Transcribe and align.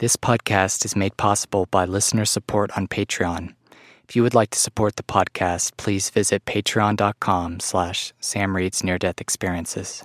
This 0.00 0.16
podcast 0.16 0.86
is 0.86 0.96
made 0.96 1.18
possible 1.18 1.66
by 1.70 1.84
listener 1.84 2.24
support 2.24 2.70
on 2.74 2.88
Patreon. 2.88 3.52
If 4.08 4.16
you 4.16 4.22
would 4.22 4.32
like 4.32 4.48
to 4.52 4.58
support 4.58 4.96
the 4.96 5.02
podcast, 5.02 5.76
please 5.76 6.08
visit 6.08 6.46
patreon.com 6.46 7.60
slash 7.60 8.14
Sam 8.18 8.56
Reed's 8.56 8.82
Near 8.82 8.96
Death 8.96 9.20
Experiences. 9.20 10.02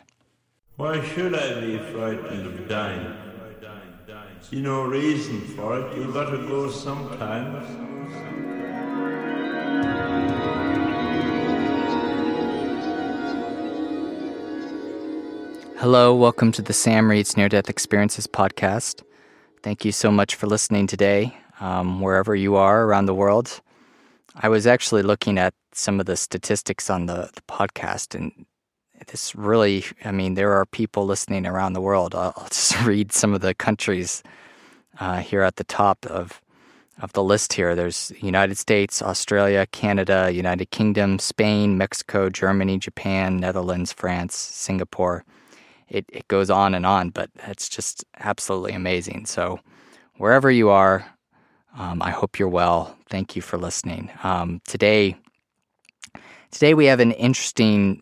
Why 0.76 1.02
should 1.02 1.34
I 1.34 1.62
be 1.62 1.78
frightened 1.78 2.46
of 2.46 2.68
dying? 2.68 3.08
See 4.42 4.62
no 4.62 4.84
reason 4.84 5.40
for 5.56 5.80
it. 5.80 5.98
You 5.98 6.12
gotta 6.12 6.40
go 6.40 6.70
sometimes. 6.70 7.66
Hello, 15.80 16.14
welcome 16.14 16.52
to 16.52 16.62
the 16.62 16.74
Sam 16.74 17.10
Reed's 17.10 17.38
Near 17.38 17.48
Death 17.48 17.70
Experiences 17.70 18.28
podcast. 18.28 19.02
Thank 19.66 19.84
you 19.84 19.92
so 19.92 20.12
much 20.12 20.36
for 20.36 20.46
listening 20.46 20.86
today, 20.86 21.36
um, 21.60 22.00
wherever 22.00 22.36
you 22.36 22.56
are 22.56 22.86
around 22.86 23.08
the 23.08 23.16
world. 23.16 23.62
I 24.36 24.48
was 24.48 24.68
actually 24.68 25.02
looking 25.02 25.40
at 25.40 25.56
some 25.72 26.00
of 26.00 26.06
the 26.06 26.18
statistics 26.18 26.88
on 26.88 27.08
the, 27.08 27.32
the 27.34 27.42
podcast, 27.50 28.14
and 28.14 28.46
this 29.08 29.34
really, 29.34 29.84
I 30.04 30.12
mean, 30.12 30.36
there 30.36 30.54
are 30.54 30.68
people 30.68 31.08
listening 31.08 31.48
around 31.48 31.74
the 31.74 31.82
world. 31.82 32.14
I'll, 32.14 32.32
I'll 32.38 32.48
just 32.50 32.80
read 32.86 33.12
some 33.12 33.34
of 33.34 33.42
the 33.42 33.56
countries 33.56 34.22
uh, 35.00 35.22
here 35.22 35.42
at 35.42 35.56
the 35.56 35.64
top 35.64 36.06
of 36.06 36.40
of 37.02 37.14
the 37.14 37.24
list 37.24 37.54
here. 37.54 37.74
There's 37.74 38.14
United 38.22 38.60
States, 38.60 39.02
Australia, 39.02 39.66
Canada, 39.72 40.30
United 40.32 40.70
Kingdom, 40.70 41.18
Spain, 41.18 41.76
Mexico, 41.76 42.30
Germany, 42.30 42.78
Japan, 42.78 43.38
Netherlands, 43.38 43.92
France, 43.92 44.36
Singapore 44.36 45.26
it, 45.90 46.06
it 46.10 46.28
goes 46.28 46.50
on 46.50 46.74
and 46.74 46.86
on, 46.86 47.10
but 47.10 47.30
it's 47.48 47.70
just 47.70 48.04
absolutely 48.20 48.74
amazing. 48.74 49.26
So, 49.26 49.60
wherever 50.18 50.50
you 50.50 50.70
are, 50.70 51.06
um, 51.78 52.02
I 52.02 52.12
hope 52.12 52.40
you're 52.40 52.50
well. 52.50 52.98
Thank 53.10 53.36
you 53.36 53.42
for 53.42 53.58
listening. 53.58 54.10
Um, 54.24 54.62
today, 54.68 55.18
today 56.52 56.74
we 56.74 56.86
have 56.86 57.00
an 57.00 57.12
interesting, 57.12 58.02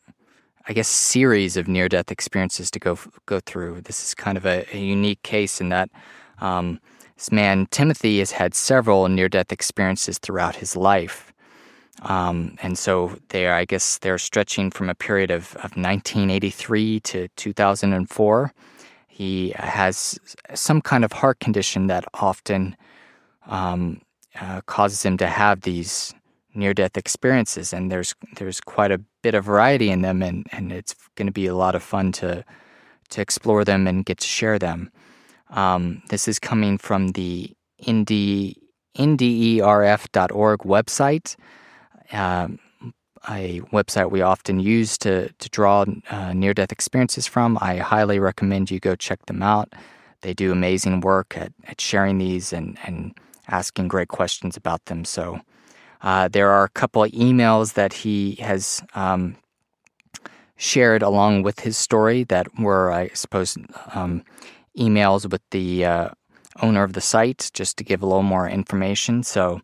I 0.67 0.73
guess, 0.73 0.87
series 0.87 1.57
of 1.57 1.67
near-death 1.67 2.11
experiences 2.11 2.69
to 2.71 2.79
go 2.79 2.97
go 3.25 3.39
through. 3.39 3.81
This 3.81 4.03
is 4.05 4.13
kind 4.13 4.37
of 4.37 4.45
a, 4.45 4.65
a 4.73 4.79
unique 4.79 5.23
case 5.23 5.59
in 5.59 5.69
that 5.69 5.89
um, 6.39 6.79
this 7.17 7.31
man 7.31 7.67
Timothy 7.71 8.19
has 8.19 8.31
had 8.31 8.53
several 8.53 9.07
near-death 9.09 9.51
experiences 9.51 10.19
throughout 10.19 10.55
his 10.55 10.75
life. 10.75 11.32
Um, 12.01 12.57
and 12.61 12.77
so 12.77 13.17
they 13.29 13.47
are, 13.47 13.53
I 13.53 13.65
guess, 13.65 13.99
they're 13.99 14.17
stretching 14.17 14.71
from 14.71 14.89
a 14.89 14.95
period 14.95 15.31
of, 15.31 15.55
of 15.57 15.75
1983 15.77 16.99
to 17.01 17.27
2004. 17.35 18.53
He 19.07 19.53
has 19.55 20.19
some 20.55 20.81
kind 20.81 21.05
of 21.05 21.11
heart 21.11 21.39
condition 21.39 21.87
that 21.87 22.05
often 22.15 22.75
um, 23.45 24.01
uh, 24.39 24.61
causes 24.65 25.03
him 25.03 25.17
to 25.17 25.27
have 25.27 25.61
these 25.61 26.13
near-death 26.55 26.97
experiences, 26.97 27.73
and 27.73 27.91
there's 27.91 28.15
there's 28.37 28.59
quite 28.59 28.91
a 28.91 29.01
bit 29.21 29.35
of 29.35 29.45
variety 29.45 29.89
in 29.89 30.01
them, 30.01 30.21
and, 30.21 30.47
and 30.51 30.71
it's 30.71 30.95
going 31.15 31.27
to 31.27 31.31
be 31.31 31.47
a 31.47 31.55
lot 31.55 31.75
of 31.75 31.83
fun 31.83 32.11
to 32.13 32.43
to 33.09 33.21
explore 33.21 33.63
them 33.63 33.87
and 33.87 34.05
get 34.05 34.17
to 34.19 34.27
share 34.27 34.57
them. 34.57 34.91
Um, 35.49 36.01
this 36.09 36.27
is 36.27 36.39
coming 36.39 36.77
from 36.77 37.09
the 37.09 37.51
indie 37.83 38.55
nderf.org 38.97 40.59
website 40.59 41.35
um, 42.13 42.59
a 43.29 43.61
website 43.71 44.11
we 44.11 44.21
often 44.21 44.59
use 44.59 44.97
to, 44.99 45.31
to 45.31 45.49
draw 45.49 45.85
uh, 46.09 46.33
near 46.33 46.53
death 46.53 46.71
experiences 46.71 47.25
from. 47.27 47.57
I 47.61 47.77
highly 47.77 48.19
recommend 48.19 48.69
you 48.69 48.79
go 48.79 48.95
check 48.95 49.25
them 49.25 49.41
out. 49.41 49.73
They 50.21 50.33
do 50.33 50.51
amazing 50.51 51.01
work 51.01 51.37
at, 51.37 51.53
at 51.65 51.79
sharing 51.79 52.17
these 52.17 52.53
and, 52.53 52.77
and 52.85 53.13
asking 53.47 53.87
great 53.89 54.07
questions 54.09 54.57
about 54.57 54.85
them. 54.85 55.05
So, 55.05 55.41
uh, 56.01 56.27
there 56.27 56.51
are 56.51 56.65
a 56.65 56.69
couple 56.69 57.03
of 57.03 57.11
emails 57.11 57.73
that 57.73 57.93
he 57.93 58.35
has 58.35 58.83
um, 58.93 59.37
shared 60.57 61.01
along 61.01 61.43
with 61.43 61.61
his 61.61 61.77
story 61.77 62.25
that 62.25 62.47
were, 62.59 62.91
I 62.91 63.07
suppose, 63.09 63.57
um, 63.93 64.23
emails 64.77 65.29
with 65.29 65.41
the 65.51 65.85
uh, 65.85 66.09
owner 66.61 66.83
of 66.83 66.93
the 66.93 67.01
site 67.01 67.51
just 67.53 67.77
to 67.77 67.85
give 67.85 68.01
a 68.01 68.05
little 68.05 68.23
more 68.23 68.49
information. 68.49 69.23
So, 69.23 69.61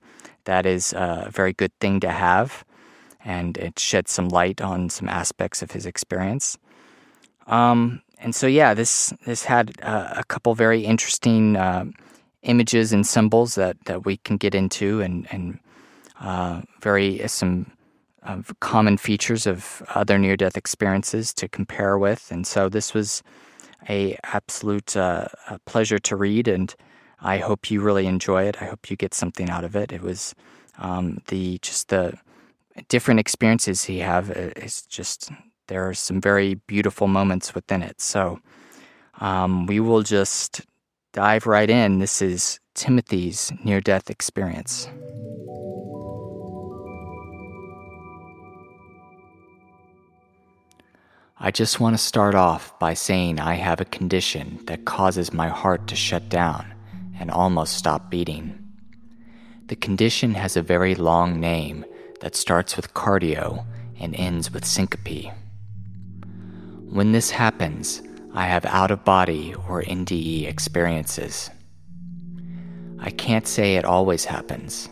that 0.50 0.66
is 0.66 0.94
a 0.94 1.30
very 1.32 1.54
good 1.54 1.72
thing 1.80 2.00
to 2.00 2.10
have, 2.10 2.66
and 3.24 3.56
it 3.58 3.78
sheds 3.78 4.12
some 4.12 4.30
light 4.30 4.62
on 4.62 4.90
some 4.90 5.08
aspects 5.08 5.62
of 5.62 5.72
his 5.72 5.86
experience. 5.86 6.58
Um, 7.46 8.02
and 8.18 8.34
so, 8.34 8.48
yeah, 8.48 8.74
this 8.74 9.14
this 9.28 9.44
had 9.46 9.74
uh, 9.84 10.16
a 10.18 10.24
couple 10.24 10.56
very 10.56 10.82
interesting 10.82 11.56
uh, 11.56 11.86
images 12.42 12.92
and 12.92 13.06
symbols 13.06 13.54
that, 13.56 13.78
that 13.86 14.06
we 14.06 14.18
can 14.18 14.38
get 14.38 14.56
into, 14.56 15.02
and 15.02 15.28
and 15.32 15.60
uh, 16.20 16.62
very 16.82 17.24
uh, 17.24 17.28
some 17.28 17.72
common 18.60 18.98
features 18.98 19.46
of 19.46 19.84
other 19.94 20.18
near 20.18 20.36
death 20.36 20.58
experiences 20.58 21.32
to 21.36 21.48
compare 21.48 21.98
with. 22.00 22.32
And 22.32 22.48
so, 22.48 22.70
this 22.70 22.96
was 22.96 23.22
a 23.88 24.18
absolute 24.24 24.98
uh, 24.98 25.28
pleasure 25.66 26.00
to 26.00 26.16
read 26.16 26.48
and 26.48 26.76
I 27.22 27.38
hope 27.40 27.70
you 27.70 27.82
really 27.82 28.08
enjoy 28.08 28.44
it. 28.44 28.62
I 28.62 28.66
hope 28.66 28.90
you 28.90 28.96
get 28.96 29.14
something 29.14 29.50
out 29.50 29.64
of 29.64 29.76
it. 29.76 29.92
It 29.92 30.02
was 30.02 30.34
um, 30.78 31.22
the 31.28 31.60
just 31.62 31.90
the 31.90 32.18
different 32.88 33.20
experiences 33.20 33.84
he 33.86 34.00
have. 34.00 34.30
It's 34.30 34.84
just 34.84 35.32
there 35.68 35.88
are 35.88 35.94
some 35.94 36.22
very 36.22 36.56
beautiful 36.56 37.08
moments 37.08 37.54
within 37.54 37.82
it. 37.82 38.00
So 38.02 38.40
um, 39.20 39.66
we 39.66 39.80
will 39.80 40.02
just 40.02 40.62
dive 41.12 41.46
right 41.46 41.70
in. 41.70 42.00
This 42.00 42.22
is 42.22 42.60
Timothy's 42.74 43.52
near 43.64 43.82
death 43.82 44.10
experience. 44.10 44.88
I 51.42 51.52
just 51.52 51.80
want 51.80 51.94
to 51.94 51.98
start 51.98 52.36
off 52.36 52.78
by 52.80 52.94
saying 52.94 53.40
I 53.40 53.56
have 53.56 53.80
a 53.80 53.86
condition 53.86 54.60
that 54.66 54.84
causes 54.84 55.32
my 55.32 55.48
heart 55.48 55.88
to 55.88 55.96
shut 55.96 56.28
down 56.28 56.69
and 57.20 57.30
almost 57.30 57.76
stop 57.76 58.10
beating. 58.10 58.58
The 59.68 59.76
condition 59.76 60.34
has 60.34 60.58
a 60.58 60.64
very 60.64 60.96
long 60.96 61.40
name 61.40 61.86
that 62.22 62.36
starts 62.36 62.76
with 62.76 62.94
cardio 62.94 63.66
and 64.00 64.16
ends 64.16 64.52
with 64.52 64.66
syncope. 64.66 65.32
When 66.90 67.12
this 67.12 67.30
happens, 67.30 68.02
I 68.34 68.48
have 68.48 68.66
out 68.66 68.90
of 68.90 69.06
body 69.06 69.54
or 69.68 69.84
NDE 69.84 70.48
experiences. 70.48 71.50
I 73.00 73.10
can't 73.12 73.48
say 73.48 73.76
it 73.76 73.86
always 73.86 74.26
happens, 74.26 74.90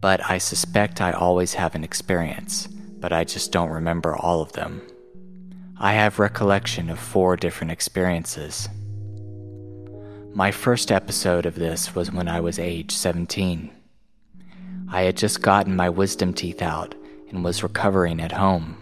but 0.00 0.20
I 0.28 0.38
suspect 0.38 1.00
I 1.00 1.12
always 1.12 1.54
have 1.54 1.74
an 1.74 1.84
experience, 1.84 2.66
but 2.66 3.12
I 3.12 3.24
just 3.24 3.52
don't 3.52 3.70
remember 3.70 4.16
all 4.16 4.40
of 4.40 4.52
them. 4.52 4.82
I 5.78 5.92
have 5.92 6.18
recollection 6.18 6.88
of 6.88 6.98
four 6.98 7.36
different 7.36 7.72
experiences. 7.72 8.68
My 10.36 10.50
first 10.50 10.92
episode 10.92 11.46
of 11.46 11.54
this 11.54 11.94
was 11.94 12.12
when 12.12 12.28
I 12.28 12.40
was 12.40 12.58
age 12.58 12.92
17. 12.92 13.70
I 14.90 15.00
had 15.00 15.16
just 15.16 15.40
gotten 15.40 15.74
my 15.74 15.88
wisdom 15.88 16.34
teeth 16.34 16.60
out 16.60 16.94
and 17.30 17.42
was 17.42 17.62
recovering 17.62 18.20
at 18.20 18.32
home. 18.32 18.76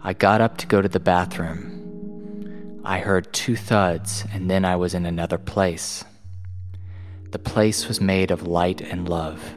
I 0.00 0.12
got 0.12 0.40
up 0.40 0.56
to 0.58 0.68
go 0.68 0.80
to 0.80 0.88
the 0.88 1.00
bathroom. 1.00 2.80
I 2.84 3.00
heard 3.00 3.32
two 3.32 3.56
thuds, 3.56 4.24
and 4.32 4.48
then 4.48 4.64
I 4.64 4.76
was 4.76 4.94
in 4.94 5.06
another 5.06 5.38
place. 5.38 6.04
The 7.32 7.40
place 7.40 7.88
was 7.88 8.00
made 8.00 8.30
of 8.30 8.46
light 8.46 8.80
and 8.80 9.08
love. 9.08 9.56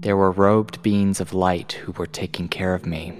There 0.00 0.18
were 0.18 0.32
robed 0.32 0.82
beings 0.82 1.18
of 1.18 1.32
light 1.32 1.72
who 1.72 1.92
were 1.92 2.06
taking 2.06 2.48
care 2.48 2.74
of 2.74 2.84
me. 2.84 3.18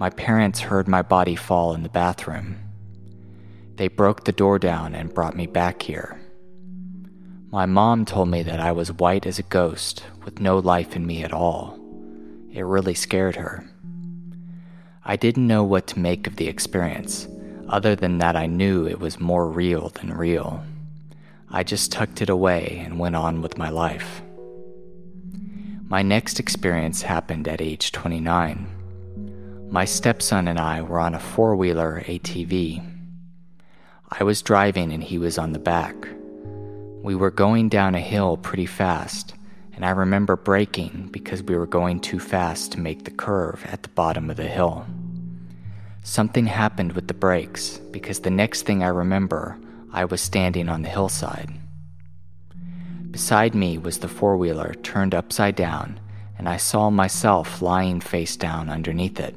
My 0.00 0.10
parents 0.10 0.58
heard 0.58 0.88
my 0.88 1.02
body 1.02 1.36
fall 1.36 1.72
in 1.72 1.84
the 1.84 1.88
bathroom. 1.88 2.67
They 3.78 3.86
broke 3.86 4.24
the 4.24 4.32
door 4.32 4.58
down 4.58 4.96
and 4.96 5.14
brought 5.14 5.36
me 5.36 5.46
back 5.46 5.82
here. 5.82 6.20
My 7.52 7.64
mom 7.64 8.04
told 8.04 8.28
me 8.28 8.42
that 8.42 8.58
I 8.58 8.72
was 8.72 8.90
white 8.90 9.24
as 9.24 9.38
a 9.38 9.44
ghost 9.44 10.02
with 10.24 10.40
no 10.40 10.58
life 10.58 10.96
in 10.96 11.06
me 11.06 11.22
at 11.22 11.32
all. 11.32 11.78
It 12.52 12.62
really 12.62 12.94
scared 12.94 13.36
her. 13.36 13.64
I 15.04 15.14
didn't 15.14 15.46
know 15.46 15.62
what 15.62 15.86
to 15.86 16.00
make 16.00 16.26
of 16.26 16.34
the 16.34 16.48
experience, 16.48 17.28
other 17.68 17.94
than 17.94 18.18
that 18.18 18.34
I 18.34 18.46
knew 18.46 18.84
it 18.84 18.98
was 18.98 19.20
more 19.20 19.48
real 19.48 19.90
than 19.90 20.12
real. 20.12 20.64
I 21.48 21.62
just 21.62 21.92
tucked 21.92 22.20
it 22.20 22.28
away 22.28 22.82
and 22.84 22.98
went 22.98 23.14
on 23.14 23.42
with 23.42 23.58
my 23.58 23.70
life. 23.70 24.22
My 25.84 26.02
next 26.02 26.40
experience 26.40 27.02
happened 27.02 27.46
at 27.46 27.60
age 27.60 27.92
29. 27.92 29.68
My 29.70 29.84
stepson 29.84 30.48
and 30.48 30.58
I 30.58 30.82
were 30.82 30.98
on 30.98 31.14
a 31.14 31.20
four 31.20 31.54
wheeler 31.54 32.02
ATV. 32.08 32.97
I 34.10 34.24
was 34.24 34.40
driving 34.40 34.90
and 34.92 35.04
he 35.04 35.18
was 35.18 35.36
on 35.36 35.52
the 35.52 35.58
back. 35.58 35.94
We 37.02 37.14
were 37.14 37.30
going 37.30 37.68
down 37.68 37.94
a 37.94 38.00
hill 38.00 38.38
pretty 38.38 38.64
fast, 38.64 39.34
and 39.74 39.84
I 39.84 39.90
remember 39.90 40.34
braking 40.34 41.10
because 41.12 41.42
we 41.42 41.56
were 41.56 41.66
going 41.66 42.00
too 42.00 42.18
fast 42.18 42.72
to 42.72 42.80
make 42.80 43.04
the 43.04 43.10
curve 43.10 43.66
at 43.66 43.82
the 43.82 43.90
bottom 43.90 44.30
of 44.30 44.38
the 44.38 44.48
hill. 44.48 44.86
Something 46.02 46.46
happened 46.46 46.92
with 46.92 47.06
the 47.06 47.14
brakes 47.14 47.78
because 47.90 48.20
the 48.20 48.30
next 48.30 48.62
thing 48.62 48.82
I 48.82 48.88
remember, 48.88 49.58
I 49.92 50.06
was 50.06 50.22
standing 50.22 50.70
on 50.70 50.82
the 50.82 50.88
hillside. 50.88 51.50
Beside 53.10 53.54
me 53.54 53.76
was 53.76 53.98
the 53.98 54.08
four 54.08 54.38
wheeler 54.38 54.74
turned 54.82 55.14
upside 55.14 55.54
down, 55.54 56.00
and 56.38 56.48
I 56.48 56.56
saw 56.56 56.88
myself 56.88 57.60
lying 57.60 58.00
face 58.00 58.36
down 58.36 58.70
underneath 58.70 59.20
it. 59.20 59.36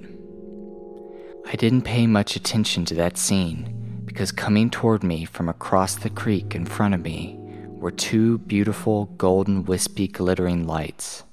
I 1.46 1.58
didn't 1.58 1.82
pay 1.82 2.08
much 2.08 2.38
attention 2.38 2.86
to 2.86 2.96
that 2.96 3.18
scene 3.18 3.81
because 4.12 4.34
coming 4.34 4.70
toward 4.70 5.04
me 5.04 5.24
from 5.24 5.48
across 5.48 5.96
the 5.96 6.10
creek 6.10 6.54
in 6.54 6.66
front 6.66 6.94
of 6.94 7.00
me 7.00 7.38
were 7.66 7.92
two 7.92 8.40
beautiful 8.40 9.06
golden 9.16 9.64
wispy 9.64 10.06
glittering 10.06 10.68
lights. 10.68 11.24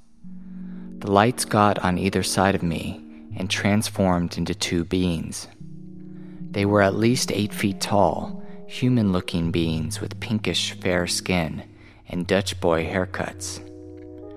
The 1.01 1.11
lights 1.11 1.45
got 1.45 1.81
on 1.81 1.99
either 1.99 2.23
side 2.23 2.55
of 2.55 2.63
me 2.63 3.03
and 3.37 3.51
transformed 3.51 4.39
into 4.39 4.55
two 4.55 4.85
beings. 4.85 5.49
They 6.53 6.65
were 6.65 6.81
at 6.81 6.95
least 6.95 7.33
eight 7.33 7.53
feet 7.53 7.81
tall, 7.81 8.45
human 8.69 9.11
looking 9.11 9.51
beings 9.51 10.01
with 10.01 10.21
pinkish 10.21 10.71
fair 10.75 11.09
skin 11.09 11.65
and 12.09 12.29
Dutch 12.29 12.61
boy 12.61 12.85
haircuts. 12.85 13.59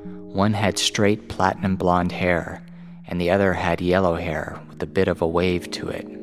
One 0.03 0.53
had 0.53 0.79
straight 0.79 1.29
platinum 1.29 1.75
blonde 1.75 2.11
hair, 2.11 2.65
and 3.07 3.21
the 3.21 3.29
other 3.29 3.53
had 3.53 3.81
yellow 3.81 4.15
hair 4.15 4.59
with 4.67 4.81
a 4.81 4.87
bit 4.87 5.07
of 5.07 5.21
a 5.21 5.27
wave 5.27 5.69
to 5.71 5.89
it. 5.89 6.20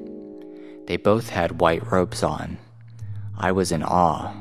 They 0.88 0.96
both 0.96 1.29
had 1.29 1.61
white 1.61 1.93
robes 1.93 2.23
on. 2.23 2.56
I 3.37 3.52
was 3.52 3.73
in 3.73 3.82
awe. 3.82 4.32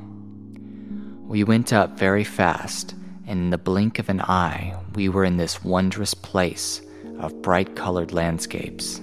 We 1.28 1.44
went 1.44 1.74
up 1.74 2.00
very 2.00 2.24
fast, 2.24 2.94
and 3.26 3.38
in 3.38 3.50
the 3.50 3.58
blink 3.58 4.00
of 4.00 4.08
an 4.08 4.22
eye, 4.22 4.74
we 4.96 5.10
were 5.10 5.26
in 5.26 5.36
this 5.36 5.66
wondrous 5.66 6.14
place 6.14 6.82
of 7.20 7.42
bright 7.42 7.76
colored 7.76 8.14
landscapes. 8.14 9.02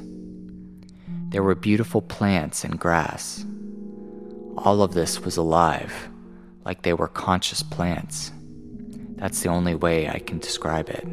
There 1.29 1.43
were 1.43 1.55
beautiful 1.55 2.01
plants 2.01 2.65
and 2.65 2.81
grass. 2.81 3.45
All 4.57 4.81
of 4.81 4.95
this 4.95 5.21
was 5.21 5.37
alive, 5.37 5.93
like 6.65 6.81
they 6.81 6.95
were 6.95 7.09
conscious 7.09 7.63
plants. 7.63 8.33
That's 9.17 9.43
the 9.43 9.51
only 9.51 9.75
way 9.75 10.09
I 10.09 10.21
can 10.21 10.39
describe 10.39 10.89
it. 10.89 11.07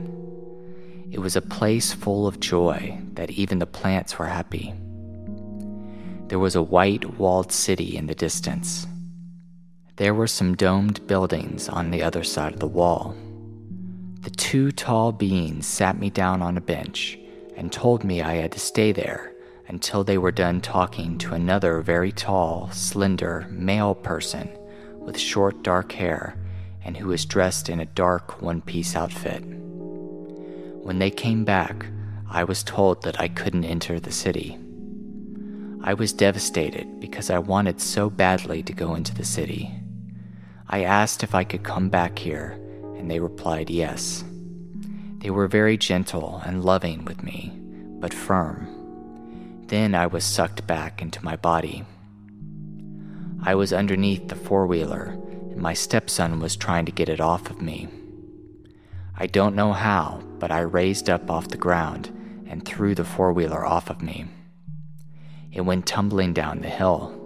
It 1.11 1.19
was 1.19 1.35
a 1.35 1.41
place 1.41 1.91
full 1.91 2.25
of 2.25 2.39
joy 2.39 3.01
that 3.15 3.31
even 3.31 3.59
the 3.59 3.65
plants 3.65 4.17
were 4.17 4.27
happy. 4.27 4.73
There 6.31 6.39
was 6.39 6.55
a 6.55 6.63
white 6.63 7.19
walled 7.19 7.51
city 7.51 7.97
in 7.97 8.05
the 8.07 8.15
distance. 8.15 8.87
There 9.97 10.13
were 10.13 10.27
some 10.27 10.55
domed 10.55 11.05
buildings 11.05 11.67
on 11.67 11.91
the 11.91 12.03
other 12.03 12.23
side 12.23 12.53
of 12.53 12.61
the 12.61 12.67
wall. 12.67 13.17
The 14.21 14.29
two 14.29 14.71
tall 14.71 15.11
beings 15.11 15.65
sat 15.65 15.99
me 15.99 16.09
down 16.09 16.41
on 16.41 16.55
a 16.55 16.61
bench 16.61 17.19
and 17.57 17.69
told 17.69 18.05
me 18.05 18.21
I 18.21 18.35
had 18.35 18.53
to 18.53 18.61
stay 18.61 18.93
there 18.93 19.33
until 19.67 20.05
they 20.05 20.17
were 20.17 20.31
done 20.31 20.61
talking 20.61 21.17
to 21.17 21.33
another 21.33 21.81
very 21.81 22.13
tall, 22.13 22.69
slender 22.71 23.45
male 23.49 23.93
person 23.93 24.49
with 24.99 25.19
short 25.19 25.63
dark 25.63 25.91
hair 25.91 26.37
and 26.85 26.95
who 26.95 27.09
was 27.09 27.25
dressed 27.25 27.67
in 27.67 27.81
a 27.81 27.85
dark 27.85 28.41
one 28.41 28.61
piece 28.61 28.95
outfit. 28.95 29.43
When 29.43 30.99
they 30.99 31.11
came 31.11 31.43
back, 31.43 31.87
I 32.29 32.45
was 32.45 32.63
told 32.63 33.03
that 33.03 33.19
I 33.19 33.27
couldn't 33.27 33.65
enter 33.65 33.99
the 33.99 34.13
city. 34.13 34.57
I 35.83 35.95
was 35.95 36.13
devastated 36.13 36.99
because 36.99 37.31
I 37.31 37.39
wanted 37.39 37.81
so 37.81 38.09
badly 38.09 38.61
to 38.63 38.73
go 38.73 38.93
into 38.93 39.15
the 39.15 39.25
city. 39.25 39.73
I 40.69 40.83
asked 40.83 41.23
if 41.23 41.33
I 41.33 41.43
could 41.43 41.63
come 41.63 41.89
back 41.89 42.19
here, 42.19 42.51
and 42.97 43.09
they 43.09 43.19
replied 43.19 43.69
yes. 43.71 44.23
They 45.17 45.31
were 45.31 45.47
very 45.47 45.77
gentle 45.77 46.39
and 46.45 46.63
loving 46.63 47.03
with 47.03 47.23
me, 47.23 47.51
but 47.99 48.13
firm. 48.13 49.63
Then 49.67 49.95
I 49.95 50.05
was 50.05 50.23
sucked 50.23 50.67
back 50.67 51.01
into 51.01 51.23
my 51.25 51.35
body. 51.35 51.83
I 53.41 53.55
was 53.55 53.73
underneath 53.73 54.27
the 54.27 54.35
four 54.35 54.67
wheeler, 54.67 55.17
and 55.49 55.57
my 55.57 55.73
stepson 55.73 56.39
was 56.39 56.55
trying 56.55 56.85
to 56.85 56.91
get 56.91 57.09
it 57.09 57.19
off 57.19 57.49
of 57.49 57.59
me. 57.59 57.87
I 59.17 59.25
don't 59.25 59.55
know 59.55 59.73
how, 59.73 60.21
but 60.37 60.51
I 60.51 60.59
raised 60.59 61.09
up 61.09 61.31
off 61.31 61.47
the 61.47 61.57
ground 61.57 62.15
and 62.47 62.63
threw 62.63 62.93
the 62.93 63.03
four 63.03 63.33
wheeler 63.33 63.65
off 63.65 63.89
of 63.89 64.01
me. 64.01 64.25
It 65.51 65.61
went 65.61 65.85
tumbling 65.85 66.33
down 66.33 66.61
the 66.61 66.69
hill. 66.69 67.17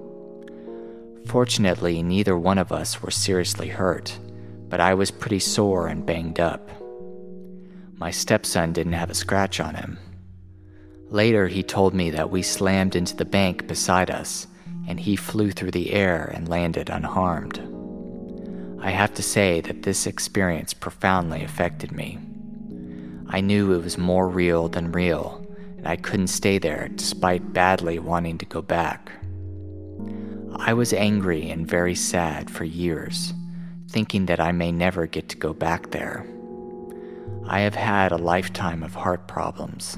Fortunately, 1.25 2.01
neither 2.01 2.37
one 2.37 2.57
of 2.57 2.71
us 2.71 3.01
were 3.01 3.11
seriously 3.11 3.67
hurt, 3.67 4.17
but 4.69 4.79
I 4.79 4.93
was 4.93 5.11
pretty 5.11 5.39
sore 5.39 5.87
and 5.87 6.05
banged 6.05 6.39
up. 6.39 6.69
My 7.97 8.11
stepson 8.11 8.73
didn't 8.73 8.93
have 8.93 9.09
a 9.09 9.15
scratch 9.15 9.59
on 9.59 9.75
him. 9.75 9.97
Later, 11.09 11.47
he 11.47 11.63
told 11.63 11.93
me 11.93 12.09
that 12.11 12.31
we 12.31 12.41
slammed 12.41 12.95
into 12.95 13.15
the 13.15 13.25
bank 13.25 13.67
beside 13.67 14.09
us 14.09 14.47
and 14.87 14.99
he 14.99 15.15
flew 15.15 15.51
through 15.51 15.71
the 15.71 15.93
air 15.93 16.31
and 16.33 16.49
landed 16.49 16.89
unharmed. 16.89 17.59
I 18.81 18.91
have 18.91 19.13
to 19.15 19.23
say 19.23 19.61
that 19.61 19.83
this 19.83 20.05
experience 20.05 20.73
profoundly 20.73 21.43
affected 21.43 21.91
me. 21.91 22.19
I 23.27 23.41
knew 23.41 23.73
it 23.73 23.83
was 23.83 23.97
more 23.97 24.27
real 24.29 24.67
than 24.67 24.91
real, 24.91 25.44
and 25.85 25.91
I 25.91 25.95
couldn't 25.97 26.27
stay 26.27 26.57
there 26.57 26.89
despite 26.95 27.53
badly 27.53 27.99
wanting 27.99 28.39
to 28.39 28.45
go 28.45 28.61
back. 28.61 29.11
I 30.55 30.73
was 30.73 30.93
angry 30.93 31.49
and 31.51 31.67
very 31.67 31.93
sad 31.95 32.49
for 32.49 32.63
years, 32.63 33.33
thinking 33.89 34.25
that 34.25 34.39
I 34.39 34.51
may 34.51 34.71
never 34.71 35.05
get 35.05 35.29
to 35.29 35.37
go 35.37 35.53
back 35.53 35.91
there. 35.91 36.25
I 37.47 37.59
have 37.59 37.75
had 37.75 38.11
a 38.11 38.17
lifetime 38.17 38.81
of 38.81 38.95
heart 38.95 39.27
problems. 39.27 39.95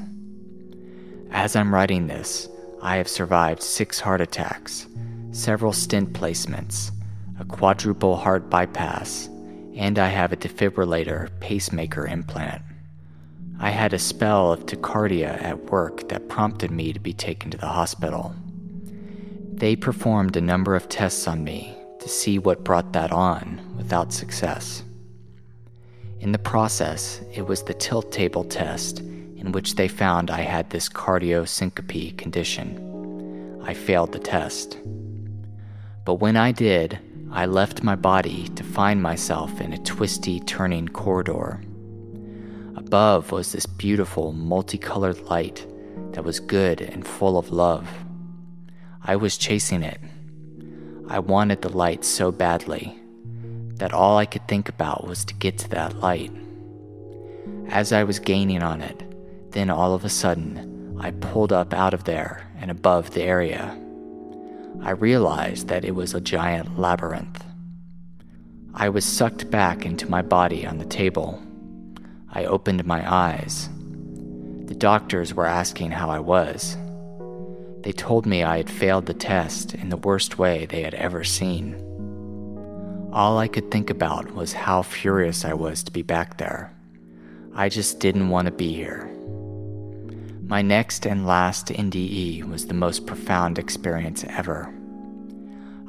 As 1.32 1.56
I'm 1.56 1.74
writing 1.74 2.08
this, 2.08 2.50
I 2.82 2.98
have 2.98 3.08
survived 3.08 3.64
six 3.64 4.00
heart 4.00 4.20
attacks, 4.20 4.88
several 5.32 5.72
stent 5.72 6.12
placements, 6.12 6.92
a 7.40 7.46
quadruple 7.46 8.18
heart 8.18 8.50
bypass, 8.50 9.28
and 9.76 10.00
I 10.00 10.08
have 10.08 10.34
a 10.34 10.38
defibrillator 10.38 11.30
pacemaker 11.40 12.08
implant. 12.08 12.62
I 13.60 13.72
had 13.72 13.94
a 13.94 14.00
spell 14.00 14.52
of 14.52 14.66
tachycardia 14.66 15.42
at 15.42 15.72
work 15.72 16.10
that 16.10 16.30
prompted 16.30 16.70
me 16.70 16.94
to 16.94 17.00
be 17.00 17.14
taken 17.14 17.50
to 17.52 17.58
the 17.58 17.68
hospital. 17.68 18.36
They 19.54 19.76
performed 19.76 20.36
a 20.36 20.42
number 20.42 20.76
of 20.76 20.90
tests 20.90 21.28
on 21.28 21.44
me 21.44 21.76
to 22.00 22.08
see 22.08 22.38
what 22.38 22.64
brought 22.64 22.94
that 22.94 23.12
on 23.12 23.60
without 23.76 24.14
success. 24.14 24.84
In 26.20 26.32
the 26.32 26.40
process, 26.40 27.22
it 27.34 27.48
was 27.48 27.64
the 27.64 27.74
tilt 27.74 28.12
table 28.12 28.44
test 28.44 29.00
in 29.00 29.52
which 29.52 29.76
they 29.76 29.88
found 29.88 30.30
I 30.30 30.42
had 30.42 30.70
this 30.70 30.90
cardiosyncope 30.90 32.18
condition. 32.18 33.62
I 33.64 33.74
failed 33.74 34.12
the 34.12 34.20
test. 34.20 34.78
But 36.06 36.16
when 36.16 36.38
I 36.38 36.52
did, 36.52 37.00
I 37.32 37.48
left 37.48 37.84
my 37.84 37.96
body 37.96 38.48
to 38.50 38.64
find 38.64 39.02
myself 39.02 39.60
in 39.60 39.74
a 39.74 39.78
twisty, 39.84 40.40
turning 40.40 40.88
corridor. 40.88 41.62
Above 42.88 43.34
was 43.34 43.52
this 43.52 43.66
beautiful, 43.66 44.32
multicolored 44.32 45.20
light 45.24 45.68
that 46.14 46.24
was 46.24 46.40
good 46.40 46.80
and 46.80 47.06
full 47.06 47.38
of 47.38 47.50
love. 47.50 47.86
I 49.04 49.18
was 49.18 49.38
chasing 49.38 49.84
it. 49.84 50.00
I 51.10 51.20
wanted 51.20 51.62
the 51.62 51.68
light 51.68 52.06
so 52.06 52.32
badly 52.32 52.98
that 53.76 53.94
all 53.94 54.18
I 54.18 54.26
could 54.26 54.48
think 54.48 54.70
about 54.70 55.06
was 55.06 55.26
to 55.26 55.34
get 55.34 55.58
to 55.58 55.70
that 55.72 56.00
light. 56.00 56.32
As 57.68 57.92
I 57.92 58.06
was 58.06 58.20
gaining 58.20 58.64
on 58.64 58.80
it, 58.80 59.52
then 59.52 59.70
all 59.70 59.94
of 59.94 60.06
a 60.06 60.10
sudden, 60.10 60.98
I 60.98 61.12
pulled 61.12 61.52
up 61.52 61.74
out 61.74 61.94
of 61.94 62.06
there 62.06 62.50
and 62.58 62.72
above 62.72 63.12
the 63.12 63.24
area. 63.24 63.78
I 64.82 64.92
realized 64.92 65.68
that 65.68 65.84
it 65.84 65.94
was 65.94 66.14
a 66.14 66.22
giant 66.22 66.80
labyrinth. 66.80 67.44
I 68.74 68.88
was 68.88 69.04
sucked 69.04 69.52
back 69.52 69.86
into 69.86 70.10
my 70.10 70.22
body 70.22 70.66
on 70.66 70.78
the 70.78 70.86
table. 70.86 71.44
I 72.38 72.46
opened 72.46 72.86
my 72.86 73.02
eyes. 73.12 73.68
The 74.66 74.76
doctors 74.76 75.34
were 75.34 75.48
asking 75.48 75.90
how 75.90 76.12
I 76.12 76.20
was. 76.20 76.78
They 77.82 77.92
told 77.92 78.28
me 78.28 78.44
I 78.44 78.58
had 78.58 78.70
failed 78.70 79.08
the 79.08 79.16
test 79.16 79.74
in 79.74 79.90
the 79.90 79.98
worst 79.98 80.38
way 80.38 80.68
they 80.68 80.84
had 80.84 80.94
ever 80.94 81.24
seen. 81.24 81.74
All 83.12 83.40
I 83.40 83.48
could 83.48 83.72
think 83.72 83.90
about 83.90 84.36
was 84.36 84.54
how 84.54 84.84
furious 84.84 85.46
I 85.46 85.56
was 85.56 85.82
to 85.82 85.92
be 85.92 86.04
back 86.04 86.38
there. 86.38 86.72
I 87.56 87.70
just 87.70 88.00
didn't 88.00 88.30
want 88.30 88.46
to 88.46 88.52
be 88.52 88.72
here. 88.72 89.12
My 90.44 90.62
next 90.62 91.08
and 91.08 91.26
last 91.26 91.70
NDE 91.70 92.44
was 92.44 92.68
the 92.68 92.76
most 92.76 93.08
profound 93.08 93.58
experience 93.58 94.24
ever. 94.30 94.72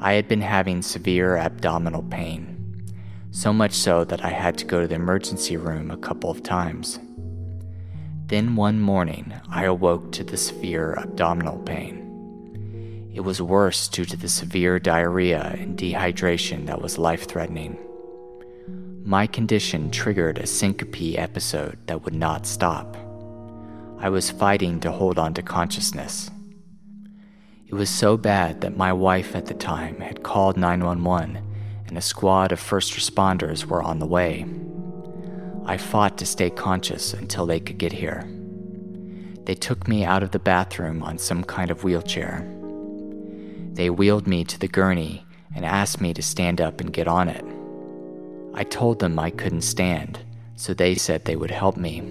I 0.01 0.15
had 0.15 0.29
been 0.29 0.41
having 0.41 0.81
severe 0.81 1.37
abdominal 1.37 2.05
pain, 2.05 2.58
so 3.31 3.53
much 3.53 3.73
so 3.73 4.05
that 4.05 4.25
I 4.25 4.31
had 4.31 4.57
to 4.59 4.65
go 4.65 4.81
to 4.81 4.87
the 4.87 4.95
emergency 4.95 5.57
room 5.57 5.91
a 5.91 5.97
couple 5.97 6.31
of 6.31 6.43
times. 6.43 6.99
Then 8.27 8.57
one 8.57 8.81
morning, 8.81 9.33
I 9.51 9.65
awoke 9.65 10.13
to 10.13 10.25
the 10.25 10.37
severe 10.37 10.95
abdominal 10.95 11.59
pain. 11.59 13.11
It 13.15 13.21
was 13.21 13.43
worse 13.43 13.89
due 13.89 14.05
to 14.05 14.17
the 14.17 14.29
severe 14.29 14.79
diarrhea 14.79 15.57
and 15.59 15.79
dehydration 15.79 16.67
that 16.67 16.81
was 16.81 16.99
life 16.99 17.27
threatening. 17.27 17.79
My 19.05 19.27
condition 19.27 19.91
triggered 19.91 20.39
a 20.39 20.47
syncope 20.47 21.19
episode 21.19 21.79
that 21.87 22.05
would 22.05 22.15
not 22.15 22.47
stop. 22.47 22.97
I 23.99 24.11
was 24.11 24.31
fighting 24.31 24.81
to 24.81 24.93
hold 24.93 25.19
on 25.19 25.35
to 25.35 25.43
consciousness. 25.43 26.31
It 27.67 27.75
was 27.75 27.91
so 27.91 28.17
bad 28.17 28.61
that 28.61 28.77
my 28.77 28.93
wife 28.93 29.35
at 29.35 29.47
the 29.47 29.55
time 29.55 30.01
had 30.01 30.23
called 30.23 30.57
911 30.57 31.48
and 31.89 31.99
a 31.99 32.03
squad 32.03 32.53
of 32.53 32.61
first 32.61 32.93
responders 32.93 33.65
were 33.65 33.83
on 33.83 33.99
the 33.99 34.07
way. 34.07 34.47
I 35.65 35.77
fought 35.77 36.17
to 36.19 36.27
stay 36.27 36.51
conscious 36.51 37.13
until 37.13 37.47
they 37.47 37.61
could 37.61 37.79
get 37.79 37.93
here. 37.93 38.25
They 39.45 39.55
took 39.55 39.89
me 39.89 40.05
out 40.05 40.23
of 40.23 40.31
the 40.31 40.39
bathroom 40.39 41.03
on 41.03 41.19
some 41.19 41.43
kind 41.43 41.71
of 41.71 41.83
wheelchair. 41.83 42.47
They 43.73 43.91
wheeled 43.91 44.27
me 44.27 44.45
to 44.45 44.59
the 44.59 44.69
gurney 44.69 45.25
and 45.55 45.65
asked 45.65 46.01
me 46.01 46.13
to 46.15 46.23
stand 46.23 46.61
up 46.61 46.81
and 46.81 46.93
get 46.93 47.09
on 47.09 47.29
it. 47.29 47.45
I 48.55 48.65
told 48.65 48.99
them 48.99 49.19
I 49.19 49.31
couldn't 49.31 49.63
stand, 49.63 50.19
so 50.57 50.75
they 50.75 50.95
said 50.95 51.25
they 51.25 51.37
would 51.37 51.51
help 51.51 51.77
me. 51.77 52.03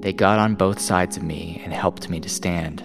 They 0.00 0.12
got 0.12 0.38
on 0.38 0.54
both 0.54 0.80
sides 0.80 1.16
of 1.16 1.22
me 1.22 1.60
and 1.64 1.72
helped 1.72 2.10
me 2.10 2.20
to 2.20 2.28
stand. 2.28 2.82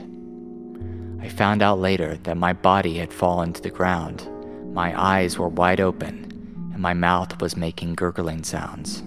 I 1.21 1.27
found 1.27 1.61
out 1.61 1.79
later 1.79 2.17
that 2.23 2.37
my 2.37 2.53
body 2.53 2.97
had 2.97 3.11
fallen 3.11 3.51
to 3.53 3.61
the 3.61 3.69
ground, 3.69 4.27
my 4.73 4.99
eyes 4.99 5.37
were 5.37 5.49
wide 5.49 5.81
open, 5.81 6.71
and 6.73 6.81
my 6.81 6.93
mouth 6.93 7.41
was 7.41 7.57
making 7.57 7.95
gurgling 7.95 8.43
sounds. 8.43 9.03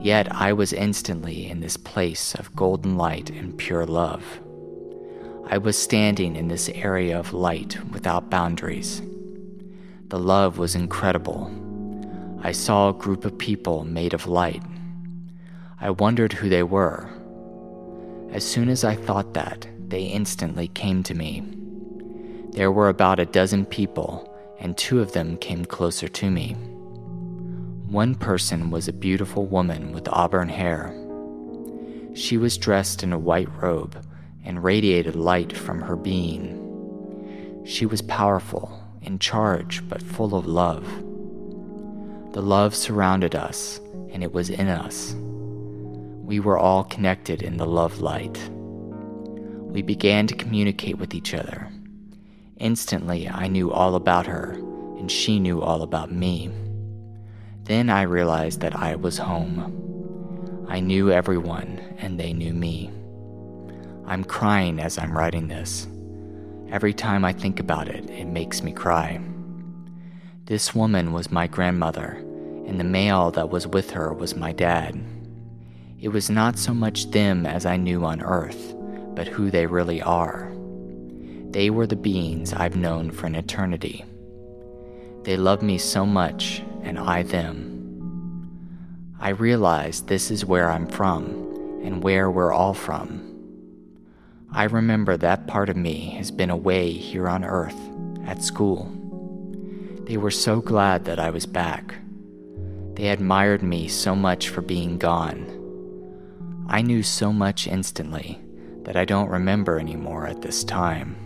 Yet 0.00 0.32
I 0.32 0.52
was 0.52 0.72
instantly 0.72 1.48
in 1.48 1.60
this 1.60 1.76
place 1.76 2.34
of 2.34 2.54
golden 2.54 2.96
light 2.96 3.30
and 3.30 3.56
pure 3.56 3.86
love. 3.86 4.40
I 5.48 5.58
was 5.58 5.76
standing 5.76 6.34
in 6.34 6.48
this 6.48 6.68
area 6.70 7.18
of 7.18 7.32
light 7.32 7.78
without 7.92 8.30
boundaries. 8.30 9.02
The 10.08 10.18
love 10.18 10.58
was 10.58 10.74
incredible. 10.74 11.50
I 12.42 12.52
saw 12.52 12.88
a 12.88 12.94
group 12.94 13.24
of 13.24 13.38
people 13.38 13.84
made 13.84 14.14
of 14.14 14.26
light. 14.26 14.62
I 15.80 15.90
wondered 15.90 16.32
who 16.32 16.48
they 16.48 16.62
were. 16.62 17.08
As 18.30 18.44
soon 18.44 18.68
as 18.68 18.84
I 18.84 18.94
thought 18.94 19.34
that, 19.34 19.66
they 19.88 20.04
instantly 20.04 20.68
came 20.68 21.02
to 21.04 21.14
me. 21.14 21.42
There 22.56 22.72
were 22.72 22.88
about 22.88 23.20
a 23.20 23.26
dozen 23.26 23.66
people, 23.66 24.28
and 24.58 24.76
two 24.76 25.00
of 25.00 25.12
them 25.12 25.36
came 25.36 25.64
closer 25.64 26.08
to 26.08 26.30
me. 26.30 26.54
One 27.88 28.14
person 28.14 28.70
was 28.70 28.88
a 28.88 28.92
beautiful 28.92 29.46
woman 29.46 29.92
with 29.92 30.08
auburn 30.08 30.48
hair. 30.48 30.92
She 32.14 32.36
was 32.36 32.58
dressed 32.58 33.02
in 33.02 33.12
a 33.12 33.18
white 33.18 33.48
robe 33.62 34.02
and 34.44 34.64
radiated 34.64 35.14
light 35.14 35.56
from 35.56 35.82
her 35.82 35.96
being. 35.96 37.62
She 37.64 37.86
was 37.86 38.02
powerful, 38.02 38.82
in 39.02 39.18
charge, 39.18 39.86
but 39.88 40.02
full 40.02 40.34
of 40.34 40.46
love. 40.46 40.84
The 42.32 42.42
love 42.42 42.74
surrounded 42.74 43.34
us, 43.34 43.80
and 44.10 44.24
it 44.24 44.32
was 44.32 44.50
in 44.50 44.68
us. 44.68 45.14
We 46.24 46.40
were 46.40 46.58
all 46.58 46.84
connected 46.84 47.42
in 47.42 47.58
the 47.58 47.66
love 47.66 48.00
light 48.00 48.50
we 49.76 49.82
began 49.82 50.26
to 50.26 50.34
communicate 50.34 50.96
with 50.96 51.14
each 51.14 51.34
other. 51.34 51.68
Instantly, 52.58 53.28
I 53.28 53.48
knew 53.48 53.70
all 53.70 53.94
about 53.94 54.26
her, 54.26 54.52
and 54.98 55.10
she 55.10 55.38
knew 55.38 55.60
all 55.60 55.82
about 55.82 56.10
me. 56.10 56.50
Then 57.64 57.90
I 57.90 58.02
realized 58.02 58.60
that 58.60 58.74
I 58.74 58.96
was 58.96 59.18
home. 59.18 60.64
I 60.68 60.80
knew 60.80 61.10
everyone, 61.10 61.80
and 61.98 62.18
they 62.18 62.32
knew 62.32 62.52
me. 62.52 62.90
I'm 64.06 64.24
crying 64.24 64.80
as 64.80 64.98
I'm 64.98 65.16
writing 65.16 65.48
this. 65.48 65.86
Every 66.70 66.94
time 66.94 67.24
I 67.24 67.32
think 67.32 67.60
about 67.60 67.88
it, 67.88 68.08
it 68.10 68.26
makes 68.26 68.62
me 68.62 68.72
cry. 68.72 69.20
This 70.46 70.74
woman 70.74 71.12
was 71.12 71.30
my 71.30 71.46
grandmother, 71.46 72.12
and 72.66 72.80
the 72.80 72.84
male 72.84 73.30
that 73.32 73.50
was 73.50 73.66
with 73.66 73.90
her 73.90 74.12
was 74.12 74.36
my 74.36 74.52
dad. 74.52 74.98
It 76.00 76.08
was 76.08 76.30
not 76.30 76.58
so 76.58 76.72
much 76.72 77.10
them 77.10 77.46
as 77.46 77.66
I 77.66 77.76
knew 77.76 78.04
on 78.04 78.22
earth 78.22 78.76
but 79.16 79.26
who 79.26 79.50
they 79.50 79.66
really 79.66 80.00
are. 80.02 80.52
They 81.56 81.70
were 81.70 81.86
the 81.86 81.96
beings 81.96 82.52
I've 82.52 82.76
known 82.76 83.10
for 83.10 83.26
an 83.26 83.34
eternity. 83.34 84.04
They 85.22 85.38
love 85.38 85.62
me 85.62 85.78
so 85.78 86.04
much, 86.04 86.62
and 86.82 86.98
I 86.98 87.22
them. 87.22 89.16
I 89.18 89.30
realize 89.30 90.02
this 90.02 90.30
is 90.30 90.44
where 90.44 90.70
I'm 90.70 90.86
from, 90.86 91.80
and 91.82 92.02
where 92.02 92.30
we're 92.30 92.52
all 92.52 92.74
from. 92.74 93.22
I 94.52 94.64
remember 94.64 95.16
that 95.16 95.46
part 95.46 95.70
of 95.70 95.78
me 95.78 96.10
has 96.18 96.30
been 96.30 96.50
away 96.50 96.90
here 96.92 97.26
on 97.26 97.42
Earth, 97.42 97.80
at 98.26 98.42
school. 98.42 98.92
They 100.04 100.18
were 100.18 100.30
so 100.30 100.60
glad 100.60 101.06
that 101.06 101.18
I 101.18 101.30
was 101.30 101.46
back. 101.46 101.94
They 102.96 103.08
admired 103.08 103.62
me 103.62 103.88
so 103.88 104.14
much 104.14 104.50
for 104.50 104.60
being 104.60 104.98
gone. 104.98 105.46
I 106.68 106.82
knew 106.82 107.02
so 107.02 107.32
much 107.32 107.66
instantly 107.66 108.38
that 108.82 108.98
I 108.98 109.06
don't 109.06 109.30
remember 109.30 109.80
anymore 109.80 110.26
at 110.26 110.42
this 110.42 110.62
time. 110.62 111.22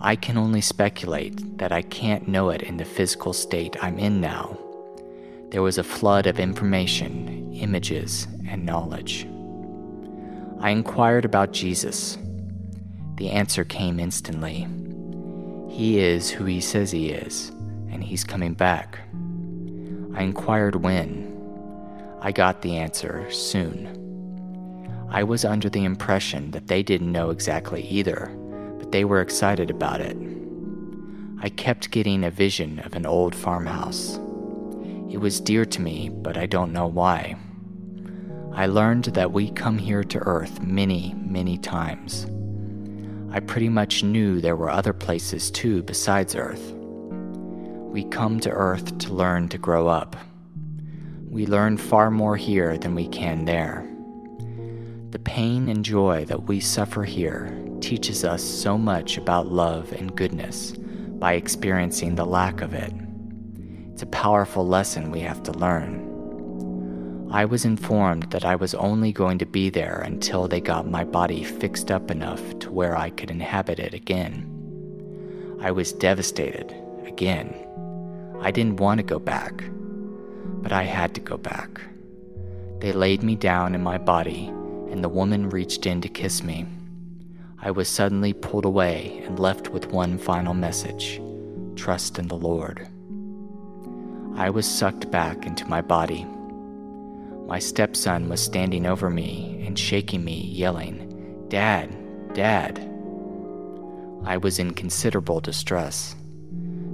I 0.00 0.14
can 0.14 0.38
only 0.38 0.60
speculate 0.60 1.58
that 1.58 1.72
I 1.72 1.82
can't 1.82 2.28
know 2.28 2.50
it 2.50 2.62
in 2.62 2.76
the 2.76 2.84
physical 2.84 3.32
state 3.32 3.76
I'm 3.82 3.98
in 3.98 4.20
now. 4.20 4.56
There 5.50 5.62
was 5.62 5.76
a 5.76 5.82
flood 5.82 6.28
of 6.28 6.38
information, 6.38 7.52
images, 7.52 8.28
and 8.48 8.64
knowledge. 8.64 9.26
I 10.60 10.70
inquired 10.70 11.24
about 11.24 11.52
Jesus. 11.52 12.16
The 13.16 13.30
answer 13.30 13.64
came 13.64 13.98
instantly. 13.98 14.68
He 15.68 15.98
is 15.98 16.30
who 16.30 16.44
he 16.44 16.60
says 16.60 16.92
he 16.92 17.10
is, 17.10 17.48
and 17.90 18.04
he's 18.04 18.22
coming 18.22 18.54
back. 18.54 19.00
I 20.14 20.22
inquired 20.22 20.76
when. 20.76 21.26
I 22.20 22.30
got 22.30 22.62
the 22.62 22.76
answer 22.76 23.28
soon. 23.32 24.06
I 25.10 25.24
was 25.24 25.44
under 25.44 25.68
the 25.68 25.84
impression 25.84 26.52
that 26.52 26.68
they 26.68 26.84
didn't 26.84 27.10
know 27.10 27.30
exactly 27.30 27.82
either, 27.82 28.30
but 28.88 28.92
they 28.92 29.04
were 29.04 29.20
excited 29.20 29.70
about 29.70 30.00
it. 30.00 30.16
I 31.42 31.50
kept 31.50 31.90
getting 31.90 32.24
a 32.24 32.30
vision 32.30 32.78
of 32.78 32.94
an 32.94 33.04
old 33.04 33.34
farmhouse. 33.34 34.16
It 35.10 35.18
was 35.18 35.42
dear 35.42 35.66
to 35.66 35.82
me, 35.82 36.08
but 36.08 36.38
I 36.38 36.46
don't 36.46 36.72
know 36.72 36.86
why. 36.86 37.36
I 38.54 38.64
learned 38.64 39.04
that 39.04 39.30
we 39.30 39.50
come 39.50 39.76
here 39.76 40.02
to 40.04 40.18
Earth 40.20 40.62
many, 40.62 41.14
many 41.18 41.58
times. 41.58 42.26
I 43.30 43.40
pretty 43.40 43.68
much 43.68 44.02
knew 44.02 44.40
there 44.40 44.56
were 44.56 44.70
other 44.70 44.94
places 44.94 45.50
too 45.50 45.82
besides 45.82 46.34
Earth. 46.34 46.72
We 46.72 48.04
come 48.04 48.40
to 48.40 48.50
Earth 48.50 48.96
to 49.00 49.12
learn 49.12 49.50
to 49.50 49.58
grow 49.58 49.86
up. 49.86 50.16
We 51.28 51.44
learn 51.44 51.76
far 51.76 52.10
more 52.10 52.38
here 52.38 52.78
than 52.78 52.94
we 52.94 53.06
can 53.06 53.44
there. 53.44 53.87
The 55.10 55.18
pain 55.18 55.70
and 55.70 55.82
joy 55.82 56.26
that 56.26 56.48
we 56.48 56.60
suffer 56.60 57.02
here 57.02 57.58
teaches 57.80 58.26
us 58.26 58.42
so 58.42 58.76
much 58.76 59.16
about 59.16 59.46
love 59.46 59.90
and 59.92 60.14
goodness 60.14 60.72
by 60.72 61.32
experiencing 61.32 62.14
the 62.14 62.26
lack 62.26 62.60
of 62.60 62.74
it. 62.74 62.92
It's 63.90 64.02
a 64.02 64.06
powerful 64.06 64.66
lesson 64.66 65.10
we 65.10 65.20
have 65.20 65.42
to 65.44 65.52
learn. 65.52 67.28
I 67.32 67.46
was 67.46 67.64
informed 67.64 68.24
that 68.32 68.44
I 68.44 68.56
was 68.56 68.74
only 68.74 69.10
going 69.10 69.38
to 69.38 69.46
be 69.46 69.70
there 69.70 70.02
until 70.04 70.46
they 70.46 70.60
got 70.60 70.90
my 70.90 71.04
body 71.04 71.42
fixed 71.42 71.90
up 71.90 72.10
enough 72.10 72.58
to 72.58 72.70
where 72.70 72.94
I 72.94 73.08
could 73.08 73.30
inhabit 73.30 73.78
it 73.78 73.94
again. 73.94 74.44
I 75.62 75.70
was 75.70 75.94
devastated 75.94 76.76
again. 77.06 77.54
I 78.42 78.50
didn't 78.50 78.76
want 78.76 78.98
to 78.98 79.04
go 79.04 79.18
back, 79.18 79.64
but 80.60 80.72
I 80.72 80.82
had 80.82 81.14
to 81.14 81.22
go 81.22 81.38
back. 81.38 81.80
They 82.80 82.92
laid 82.92 83.22
me 83.22 83.36
down 83.36 83.74
in 83.74 83.82
my 83.82 83.96
body 83.96 84.52
and 84.98 85.04
the 85.04 85.08
woman 85.08 85.48
reached 85.48 85.86
in 85.86 86.00
to 86.00 86.08
kiss 86.08 86.42
me. 86.42 86.66
I 87.62 87.70
was 87.70 87.88
suddenly 87.88 88.32
pulled 88.32 88.64
away 88.64 89.22
and 89.24 89.38
left 89.38 89.68
with 89.68 89.92
one 89.92 90.18
final 90.18 90.54
message 90.54 91.20
trust 91.76 92.18
in 92.18 92.26
the 92.26 92.34
Lord. 92.34 92.88
I 94.34 94.50
was 94.50 94.66
sucked 94.66 95.08
back 95.12 95.46
into 95.46 95.68
my 95.68 95.82
body. 95.82 96.26
My 97.46 97.60
stepson 97.60 98.28
was 98.28 98.42
standing 98.42 98.86
over 98.86 99.08
me 99.08 99.62
and 99.64 99.78
shaking 99.78 100.24
me, 100.24 100.40
yelling, 100.40 101.46
Dad, 101.46 101.94
Dad. 102.34 102.80
I 104.24 104.36
was 104.36 104.58
in 104.58 104.74
considerable 104.74 105.38
distress. 105.38 106.16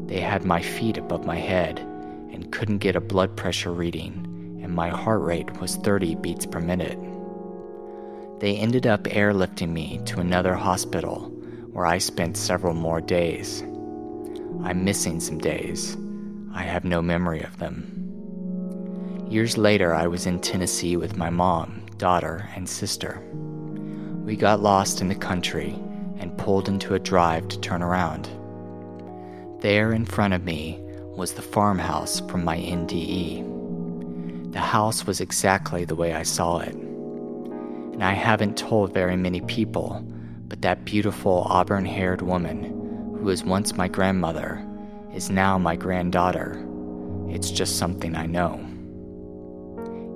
They 0.05 0.21
had 0.21 0.45
my 0.45 0.61
feet 0.61 0.99
above 0.99 1.25
my 1.25 1.37
head 1.37 1.79
and 1.79 2.53
couldn't 2.53 2.85
get 2.85 2.97
a 2.97 3.01
blood 3.01 3.35
pressure 3.35 3.73
reading, 3.73 4.61
and 4.63 4.75
my 4.75 4.91
heart 4.91 5.23
rate 5.23 5.59
was 5.59 5.77
30 5.77 6.17
beats 6.17 6.45
per 6.45 6.61
minute. 6.61 6.99
They 8.45 8.57
ended 8.57 8.87
up 8.87 9.05
airlifting 9.05 9.71
me 9.71 10.03
to 10.05 10.21
another 10.21 10.53
hospital 10.53 11.31
where 11.73 11.87
I 11.87 11.97
spent 11.97 12.37
several 12.37 12.75
more 12.75 13.01
days. 13.01 13.63
I'm 14.63 14.85
missing 14.85 15.19
some 15.19 15.39
days. 15.39 15.97
I 16.53 16.61
have 16.65 16.85
no 16.85 17.01
memory 17.01 17.41
of 17.41 17.57
them. 17.57 19.27
Years 19.31 19.57
later, 19.57 19.95
I 19.95 20.09
was 20.09 20.27
in 20.27 20.41
Tennessee 20.41 20.99
with 20.99 21.17
my 21.17 21.31
mom, 21.31 21.87
daughter, 21.97 22.47
and 22.55 22.69
sister. 22.69 23.19
We 24.27 24.37
got 24.37 24.61
lost 24.61 25.01
in 25.01 25.09
the 25.09 25.15
country 25.15 25.75
and 26.19 26.37
pulled 26.37 26.69
into 26.69 26.93
a 26.93 26.99
drive 26.99 27.49
to 27.49 27.59
turn 27.61 27.83
around. 27.83 28.29
There 29.63 29.95
in 29.95 30.05
front 30.05 30.35
of 30.35 30.45
me 30.45 30.79
was 31.17 31.33
the 31.33 31.41
farmhouse 31.41 32.21
from 32.21 32.45
my 32.45 32.59
NDE. 32.59 34.53
The 34.53 34.61
house 34.61 35.07
was 35.07 35.23
exactly 35.23 35.87
the 35.87 35.97
way 35.97 36.13
I 36.13 36.25
saw 36.25 36.59
it 36.59 36.77
and 37.95 38.03
I 38.03 38.13
haven't 38.13 38.59
told 38.59 38.93
very 38.93 39.17
many 39.17 39.41
people, 39.43 40.05
But 40.49 40.63
that 40.63 40.85
beautiful 40.85 41.47
auburn 41.49 41.87
haired 41.87 42.23
woman, 42.23 42.65
who 43.17 43.25
was 43.25 43.45
once 43.45 43.77
my 43.77 43.87
grandmother, 43.87 44.67
is 45.15 45.31
now 45.31 45.59
my 45.59 45.77
granddaughter. 45.77 46.61
It's 47.29 47.53
just 47.53 47.79
something 47.79 48.17
I 48.17 48.27
know. 48.27 48.59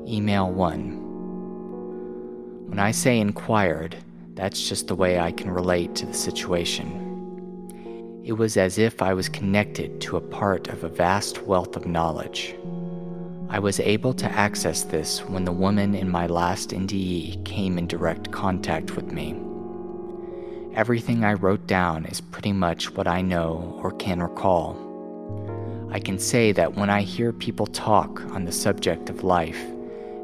Email 0.07 0.51
1. 0.51 2.67
When 2.69 2.81
I 2.81 2.91
say 2.91 3.19
inquired, 3.19 3.97
that's 4.35 4.69
just 4.69 4.89
the 4.89 4.97
way 4.97 5.21
I 5.21 5.33
can 5.33 5.51
relate 5.51 5.95
to 5.97 6.07
the 6.07 6.15
situation. 6.15 7.05
It 8.25 8.33
was 8.33 8.57
as 8.57 8.77
if 8.77 9.03
I 9.03 9.15
was 9.15 9.29
connected 9.29 10.01
to 10.03 10.17
a 10.17 10.21
part 10.21 10.67
of 10.67 10.83
a 10.83 10.89
vast 10.89 11.45
wealth 11.45 11.77
of 11.77 11.87
knowledge. 11.87 12.57
I 13.51 13.59
was 13.61 13.81
able 13.81 14.13
to 14.13 14.31
access 14.31 14.83
this 14.83 15.21
when 15.21 15.47
the 15.47 15.53
woman 15.53 15.95
in 15.95 16.11
my 16.11 16.27
last 16.27 16.71
NDE 16.71 17.47
came 17.47 17.79
in 17.79 17.87
direct 17.87 18.31
contact 18.31 18.95
with 18.95 19.11
me. 19.11 19.41
Everything 20.75 21.25
I 21.25 21.33
wrote 21.33 21.67
down 21.67 22.05
is 22.05 22.21
pretty 22.21 22.53
much 22.53 22.93
what 22.95 23.09
I 23.09 23.23
know 23.23 23.81
or 23.83 23.93
can 23.93 24.23
recall. 24.23 24.77
I 25.91 25.99
can 25.99 26.19
say 26.19 26.53
that 26.53 26.75
when 26.75 26.91
I 26.91 27.01
hear 27.01 27.33
people 27.33 27.67
talk 27.67 28.21
on 28.33 28.45
the 28.45 28.53
subject 28.53 29.09
of 29.09 29.25
life 29.25 29.65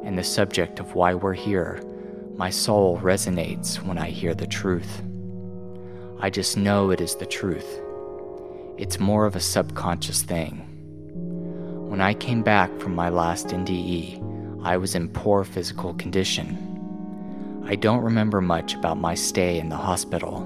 and 0.05 0.19
the 0.19 0.23
subject 0.23 0.79
of 0.79 0.95
why 0.95 1.15
we're 1.15 1.33
here, 1.33 1.83
my 2.37 2.51
soul 2.51 2.99
resonates 2.99 3.83
when 3.83 3.97
I 3.97 4.11
hear 4.11 4.35
the 4.35 4.47
truth. 4.47 5.03
I 6.21 6.29
just 6.29 6.59
know 6.59 6.91
it 6.91 7.01
is 7.01 7.17
the 7.17 7.25
truth. 7.25 7.81
It's 8.77 9.01
more 9.01 9.25
of 9.25 9.35
a 9.35 9.41
subconscious 9.41 10.23
thing. 10.23 10.74
When 11.95 12.01
I 12.01 12.13
came 12.13 12.43
back 12.43 12.77
from 12.81 12.97
my 12.97 13.09
last 13.09 13.47
NDE, 13.51 14.65
I 14.65 14.77
was 14.79 14.97
in 14.97 15.09
poor 15.11 15.45
physical 15.45 15.95
condition. 15.95 17.63
I 17.69 17.77
don't 17.77 18.03
remember 18.03 18.41
much 18.41 18.75
about 18.75 18.99
my 18.99 19.15
stay 19.15 19.61
in 19.61 19.69
the 19.69 19.77
hospital. 19.77 20.43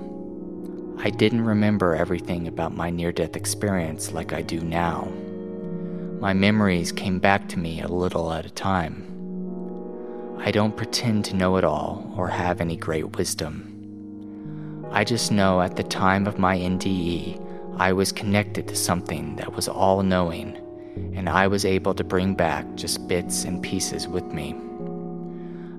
I 1.02 1.08
didn't 1.08 1.46
remember 1.46 1.94
everything 1.94 2.48
about 2.48 2.76
my 2.76 2.90
near 2.90 3.12
death 3.12 3.34
experience 3.34 4.12
like 4.12 4.34
I 4.34 4.42
do 4.42 4.60
now. 4.60 5.10
My 6.20 6.34
memories 6.34 6.92
came 6.92 7.18
back 7.18 7.48
to 7.48 7.58
me 7.58 7.80
a 7.80 7.88
little 7.88 8.30
at 8.30 8.44
a 8.44 8.50
time. 8.50 9.06
I 10.44 10.50
don't 10.50 10.76
pretend 10.76 11.24
to 11.24 11.36
know 11.36 11.56
it 11.56 11.64
all 11.64 12.12
or 12.14 12.28
have 12.28 12.60
any 12.60 12.76
great 12.76 13.16
wisdom. 13.16 14.84
I 14.92 15.02
just 15.02 15.32
know 15.32 15.62
at 15.62 15.76
the 15.76 15.82
time 15.82 16.26
of 16.26 16.38
my 16.38 16.58
NDE, 16.58 17.42
I 17.78 17.94
was 17.94 18.12
connected 18.12 18.68
to 18.68 18.76
something 18.76 19.36
that 19.36 19.54
was 19.54 19.66
all 19.66 20.02
knowing 20.02 20.58
and 21.14 21.28
I 21.28 21.46
was 21.46 21.64
able 21.64 21.94
to 21.94 22.04
bring 22.04 22.34
back 22.34 22.66
just 22.74 23.08
bits 23.08 23.44
and 23.44 23.62
pieces 23.62 24.06
with 24.06 24.24
me. 24.26 24.54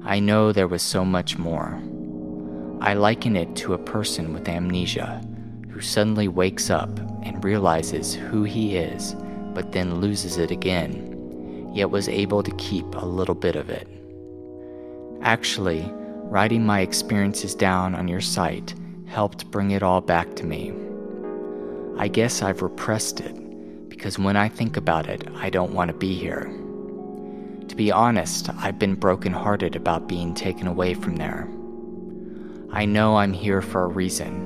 I 0.03 0.19
know 0.19 0.51
there 0.51 0.67
was 0.67 0.81
so 0.81 1.05
much 1.05 1.37
more. 1.37 1.81
I 2.81 2.93
liken 2.93 3.35
it 3.35 3.55
to 3.57 3.73
a 3.73 3.77
person 3.77 4.33
with 4.33 4.49
amnesia 4.49 5.21
who 5.69 5.81
suddenly 5.81 6.27
wakes 6.27 6.69
up 6.69 6.89
and 7.23 7.43
realizes 7.43 8.13
who 8.13 8.43
he 8.43 8.75
is, 8.75 9.15
but 9.53 9.71
then 9.71 10.01
loses 10.01 10.37
it 10.37 10.51
again, 10.51 11.71
yet 11.73 11.89
was 11.89 12.09
able 12.09 12.43
to 12.43 12.55
keep 12.55 12.85
a 12.95 13.05
little 13.05 13.35
bit 13.35 13.55
of 13.55 13.69
it. 13.69 13.87
Actually, 15.21 15.89
writing 16.23 16.65
my 16.65 16.81
experiences 16.81 17.55
down 17.55 17.95
on 17.95 18.07
your 18.07 18.21
site 18.21 18.75
helped 19.05 19.49
bring 19.51 19.71
it 19.71 19.83
all 19.83 20.01
back 20.01 20.35
to 20.35 20.45
me. 20.45 20.73
I 21.97 22.07
guess 22.07 22.41
I've 22.41 22.61
repressed 22.61 23.19
it 23.19 23.38
because 23.99 24.17
when 24.17 24.37
I 24.37 24.47
think 24.47 24.77
about 24.77 25.09
it, 25.09 25.27
I 25.35 25.49
don't 25.49 25.73
want 25.73 25.89
to 25.89 25.93
be 25.93 26.15
here. 26.15 26.45
To 27.67 27.75
be 27.75 27.91
honest, 27.91 28.49
I've 28.55 28.79
been 28.79 28.95
brokenhearted 28.95 29.75
about 29.75 30.07
being 30.07 30.33
taken 30.33 30.67
away 30.67 30.93
from 30.93 31.17
there. 31.17 31.49
I 32.71 32.85
know 32.85 33.17
I'm 33.17 33.33
here 33.33 33.61
for 33.61 33.83
a 33.83 33.89
reason, 33.89 34.45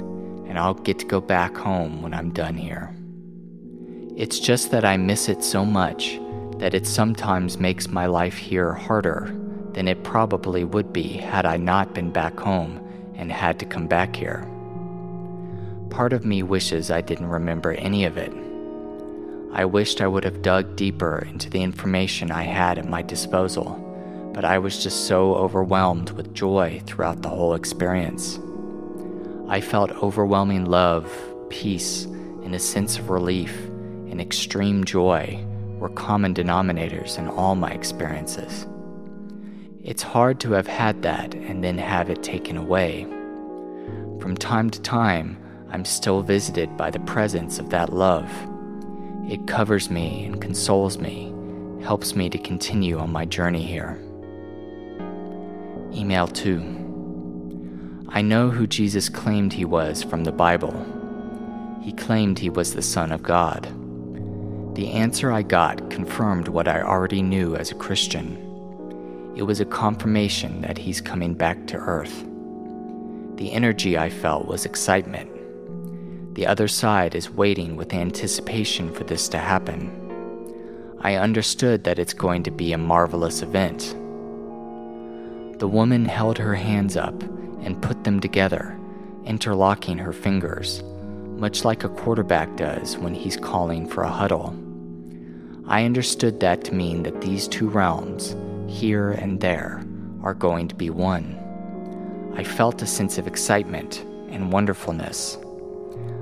and 0.49 0.57
I'll 0.57 0.73
get 0.73 0.97
to 0.99 1.05
go 1.05 1.21
back 1.21 1.55
home 1.55 2.01
when 2.01 2.15
I'm 2.15 2.31
done 2.31 2.57
here. 2.57 2.95
It's 4.17 4.39
just 4.39 4.71
that 4.71 4.85
I 4.85 4.97
miss 4.97 5.29
it 5.29 5.43
so 5.43 5.63
much 5.63 6.19
that 6.57 6.73
it 6.73 6.87
sometimes 6.87 7.59
makes 7.59 7.87
my 7.87 8.07
life 8.07 8.37
here 8.37 8.73
harder 8.73 9.39
than 9.73 9.87
it 9.87 10.03
probably 10.03 10.63
would 10.63 10.91
be 10.91 11.09
had 11.09 11.45
I 11.45 11.57
not 11.57 11.93
been 11.93 12.09
back 12.09 12.39
home 12.39 12.79
and 13.13 13.31
had 13.31 13.59
to 13.59 13.67
come 13.67 13.85
back 13.85 14.15
here. 14.15 14.49
Part 15.91 16.11
of 16.11 16.25
me 16.25 16.41
wishes 16.41 16.89
I 16.89 17.01
didn't 17.01 17.27
remember 17.27 17.73
any 17.73 18.05
of 18.05 18.17
it 18.17 18.33
I 19.55 19.65
wished 19.65 20.01
I 20.01 20.07
would 20.07 20.23
have 20.23 20.41
dug 20.41 20.75
deeper 20.75 21.19
into 21.29 21.47
the 21.47 21.61
information 21.61 22.31
I 22.31 22.41
had 22.41 22.79
at 22.79 22.89
my 22.89 23.03
disposal, 23.03 23.79
but 24.33 24.43
I 24.43 24.57
was 24.57 24.81
just 24.81 25.05
so 25.05 25.35
overwhelmed 25.35 26.09
with 26.09 26.33
joy 26.33 26.81
throughout 26.87 27.21
the 27.21 27.29
whole 27.29 27.53
experience. 27.53 28.39
I 29.47 29.61
felt 29.61 29.91
overwhelming 29.91 30.65
love, 30.65 31.07
peace, 31.51 32.05
and 32.05 32.55
a 32.55 32.59
sense 32.59 32.97
of 32.97 33.11
relief 33.11 33.55
and 34.09 34.19
extreme 34.19 34.85
joy 34.85 35.45
were 35.77 35.89
common 35.89 36.33
denominators 36.33 37.19
in 37.19 37.27
all 37.27 37.53
my 37.53 37.69
experiences. 37.69 38.65
It's 39.83 40.01
hard 40.01 40.39
to 40.39 40.53
have 40.53 40.65
had 40.65 41.03
that 41.03 41.35
and 41.35 41.63
then 41.63 41.77
have 41.77 42.09
it 42.09 42.23
taken 42.23 42.57
away. 42.57 43.03
From 44.19 44.35
time 44.35 44.71
to 44.71 44.81
time, 44.81 45.37
I'm 45.69 45.85
still 45.85 46.23
visited 46.23 46.75
by 46.75 46.89
the 46.89 47.01
presence 47.01 47.59
of 47.59 47.69
that 47.69 47.93
love 47.93 48.31
it 49.29 49.47
covers 49.47 49.89
me 49.89 50.25
and 50.25 50.41
consoles 50.41 50.97
me, 50.97 51.33
helps 51.81 52.15
me 52.15 52.29
to 52.29 52.37
continue 52.37 52.99
on 52.99 53.11
my 53.11 53.23
journey 53.23 53.63
here. 53.63 53.97
Email 55.93 56.27
2. 56.27 58.05
I 58.09 58.21
know 58.21 58.49
who 58.49 58.67
Jesus 58.67 59.07
claimed 59.09 59.53
he 59.53 59.65
was 59.65 60.03
from 60.03 60.23
the 60.25 60.31
Bible. 60.31 60.73
He 61.81 61.93
claimed 61.93 62.37
he 62.37 62.49
was 62.49 62.73
the 62.73 62.81
Son 62.81 63.11
of 63.11 63.23
God. 63.23 63.63
The 64.75 64.91
answer 64.91 65.31
I 65.31 65.41
got 65.41 65.89
confirmed 65.89 66.47
what 66.47 66.67
I 66.67 66.81
already 66.81 67.21
knew 67.21 67.55
as 67.55 67.71
a 67.71 67.75
Christian. 67.75 68.37
It 69.35 69.43
was 69.43 69.59
a 69.59 69.65
confirmation 69.65 70.61
that 70.61 70.77
he's 70.77 71.01
coming 71.01 71.33
back 71.33 71.65
to 71.67 71.77
earth. 71.77 72.25
The 73.37 73.51
energy 73.51 73.97
I 73.97 74.09
felt 74.09 74.47
was 74.47 74.65
excitement 74.65 75.32
the 76.33 76.47
other 76.47 76.67
side 76.67 77.13
is 77.15 77.29
waiting 77.29 77.75
with 77.75 77.93
anticipation 77.93 78.91
for 78.93 79.03
this 79.03 79.29
to 79.29 79.37
happen. 79.37 79.99
I 81.01 81.15
understood 81.15 81.83
that 81.83 81.99
it's 81.99 82.13
going 82.13 82.43
to 82.43 82.51
be 82.51 82.73
a 82.73 82.77
marvelous 82.77 83.41
event. 83.41 83.95
The 85.59 85.67
woman 85.67 86.05
held 86.05 86.37
her 86.39 86.55
hands 86.55 86.97
up 86.97 87.21
and 87.61 87.81
put 87.81 88.03
them 88.03 88.19
together, 88.19 88.77
interlocking 89.25 89.99
her 89.99 90.13
fingers, 90.13 90.81
much 91.37 91.63
like 91.63 91.83
a 91.83 91.89
quarterback 91.89 92.55
does 92.55 92.97
when 92.97 93.13
he's 93.13 93.37
calling 93.37 93.87
for 93.87 94.03
a 94.03 94.09
huddle. 94.09 94.55
I 95.67 95.85
understood 95.85 96.39
that 96.39 96.63
to 96.65 96.73
mean 96.73 97.03
that 97.03 97.21
these 97.21 97.47
two 97.47 97.69
realms, 97.69 98.35
here 98.67 99.11
and 99.11 99.39
there, 99.39 99.85
are 100.23 100.33
going 100.33 100.67
to 100.69 100.75
be 100.75 100.89
one. 100.89 101.39
I 102.35 102.43
felt 102.43 102.81
a 102.81 102.87
sense 102.87 103.17
of 103.17 103.27
excitement 103.27 104.03
and 104.29 104.51
wonderfulness. 104.51 105.37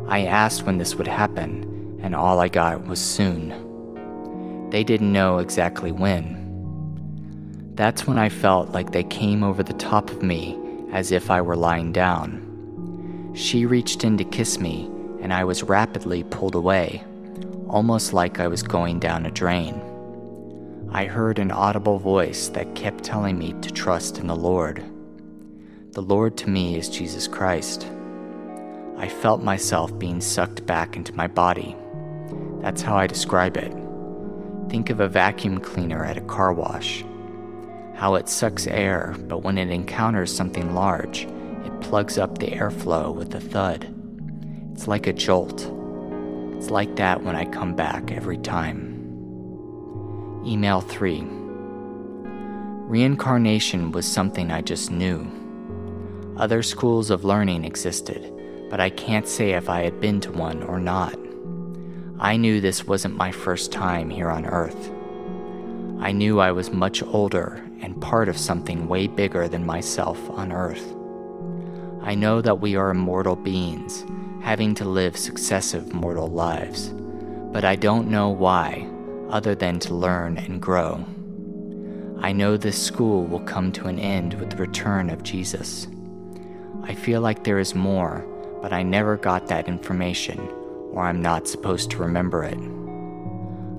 I 0.08 0.26
asked 0.26 0.66
when 0.66 0.78
this 0.78 0.96
would 0.96 1.08
happen, 1.08 2.00
and 2.02 2.16
all 2.16 2.40
I 2.40 2.48
got 2.48 2.86
was 2.86 3.00
soon. 3.00 4.70
They 4.70 4.84
didn't 4.84 5.12
know 5.12 5.40
exactly 5.40 5.92
when. 5.92 6.42
That's 7.76 8.06
when 8.06 8.18
I 8.18 8.30
felt 8.30 8.70
like 8.70 8.92
they 8.92 9.04
came 9.04 9.44
over 9.44 9.64
the 9.64 9.74
top 9.74 10.10
of 10.10 10.22
me 10.22 10.58
as 10.92 11.12
if 11.12 11.32
I 11.32 11.42
were 11.42 11.56
lying 11.56 11.92
down. 11.92 13.32
She 13.34 13.66
reached 13.66 14.04
in 14.04 14.18
to 14.18 14.24
kiss 14.24 14.60
me, 14.60 14.90
and 15.22 15.34
I 15.34 15.44
was 15.44 15.64
rapidly 15.64 16.24
pulled 16.24 16.56
away, 16.56 17.04
almost 17.68 18.14
like 18.14 18.40
I 18.40 18.48
was 18.48 18.64
going 18.64 19.00
down 19.00 19.26
a 19.26 19.32
drain. 19.32 19.82
I 20.92 21.06
heard 21.06 21.40
an 21.40 21.52
audible 21.52 22.00
voice 22.00 22.50
that 22.50 22.76
kept 22.76 23.04
telling 23.04 23.38
me 23.38 23.54
to 23.62 23.72
trust 23.72 24.18
in 24.18 24.28
the 24.28 24.36
Lord. 24.36 24.84
The 25.94 26.02
Lord 26.02 26.38
to 26.38 26.50
me 26.50 26.76
is 26.78 26.90
Jesus 26.90 27.28
Christ. 27.28 27.88
I 29.02 29.08
felt 29.08 29.42
myself 29.42 29.98
being 29.98 30.22
sucked 30.22 30.68
back 30.68 30.96
into 30.96 31.16
my 31.16 31.26
body. 31.26 31.76
That's 32.60 32.84
how 32.84 32.96
I 32.96 33.08
describe 33.08 33.58
it. 33.58 33.74
Think 34.70 34.92
of 34.92 35.00
a 35.00 35.08
vacuum 35.08 35.60
cleaner 35.60 36.06
at 36.06 36.20
a 36.20 36.22
car 36.22 36.54
wash. 36.54 37.04
How 37.96 38.14
it 38.14 38.30
sucks 38.30 38.68
air, 38.68 39.16
but 39.28 39.40
when 39.40 39.58
it 39.58 39.72
encounters 39.72 40.32
something 40.32 40.76
large, 40.76 41.24
it 41.24 41.82
plugs 41.82 42.20
up 42.20 42.38
the 42.38 42.52
airflow 42.52 43.12
with 43.12 43.34
a 43.34 43.40
thud. 43.40 43.92
It's 44.72 44.88
like 44.88 45.08
a 45.08 45.14
jolt. 45.14 45.62
It's 46.56 46.70
like 46.70 46.96
that 46.98 47.24
when 47.24 47.36
I 47.36 47.46
come 47.46 47.76
back 47.76 48.12
every 48.12 48.38
time. 48.38 49.00
Email 50.46 50.80
3 50.80 51.24
Reincarnation 52.88 53.94
was 53.94 54.06
something 54.06 54.52
I 54.52 54.62
just 54.62 54.92
knew. 54.92 55.26
Other 56.38 56.62
schools 56.62 57.10
of 57.10 57.26
learning 57.26 57.66
existed 57.66 58.32
but 58.72 58.80
I 58.80 58.90
can't 58.90 59.28
say 59.28 59.52
if 59.52 59.70
I 59.70 59.82
had 59.82 60.00
been 60.00 60.22
to 60.22 60.32
one 60.32 60.64
or 60.64 60.80
not. 60.80 61.20
I 62.20 62.38
knew 62.38 62.62
this 62.62 62.88
wasn't 62.88 63.18
my 63.18 63.30
first 63.30 63.74
time 63.74 64.10
here 64.10 64.30
on 64.30 64.46
Earth. 64.46 64.90
I 66.00 66.14
knew 66.14 66.40
I 66.40 66.54
was 66.54 66.72
much 66.72 67.04
older 67.04 67.62
and 67.82 68.02
part 68.02 68.30
of 68.30 68.38
something 68.38 68.88
way 68.88 69.08
bigger 69.08 69.50
than 69.50 69.66
myself 69.66 70.18
on 70.30 70.54
Earth. 70.54 70.96
I 72.02 72.16
know 72.16 72.40
that 72.40 72.62
we 72.62 72.78
are 72.78 72.92
immortal 72.92 73.36
beings, 73.36 74.06
having 74.42 74.74
to 74.76 74.86
live 74.86 75.18
successive 75.18 75.94
mortal 75.94 76.30
lives, 76.30 76.94
but 77.52 77.66
I 77.66 77.76
don't 77.76 78.08
know 78.08 78.30
why, 78.30 78.90
other 79.30 79.54
than 79.54 79.80
to 79.80 79.94
learn 79.94 80.38
and 80.38 80.62
grow. 80.62 81.06
I 82.22 82.32
know 82.32 82.56
this 82.56 82.82
school 82.82 83.26
will 83.26 83.42
come 83.42 83.74
to 83.74 83.88
an 83.88 84.00
end 84.00 84.36
with 84.36 84.52
the 84.52 84.58
return 84.58 85.10
of 85.10 85.24
Jesus. 85.24 85.90
I 86.84 86.96
feel 86.96 87.20
like 87.20 87.44
there 87.44 87.60
is 87.60 87.76
more, 87.76 88.26
but 88.62 88.72
I 88.72 88.84
never 88.84 89.18
got 89.18 89.48
that 89.48 89.68
information, 89.68 90.40
or 90.92 91.04
I'm 91.04 91.22
not 91.22 91.48
supposed 91.48 91.90
to 91.92 91.98
remember 91.98 92.44
it. 92.44 92.58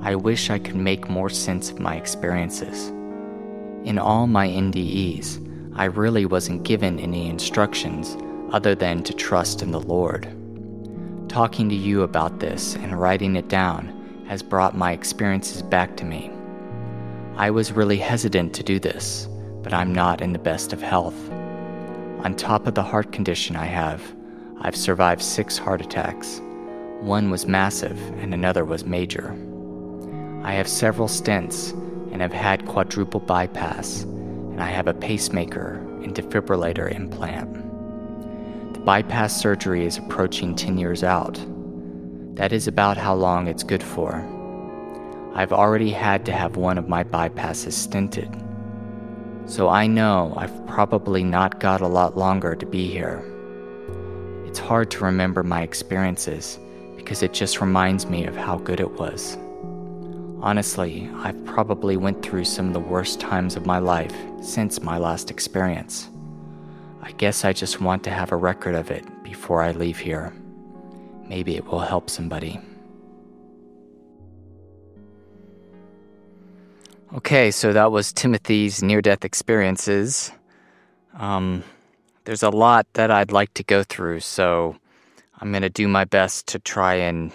I 0.02 0.16
wish 0.16 0.50
I 0.50 0.58
could 0.58 0.74
make 0.74 1.08
more 1.08 1.30
sense 1.30 1.70
of 1.70 1.78
my 1.78 1.94
experiences. 1.94 2.88
In 3.84 3.98
all 3.98 4.26
my 4.26 4.48
NDEs, 4.48 5.38
I 5.76 5.84
really 5.84 6.26
wasn't 6.26 6.64
given 6.64 6.98
any 6.98 7.28
instructions 7.28 8.16
other 8.52 8.74
than 8.74 9.02
to 9.04 9.14
trust 9.14 9.62
in 9.62 9.70
the 9.70 9.80
Lord. 9.80 10.28
Talking 11.28 11.68
to 11.68 11.74
you 11.74 12.02
about 12.02 12.40
this 12.40 12.74
and 12.74 13.00
writing 13.00 13.36
it 13.36 13.48
down 13.48 14.24
has 14.26 14.42
brought 14.42 14.76
my 14.76 14.92
experiences 14.92 15.62
back 15.62 15.96
to 15.96 16.04
me. 16.04 16.30
I 17.36 17.50
was 17.50 17.72
really 17.72 17.96
hesitant 17.96 18.54
to 18.54 18.62
do 18.62 18.78
this, 18.78 19.28
but 19.62 19.72
I'm 19.72 19.94
not 19.94 20.20
in 20.20 20.32
the 20.32 20.38
best 20.38 20.72
of 20.72 20.82
health. 20.82 21.30
On 22.24 22.34
top 22.36 22.66
of 22.66 22.74
the 22.74 22.82
heart 22.82 23.12
condition 23.12 23.56
I 23.56 23.64
have, 23.66 24.02
I've 24.64 24.76
survived 24.76 25.22
six 25.22 25.58
heart 25.58 25.80
attacks. 25.80 26.40
One 27.00 27.30
was 27.30 27.48
massive 27.48 27.98
and 28.20 28.32
another 28.32 28.64
was 28.64 28.84
major. 28.84 29.36
I 30.44 30.52
have 30.52 30.68
several 30.68 31.08
stents 31.08 31.72
and 32.12 32.22
have 32.22 32.32
had 32.32 32.64
quadruple 32.66 33.18
bypass 33.18 34.04
and 34.04 34.62
I 34.62 34.66
have 34.66 34.86
a 34.86 34.94
pacemaker 34.94 35.84
and 36.04 36.14
defibrillator 36.14 36.94
implant. 36.94 37.54
The 38.74 38.78
bypass 38.78 39.36
surgery 39.36 39.84
is 39.84 39.98
approaching 39.98 40.54
10 40.54 40.78
years 40.78 41.02
out. 41.02 41.44
That 42.36 42.52
is 42.52 42.68
about 42.68 42.96
how 42.96 43.14
long 43.14 43.48
it's 43.48 43.64
good 43.64 43.82
for. 43.82 44.14
I've 45.34 45.52
already 45.52 45.90
had 45.90 46.24
to 46.26 46.32
have 46.32 46.54
one 46.54 46.78
of 46.78 46.88
my 46.88 47.02
bypasses 47.02 47.74
stented. 47.74 48.30
So 49.50 49.68
I 49.68 49.88
know 49.88 50.34
I've 50.36 50.66
probably 50.68 51.24
not 51.24 51.58
got 51.58 51.80
a 51.80 51.88
lot 51.88 52.16
longer 52.16 52.54
to 52.54 52.64
be 52.64 52.86
here. 52.86 53.24
It's 54.52 54.58
hard 54.58 54.90
to 54.90 55.04
remember 55.06 55.42
my 55.42 55.62
experiences 55.62 56.58
because 56.94 57.22
it 57.22 57.32
just 57.32 57.62
reminds 57.62 58.04
me 58.04 58.26
of 58.26 58.36
how 58.36 58.58
good 58.58 58.80
it 58.80 58.92
was. 58.98 59.38
Honestly, 60.42 61.08
I've 61.14 61.42
probably 61.46 61.96
went 61.96 62.22
through 62.22 62.44
some 62.44 62.66
of 62.66 62.74
the 62.74 62.80
worst 62.80 63.18
times 63.18 63.56
of 63.56 63.64
my 63.64 63.78
life 63.78 64.14
since 64.42 64.82
my 64.82 64.98
last 64.98 65.30
experience. 65.30 66.10
I 67.00 67.12
guess 67.12 67.46
I 67.46 67.54
just 67.54 67.80
want 67.80 68.04
to 68.04 68.10
have 68.10 68.30
a 68.30 68.36
record 68.36 68.74
of 68.74 68.90
it 68.90 69.06
before 69.22 69.62
I 69.62 69.70
leave 69.70 69.96
here. 69.96 70.34
Maybe 71.26 71.56
it 71.56 71.64
will 71.64 71.80
help 71.80 72.10
somebody. 72.10 72.60
Okay, 77.14 77.50
so 77.50 77.72
that 77.72 77.90
was 77.90 78.12
Timothy's 78.12 78.82
near 78.82 79.00
death 79.00 79.24
experiences. 79.24 80.30
Um, 81.14 81.64
there's 82.24 82.42
a 82.42 82.50
lot 82.50 82.86
that 82.94 83.10
I'd 83.10 83.32
like 83.32 83.52
to 83.54 83.62
go 83.64 83.82
through, 83.82 84.20
so 84.20 84.76
I'm 85.40 85.50
going 85.50 85.62
to 85.62 85.70
do 85.70 85.88
my 85.88 86.04
best 86.04 86.46
to 86.48 86.58
try 86.58 86.94
and 86.94 87.32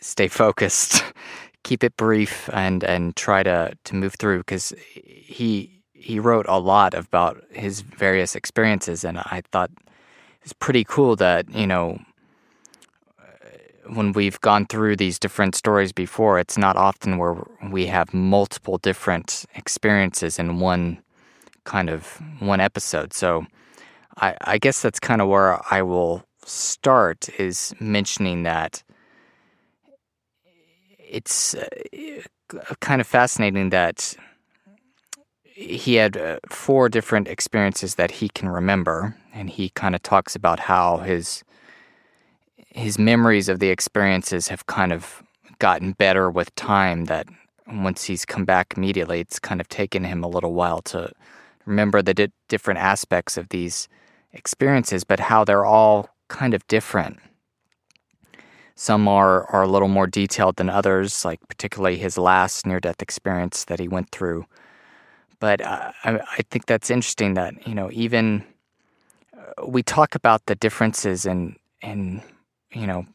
stay 0.00 0.28
focused 0.28 1.02
keep 1.68 1.84
it 1.84 1.96
brief 1.96 2.48
and 2.52 2.84
and 2.84 3.14
try 3.16 3.42
to 3.42 3.76
to 3.84 3.94
move 3.94 4.14
through 4.14 4.38
because 4.38 4.72
he 4.94 5.82
he 5.92 6.18
wrote 6.18 6.46
a 6.48 6.58
lot 6.58 6.94
about 6.94 7.42
his 7.50 7.82
various 7.82 8.34
experiences 8.34 9.04
and 9.04 9.18
I 9.18 9.42
thought 9.52 9.70
it's 10.42 10.54
pretty 10.54 10.84
cool 10.84 11.16
that 11.16 11.50
you 11.50 11.66
know 11.66 12.00
uh, 13.20 13.92
when 13.92 14.12
we've 14.12 14.40
gone 14.40 14.66
through 14.66 14.96
these 14.96 15.18
different 15.18 15.54
stories 15.54 15.92
before 15.92 16.38
it's 16.38 16.56
not 16.56 16.76
often 16.76 17.18
where 17.18 17.36
we 17.70 17.86
have 17.86 18.14
multiple 18.14 18.78
different 18.78 19.44
experiences 19.54 20.38
in 20.38 20.60
one 20.60 21.02
kind 21.64 21.90
of 21.90 22.22
one 22.38 22.60
episode. 22.60 23.12
So 23.12 23.46
I, 24.20 24.36
I 24.40 24.58
guess 24.58 24.82
that's 24.82 25.00
kind 25.00 25.20
of 25.20 25.28
where 25.28 25.60
I 25.70 25.82
will 25.82 26.24
start 26.44 27.28
is 27.38 27.74
mentioning 27.78 28.42
that 28.44 28.82
it's 30.98 31.54
uh, 31.54 31.66
kind 32.80 33.00
of 33.00 33.06
fascinating 33.06 33.70
that 33.70 34.14
he 35.44 35.94
had 35.96 36.16
uh, 36.16 36.38
four 36.48 36.88
different 36.88 37.28
experiences 37.28 37.96
that 37.96 38.10
he 38.10 38.28
can 38.28 38.48
remember, 38.48 39.16
and 39.32 39.50
he 39.50 39.70
kind 39.70 39.94
of 39.94 40.02
talks 40.02 40.36
about 40.36 40.60
how 40.60 40.98
his 40.98 41.42
his 42.56 42.98
memories 42.98 43.48
of 43.48 43.58
the 43.58 43.70
experiences 43.70 44.48
have 44.48 44.66
kind 44.66 44.92
of 44.92 45.22
gotten 45.58 45.92
better 45.92 46.30
with 46.30 46.54
time. 46.54 47.06
That 47.06 47.26
once 47.66 48.04
he's 48.04 48.24
come 48.24 48.44
back 48.44 48.74
immediately, 48.76 49.20
it's 49.20 49.38
kind 49.38 49.60
of 49.60 49.68
taken 49.68 50.04
him 50.04 50.22
a 50.22 50.28
little 50.28 50.54
while 50.54 50.80
to 50.82 51.12
remember 51.66 52.02
the 52.02 52.14
di- 52.14 52.32
different 52.48 52.78
aspects 52.78 53.36
of 53.36 53.48
these 53.48 53.88
experiences, 54.32 55.04
but 55.04 55.20
how 55.20 55.44
they're 55.44 55.64
all 55.64 56.10
kind 56.28 56.54
of 56.54 56.66
different. 56.66 57.18
Some 58.74 59.08
are, 59.08 59.44
are 59.46 59.62
a 59.62 59.68
little 59.68 59.88
more 59.88 60.06
detailed 60.06 60.56
than 60.56 60.70
others, 60.70 61.24
like 61.24 61.40
particularly 61.48 61.96
his 61.96 62.16
last 62.16 62.66
near 62.66 62.78
death 62.78 63.02
experience 63.02 63.64
that 63.64 63.80
he 63.80 63.88
went 63.88 64.10
through. 64.10 64.46
But 65.40 65.60
uh, 65.60 65.92
I, 66.04 66.18
I, 66.18 66.42
think 66.50 66.66
that's 66.66 66.90
interesting 66.90 67.34
that, 67.34 67.66
you 67.66 67.74
know, 67.74 67.90
even 67.92 68.44
uh, 69.36 69.66
we 69.66 69.82
talk 69.82 70.14
about 70.14 70.46
the 70.46 70.54
differences 70.54 71.26
in, 71.26 71.56
in 71.80 72.22
you 72.72 72.86
know, 72.86 73.06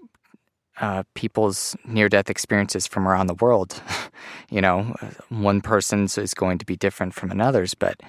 uh, 0.80 1.04
people's 1.14 1.76
near 1.86 2.10
death 2.10 2.30
experiences 2.30 2.88
from 2.88 3.08
around 3.08 3.28
the 3.28 3.36
world. 3.36 3.82
you 4.50 4.62
know, 4.62 4.96
one 5.30 5.62
person's 5.62 6.18
is 6.18 6.34
going 6.34 6.58
to 6.58 6.66
be 6.66 6.76
different 6.76 7.14
from 7.14 7.32
another's, 7.32 7.74
but 7.74 8.02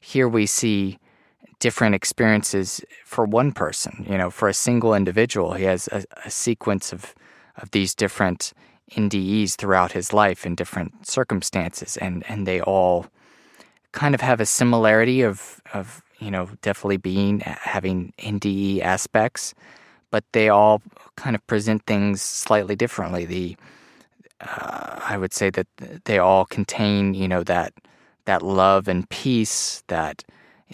here 0.00 0.28
we 0.28 0.46
see 0.46 0.98
different 1.62 1.94
experiences 1.94 2.84
for 3.04 3.24
one 3.24 3.52
person. 3.52 4.04
You 4.10 4.18
know, 4.18 4.30
for 4.30 4.48
a 4.48 4.54
single 4.54 4.94
individual, 4.94 5.52
he 5.54 5.62
has 5.64 5.88
a, 5.92 6.04
a 6.26 6.30
sequence 6.30 6.92
of 6.92 7.14
of 7.62 7.70
these 7.70 7.94
different 7.94 8.52
NDEs 8.96 9.54
throughout 9.54 9.92
his 9.92 10.12
life 10.12 10.44
in 10.44 10.56
different 10.56 11.06
circumstances, 11.06 11.96
and 11.96 12.24
and 12.28 12.46
they 12.46 12.60
all 12.60 13.06
kind 13.92 14.14
of 14.14 14.20
have 14.20 14.40
a 14.40 14.46
similarity 14.46 15.22
of 15.22 15.60
of 15.72 16.02
you 16.18 16.32
know 16.32 16.48
definitely 16.62 16.96
being 16.96 17.40
having 17.74 18.12
NDE 18.18 18.80
aspects, 18.80 19.54
but 20.10 20.24
they 20.32 20.48
all 20.48 20.82
kind 21.16 21.36
of 21.36 21.46
present 21.46 21.86
things 21.86 22.20
slightly 22.20 22.74
differently. 22.74 23.24
The 23.24 23.56
uh, 24.40 24.98
I 25.12 25.16
would 25.16 25.32
say 25.32 25.50
that 25.50 25.68
they 26.06 26.18
all 26.18 26.44
contain 26.44 27.14
you 27.14 27.28
know 27.28 27.44
that 27.44 27.72
that 28.24 28.42
love 28.42 28.88
and 28.88 29.08
peace 29.08 29.84
that 29.86 30.24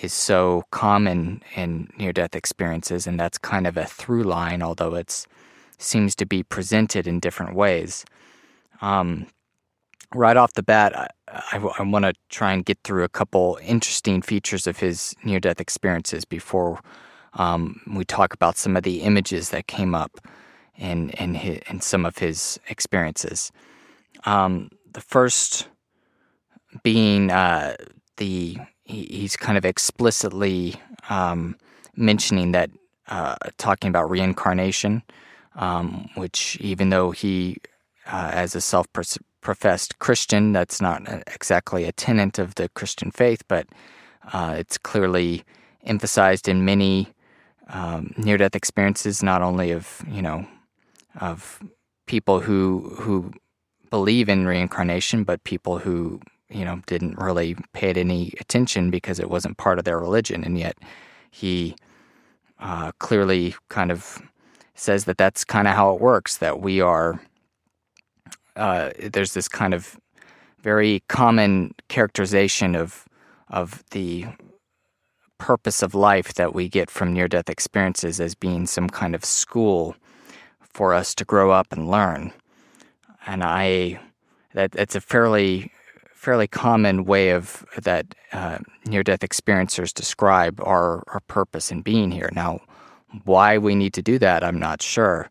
is 0.02 0.12
so 0.12 0.64
common 0.70 1.42
in 1.54 1.88
near 1.98 2.12
death 2.12 2.34
experiences, 2.34 3.06
and 3.06 3.18
that's 3.18 3.38
kind 3.38 3.66
of 3.66 3.76
a 3.76 3.84
through 3.84 4.24
line, 4.24 4.62
although 4.62 4.94
it 4.94 5.26
seems 5.78 6.14
to 6.16 6.26
be 6.26 6.42
presented 6.42 7.06
in 7.06 7.20
different 7.20 7.54
ways. 7.54 8.04
Um, 8.80 9.26
right 10.14 10.37
off 10.37 10.52
the 10.54 10.62
bat, 10.62 10.96
I, 10.96 11.08
I, 11.28 11.58
I 11.78 11.82
want 11.82 12.04
to 12.04 12.14
try 12.28 12.52
and 12.52 12.64
get 12.64 12.78
through 12.84 13.04
a 13.04 13.08
couple 13.08 13.58
interesting 13.62 14.22
features 14.22 14.66
of 14.66 14.78
his 14.78 15.14
near 15.24 15.40
death 15.40 15.61
experiences 15.61 16.24
before 16.24 16.80
um, 17.34 17.80
we 17.94 18.04
talk 18.04 18.34
about 18.34 18.56
some 18.56 18.76
of 18.76 18.82
the 18.82 19.02
images 19.02 19.50
that 19.50 19.66
came 19.66 19.94
up 19.94 20.18
in, 20.76 21.11
in, 21.11 21.34
his, 21.34 21.58
in 21.68 21.80
some 21.80 22.06
of 22.06 22.18
his 22.18 22.58
experiences. 22.68 23.52
Um, 24.24 24.70
the 24.92 25.00
first 25.00 25.68
being 26.82 27.30
uh, 27.30 27.76
the 28.16 28.58
he, 28.88 29.07
he's 29.11 29.37
kind 29.37 29.57
of 29.57 29.64
explicitly 29.64 30.74
um, 31.09 31.57
mentioning 31.94 32.53
that, 32.53 32.70
uh, 33.09 33.37
talking 33.59 33.88
about 33.88 34.11
reincarnation, 34.11 35.03
um, 35.55 36.09
which 36.14 36.59
even 36.61 36.88
though 36.88 37.11
he, 37.11 37.59
uh, 38.07 38.31
as 38.33 38.55
a 38.55 38.61
self 38.61 38.87
professed 39.40 39.98
Christian, 39.98 40.53
that's 40.53 40.81
not 40.81 41.03
exactly 41.33 41.85
a 41.85 41.92
tenet 41.92 42.38
of 42.38 42.57
the 42.57 42.68
Christian 42.70 43.11
faith, 43.11 43.42
but 43.48 43.66
uh, 44.33 44.55
it's 44.59 44.79
clearly 44.79 45.44
emphasized 45.85 46.48
in 46.48 46.64
many 46.64 47.09
um, 47.68 48.12
near 48.16 48.37
death 48.37 48.57
experiences, 48.57 49.22
not 49.22 49.42
only 49.42 49.70
of, 49.70 50.03
you 50.11 50.22
know, 50.22 50.46
of 51.20 51.62
people 52.07 52.40
who, 52.40 52.94
who 52.98 53.33
believe 53.90 54.29
in 54.29 54.46
reincarnation, 54.46 55.24
but 55.24 55.44
people 55.44 55.79
who 55.79 56.20
you 56.50 56.64
know, 56.64 56.80
didn't 56.87 57.18
really 57.18 57.56
pay 57.72 57.90
it 57.90 57.96
any 57.96 58.32
attention 58.40 58.90
because 58.90 59.20
it 59.20 59.30
wasn't 59.30 59.58
part 59.58 59.78
of 59.78 59.84
their 59.84 59.98
religion. 59.98 60.44
And 60.44 60.58
yet 60.58 60.76
he 61.30 61.76
uh, 62.58 62.92
clearly 62.98 63.54
kind 63.68 63.90
of 63.90 64.20
says 64.74 65.04
that 65.04 65.18
that's 65.18 65.44
kind 65.44 65.68
of 65.68 65.74
how 65.74 65.94
it 65.94 66.00
works, 66.00 66.38
that 66.38 66.61
we 66.61 66.80
are, 66.80 67.20
uh, 68.56 68.90
there's 69.12 69.34
this 69.34 69.48
kind 69.48 69.74
of 69.74 69.98
very 70.61 71.02
common 71.08 71.74
characterization 71.88 72.74
of, 72.74 73.04
of 73.48 73.84
the 73.90 74.26
purpose 75.38 75.82
of 75.82 75.94
life 75.94 76.34
that 76.34 76.54
we 76.54 76.68
get 76.68 76.90
from 76.90 77.12
near 77.12 77.28
death 77.28 77.48
experiences 77.48 78.20
as 78.20 78.34
being 78.34 78.66
some 78.66 78.88
kind 78.88 79.14
of 79.14 79.24
school 79.24 79.94
for 80.61 80.94
us 80.94 81.14
to 81.14 81.24
grow 81.24 81.50
up 81.50 81.72
and 81.72 81.90
learn. 81.90 82.32
And 83.26 83.44
I, 83.44 84.00
that 84.54 84.74
it's 84.74 84.96
a 84.96 85.00
fairly 85.00 85.70
fairly 86.18 86.48
common 86.48 87.04
way 87.04 87.31
of 87.31 87.64
that 87.81 88.12
uh, 88.33 88.59
near 88.87 89.04
death 89.04 89.20
experiencers 89.20 89.94
describe 89.94 90.61
our, 90.61 91.04
our 91.07 91.20
purpose 91.28 91.70
in 91.70 91.81
being 91.81 92.11
here. 92.11 92.28
Now, 92.33 92.61
why 93.24 93.57
we 93.57 93.76
need 93.76 93.94
to 93.94 94.02
do 94.02 94.18
that, 94.18 94.42
I'm 94.42 94.59
not 94.59 94.83
sure. 94.83 95.31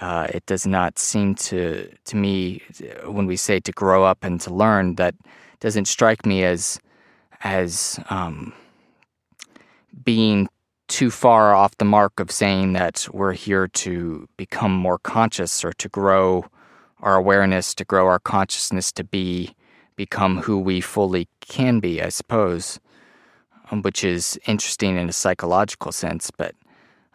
Uh, 0.00 0.28
it 0.32 0.46
does 0.46 0.68
not 0.68 0.98
seem 1.00 1.34
to 1.34 1.90
to 2.04 2.16
me 2.16 2.62
when 3.04 3.26
we 3.26 3.36
say 3.36 3.60
to 3.60 3.72
grow 3.72 4.04
up 4.04 4.22
and 4.22 4.40
to 4.40 4.54
learn 4.54 4.94
that 4.94 5.14
doesn't 5.58 5.86
strike 5.86 6.24
me 6.24 6.44
as 6.44 6.78
as 7.42 7.98
um, 8.08 8.54
being 10.04 10.48
too 10.86 11.10
far 11.10 11.54
off 11.54 11.76
the 11.78 11.84
mark 11.84 12.20
of 12.20 12.30
saying 12.30 12.72
that 12.74 13.06
we're 13.12 13.32
here 13.32 13.66
to 13.68 14.28
become 14.36 14.72
more 14.72 14.98
conscious 14.98 15.64
or 15.64 15.72
to 15.74 15.88
grow 15.88 16.44
our 17.00 17.16
awareness, 17.16 17.74
to 17.74 17.84
grow 17.84 18.06
our 18.06 18.20
consciousness 18.20 18.90
to 18.92 19.04
be 19.04 19.54
become 20.00 20.38
who 20.38 20.58
we 20.58 20.80
fully 20.80 21.28
can 21.42 21.78
be, 21.78 22.00
I 22.00 22.08
suppose, 22.08 22.80
um, 23.70 23.82
which 23.82 24.02
is 24.02 24.40
interesting 24.46 24.96
in 24.96 25.10
a 25.10 25.12
psychological 25.12 25.92
sense. 25.92 26.30
But 26.30 26.54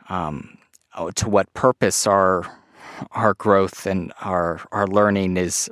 um, 0.08 0.60
oh, 0.96 1.10
to 1.10 1.28
what 1.28 1.52
purpose 1.56 2.06
our 2.06 2.46
our 3.12 3.34
growth 3.34 3.88
and 3.88 4.14
our 4.22 4.62
our 4.72 4.86
learning 4.86 5.36
is 5.38 5.68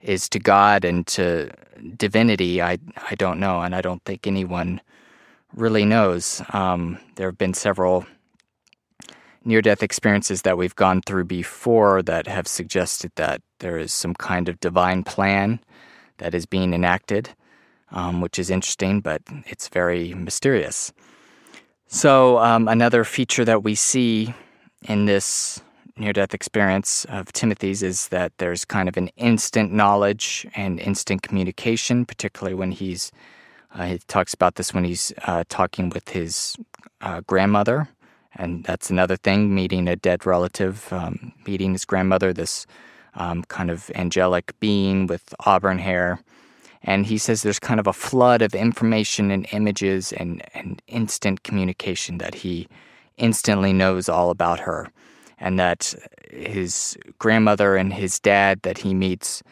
is 0.00 0.30
to 0.30 0.38
God 0.38 0.82
and 0.86 1.06
to 1.08 1.50
divinity, 1.98 2.62
I 2.62 2.78
I 3.10 3.14
don't 3.16 3.38
know, 3.38 3.60
and 3.60 3.74
I 3.74 3.82
don't 3.82 4.02
think 4.06 4.26
anyone 4.26 4.80
really 5.54 5.84
knows. 5.84 6.40
Um, 6.54 6.98
there 7.16 7.28
have 7.28 7.36
been 7.36 7.52
several 7.52 8.06
near 9.44 9.60
death 9.60 9.82
experiences 9.82 10.40
that 10.42 10.56
we've 10.56 10.74
gone 10.74 11.02
through 11.02 11.26
before 11.26 12.02
that 12.02 12.26
have 12.26 12.48
suggested 12.48 13.12
that 13.16 13.42
there 13.58 13.76
is 13.76 13.92
some 13.92 14.14
kind 14.14 14.48
of 14.48 14.58
divine 14.60 15.04
plan 15.04 15.60
that 16.18 16.34
is 16.34 16.46
being 16.46 16.74
enacted, 16.74 17.30
um, 17.90 18.20
which 18.20 18.38
is 18.38 18.50
interesting, 18.50 19.00
but 19.00 19.22
it's 19.46 19.68
very 19.68 20.14
mysterious. 20.14 20.92
So, 21.88 22.38
um, 22.38 22.66
another 22.68 23.04
feature 23.04 23.44
that 23.44 23.62
we 23.62 23.74
see 23.74 24.34
in 24.82 25.06
this 25.06 25.62
near 25.96 26.12
death 26.12 26.34
experience 26.34 27.06
of 27.06 27.32
Timothy's 27.32 27.82
is 27.82 28.08
that 28.08 28.32
there's 28.38 28.64
kind 28.64 28.88
of 28.88 28.96
an 28.96 29.08
instant 29.16 29.72
knowledge 29.72 30.46
and 30.54 30.78
instant 30.80 31.22
communication, 31.22 32.04
particularly 32.04 32.54
when 32.54 32.72
he's, 32.72 33.12
uh, 33.74 33.86
he 33.86 33.98
talks 34.06 34.34
about 34.34 34.56
this 34.56 34.74
when 34.74 34.84
he's 34.84 35.12
uh, 35.24 35.44
talking 35.48 35.88
with 35.88 36.10
his 36.10 36.56
uh, 37.00 37.20
grandmother. 37.26 37.88
And 38.34 38.64
that's 38.64 38.90
another 38.90 39.16
thing, 39.16 39.54
meeting 39.54 39.88
a 39.88 39.96
dead 39.96 40.26
relative, 40.26 40.92
um, 40.92 41.32
meeting 41.46 41.72
his 41.72 41.86
grandmother, 41.86 42.32
this 42.32 42.66
um, 43.16 43.42
kind 43.44 43.70
of 43.70 43.90
angelic 43.94 44.58
being 44.60 45.06
with 45.06 45.34
auburn 45.40 45.78
hair. 45.78 46.20
And 46.82 47.06
he 47.06 47.18
says 47.18 47.42
there's 47.42 47.58
kind 47.58 47.80
of 47.80 47.86
a 47.86 47.92
flood 47.92 48.42
of 48.42 48.54
information 48.54 49.30
and 49.30 49.46
images 49.52 50.12
and, 50.12 50.42
and 50.54 50.80
instant 50.86 51.42
communication 51.42 52.18
that 52.18 52.36
he 52.36 52.68
instantly 53.16 53.72
knows 53.72 54.08
all 54.08 54.30
about 54.30 54.60
her. 54.60 54.88
And 55.38 55.58
that 55.58 55.94
his 56.30 56.96
grandmother 57.18 57.76
and 57.76 57.92
his 57.92 58.18
dad 58.20 58.62
that 58.62 58.78
he 58.78 58.94
meets 58.94 59.42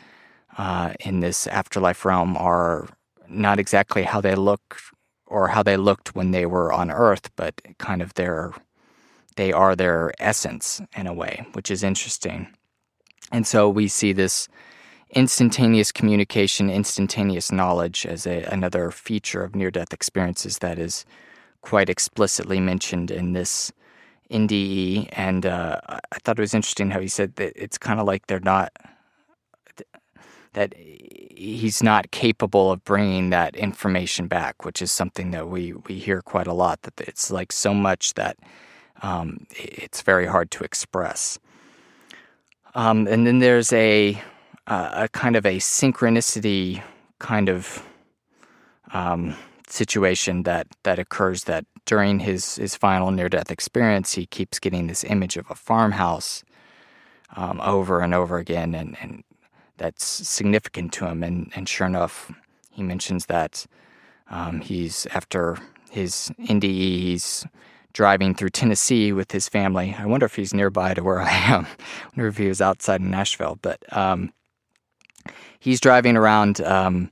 uh, 0.57 0.95
in 1.01 1.21
this 1.21 1.47
afterlife 1.49 2.05
realm 2.05 2.37
are 2.37 2.89
not 3.29 3.59
exactly 3.59 4.05
how 4.05 4.21
they 4.21 4.35
look 4.35 4.79
or 5.27 5.49
how 5.49 5.63
they 5.63 5.77
looked 5.77 6.15
when 6.15 6.31
they 6.31 6.47
were 6.47 6.73
on 6.73 6.91
earth, 6.91 7.31
but 7.37 7.61
kind 7.79 8.01
of 8.01 8.15
their 8.15 8.53
they 9.37 9.53
are 9.53 9.75
their 9.75 10.13
essence 10.21 10.81
in 10.97 11.09
a 11.09 11.13
way, 11.13 11.45
which 11.55 11.71
is 11.71 11.83
interesting. 11.83 12.47
And 13.33 13.47
so 13.47 13.69
we 13.69 13.89
see 13.89 14.13
this 14.13 14.49
instantaneous 15.11 15.93
communication, 15.93 16.69
instantaneous 16.69 17.53
knowledge 17.53 18.05
as 18.07 18.27
a, 18.27 18.43
another 18.45 18.91
feature 18.91 19.43
of 19.43 19.55
near 19.55 19.71
death 19.71 19.93
experiences 19.93 20.59
that 20.59 20.79
is 20.79 21.05
quite 21.63 21.89
explicitly 21.89 22.61
mentioned 22.61 23.11
in 23.11 23.33
this 23.33 23.73
NDE. 24.31 25.09
And 25.13 25.47
uh, 25.47 25.81
I 25.89 26.19
thought 26.19 26.39
it 26.39 26.43
was 26.43 26.55
interesting 26.55 26.91
how 26.91 27.01
he 27.01 27.09
said 27.09 27.37
that 27.37 27.53
it's 27.57 27.79
kind 27.79 28.01
of 28.01 28.07
like 28.07 28.27
they're 28.27 28.41
not, 28.41 28.73
that 30.53 30.75
he's 30.77 31.83
not 31.83 32.11
capable 32.11 32.71
of 32.71 32.85
bringing 32.85 33.31
that 33.31 33.57
information 33.57 34.27
back, 34.27 34.65
which 34.65 34.83
is 34.83 34.91
something 34.91 35.31
that 35.31 35.49
we, 35.49 35.73
we 35.73 35.99
hear 35.99 36.23
quite 36.23 36.47
a 36.47 36.53
lot, 36.53 36.83
that 36.83 37.01
it's 37.01 37.31
like 37.31 37.53
so 37.53 37.73
much 37.73 38.15
that 38.15 38.37
um, 39.03 39.47
it's 39.51 40.03
very 40.03 40.27
hard 40.27 40.51
to 40.53 40.65
express. 40.65 41.39
Um, 42.75 43.07
and 43.07 43.27
then 43.27 43.39
there's 43.39 43.73
a, 43.73 44.21
uh, 44.67 44.91
a 44.95 45.09
kind 45.09 45.37
of 45.37 45.47
a 45.47 45.59
synchronicity 45.59 46.83
kind 47.19 47.49
of 47.49 47.87
um, 48.93 49.37
situation 49.69 50.43
that, 50.43 50.67
that 50.83 50.99
occurs 50.99 51.45
that 51.45 51.65
during 51.87 52.19
his, 52.21 52.57
his 52.57 52.75
final 52.75 53.11
near 53.11 53.29
death 53.29 53.51
experience, 53.51 54.15
he 54.15 54.27
keeps 54.27 54.59
getting 54.59 54.87
this 54.87 55.05
image 55.05 55.37
of 55.37 55.51
a 55.51 55.55
farmhouse 55.55 56.45
um, 57.37 57.61
over 57.61 58.01
and 58.01 58.15
over 58.15 58.39
again, 58.39 58.75
and, 58.75 58.97
and 59.01 59.25
that's 59.77 60.05
significant 60.05 60.93
to 60.95 61.07
him. 61.07 61.23
And, 61.23 61.53
and 61.55 61.69
sure 61.69 61.87
enough, 61.87 62.33
he 62.71 62.83
mentions 62.83 63.27
that 63.27 63.67
um, 64.31 64.61
he's 64.61 65.07
after 65.07 65.59
his 65.91 66.33
NDE, 66.41 66.63
he's 66.63 67.47
driving 67.95 68.35
through 68.35 68.51
Tennessee 68.51 69.13
with 69.13 69.33
his 69.33 69.49
family. 69.49 69.97
I 69.99 70.05
wonder 70.05 70.27
if 70.27 70.35
he's 70.35 70.53
nearby 70.53 70.93
to 70.93 71.03
where 71.03 71.23
I 71.23 71.31
am. 71.31 71.65
I 71.65 72.09
wonder 72.15 72.29
if 72.29 72.37
he 72.37 72.49
was 72.49 72.61
outside 72.61 73.01
in 73.01 73.11
Nashville. 73.11 73.59
But 73.63 73.83
um, 73.97 74.35
he's 75.59 75.81
driving 75.81 76.17
around 76.17 76.61
um, 76.61 77.11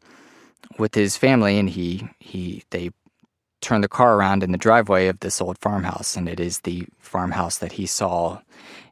with 0.79 0.95
his 0.95 1.17
family, 1.17 1.59
and 1.59 1.71
he 1.71 2.07
he 2.21 2.65
they 2.71 2.91
turn 3.63 3.81
the 3.81 3.89
car 3.89 4.17
around 4.17 4.43
in 4.43 4.53
the 4.53 4.59
driveway 4.59 5.07
of 5.07 5.21
this 5.21 5.41
old 5.41 5.57
farmhouse, 5.59 6.17
and 6.17 6.29
it 6.29 6.41
is 6.41 6.61
the 6.61 6.87
farmhouse 6.99 7.59
that 7.59 7.73
he 7.73 7.87
saw 7.87 8.41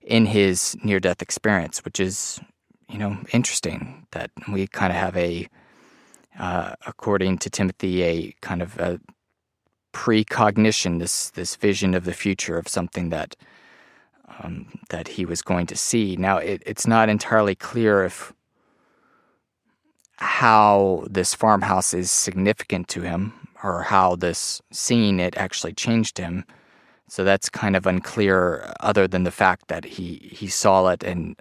in 0.03 0.27
his 0.27 0.77
near 0.83 1.01
death 1.01 1.21
experience, 1.21 1.85
which 1.85 2.01
is 2.01 2.41
you 2.89 2.99
know 2.99 3.19
interesting 3.33 4.07
that 4.13 4.31
we 4.51 4.67
kind 4.67 4.93
of 4.93 4.99
have 4.99 5.17
a 5.17 5.49
uh, 6.39 6.75
according 6.87 7.37
to 7.39 7.51
Timothy, 7.51 8.03
a 8.03 8.35
kind 8.41 8.63
of 8.63 8.79
a 8.79 9.01
precognition, 9.93 10.99
this 10.99 11.31
this 11.31 11.57
vision 11.57 11.95
of 11.95 12.05
the 12.05 12.13
future 12.13 12.59
of 12.59 12.69
something 12.69 13.11
that 13.11 13.37
um, 14.39 14.67
that 14.91 15.09
he 15.09 15.25
was 15.25 15.43
going 15.43 15.67
to 15.67 15.77
see. 15.77 16.17
Now, 16.17 16.39
it, 16.39 16.63
it's 16.67 16.87
not 16.87 17.09
entirely 17.09 17.55
clear 17.55 18.05
if 18.05 18.33
how 20.17 21.07
this 21.11 21.35
farmhouse 21.35 21.95
is 21.95 22.11
significant 22.11 22.89
to 22.89 23.01
him 23.03 23.33
or 23.63 23.83
how 23.83 24.17
this 24.17 24.61
seeing 24.71 25.19
it 25.19 25.37
actually 25.37 25.73
changed 25.73 26.19
him. 26.19 26.45
So 27.09 27.25
that's 27.25 27.49
kind 27.49 27.75
of 27.75 27.87
unclear, 27.87 28.73
other 28.81 29.09
than 29.09 29.25
the 29.25 29.31
fact 29.33 29.69
that 29.69 29.85
he 29.85 30.31
he 30.33 30.47
saw 30.47 30.89
it 30.89 31.03
and 31.03 31.37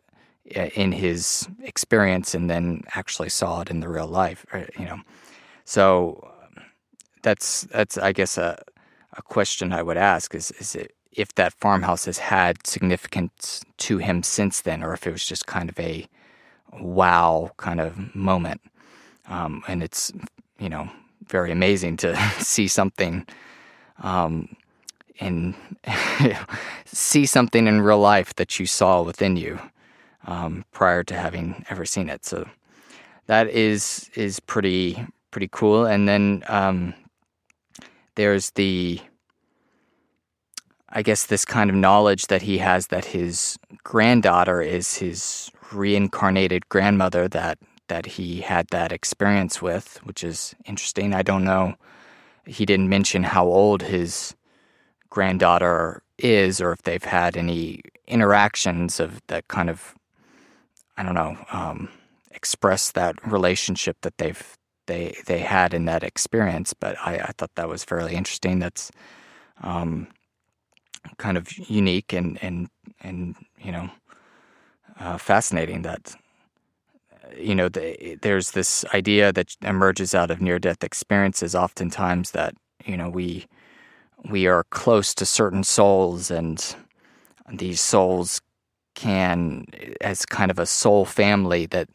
in 0.76 0.92
his 0.92 1.48
experience 1.62 2.34
and 2.34 2.50
then 2.50 2.82
actually 2.96 3.30
saw 3.30 3.62
it 3.62 3.70
in 3.70 3.82
the 3.82 3.90
real 3.90 4.08
life, 4.08 4.46
you 4.80 4.86
know. 4.86 5.00
So 5.66 6.29
that's 7.22 7.62
that's 7.72 7.98
I 7.98 8.12
guess 8.12 8.38
a 8.38 8.62
a 9.14 9.22
question 9.22 9.74
I 9.74 9.84
would 9.84 9.98
ask 9.98 10.36
is 10.36 10.52
is 10.52 10.76
it 10.76 10.94
if 11.12 11.36
that 11.36 11.54
farmhouse 11.54 12.06
has 12.06 12.18
had 12.18 12.66
significance 12.66 13.64
to 13.78 13.98
him 13.98 14.24
since 14.24 14.62
then, 14.62 14.84
or 14.84 14.94
if 14.94 15.08
it 15.08 15.12
was 15.12 15.26
just 15.26 15.48
kind 15.48 15.70
of 15.70 15.80
a 15.80 16.08
wow 16.80 17.52
kind 17.58 17.82
of 17.82 18.16
moment. 18.16 18.62
Um, 19.28 19.64
and 19.68 19.84
it's 19.84 20.12
you 20.60 20.70
know 20.70 20.90
very 21.28 21.52
amazing 21.52 21.98
to 21.98 22.16
see 22.40 22.68
something 22.68 23.26
um, 24.02 24.56
in 25.20 25.56
see 26.86 27.26
something 27.26 27.68
in 27.68 27.82
real 27.82 28.00
life 28.00 28.36
that 28.36 28.60
you 28.60 28.66
saw 28.66 29.02
within 29.02 29.36
you 29.36 29.60
um, 30.26 30.66
prior 30.72 31.04
to 31.04 31.16
having 31.16 31.66
ever 31.70 31.86
seen 31.86 32.10
it. 32.10 32.26
So 32.26 32.48
that 33.28 33.48
is 33.50 34.10
is 34.16 34.40
pretty 34.40 35.06
pretty 35.32 35.50
cool. 35.52 35.86
And 35.86 36.08
then 36.08 36.44
um, 36.48 36.94
there's 38.16 38.52
the 38.52 39.00
I 40.92 41.04
guess 41.04 41.28
this 41.28 41.46
kind 41.46 41.70
of 41.70 41.76
knowledge 41.76 42.28
that 42.28 42.42
he 42.42 42.58
has 42.58 42.88
that 42.88 43.06
his 43.06 43.58
granddaughter 43.84 44.62
is 44.62 44.98
his 44.98 45.52
reincarnated 45.72 46.68
grandmother 46.70 47.28
that 47.28 47.60
that 47.88 48.06
he 48.06 48.42
had 48.42 48.68
that 48.70 48.92
experience 48.92 49.62
with, 49.62 50.00
which 50.04 50.24
is 50.24 50.56
interesting. 50.66 51.14
I 51.14 51.22
don't 51.24 51.44
know. 51.44 51.76
He 52.46 52.66
didn't 52.66 52.90
mention 52.90 53.24
how 53.24 53.46
old 53.46 53.84
his 53.84 54.36
granddaughter 55.10 56.04
is 56.18 56.62
or 56.62 56.72
if 56.72 56.84
they've 56.84 57.04
had 57.04 57.36
any 57.38 57.82
interactions 58.08 59.00
of 59.00 59.22
that 59.28 59.48
kind 59.48 59.70
of 59.70 59.96
I 60.98 61.04
don't 61.04 61.16
know, 61.16 61.38
um, 61.52 61.90
express 62.32 62.92
that 62.92 63.16
relationship 63.26 63.98
that 64.02 64.18
they've 64.18 64.58
they 64.90 65.16
they 65.28 65.40
had 65.40 65.74
in 65.74 65.86
that 65.86 66.04
experience. 66.04 66.74
But 66.74 66.98
I, 67.00 67.20
I 67.20 67.32
thought 67.38 67.56
that 67.56 67.70
was 67.70 67.86
fairly 67.86 68.16
interesting. 68.16 68.60
That's 68.60 68.92
um, 69.62 70.08
kind 71.18 71.38
of 71.38 71.48
unique 71.70 72.12
and 72.12 72.38
and 72.44 72.68
and 73.02 73.36
you 73.62 73.72
know 73.72 73.90
uh, 75.00 75.18
fascinating 75.18 75.84
that 75.84 76.16
you 77.38 77.56
know 77.56 77.70
the, 77.70 78.18
there's 78.22 78.52
this 78.52 78.84
idea 78.94 79.32
that 79.32 79.56
emerges 79.62 80.14
out 80.16 80.32
of 80.32 80.42
near 80.42 80.60
death 80.60 80.84
experiences 80.84 81.56
oftentimes 81.56 82.32
that 82.32 82.56
you 82.86 82.98
know 82.98 83.10
we 83.10 83.46
we 84.30 84.48
are 84.48 84.66
close 84.72 85.14
to 85.14 85.26
certain 85.26 85.64
souls 85.64 86.32
and 86.32 86.76
these 87.54 87.80
souls 87.80 88.42
can 88.96 89.66
as 90.02 90.26
kind 90.26 90.52
of 90.52 90.60
a 90.60 90.66
soul 90.66 91.06
family 91.06 91.66
that 91.68 91.88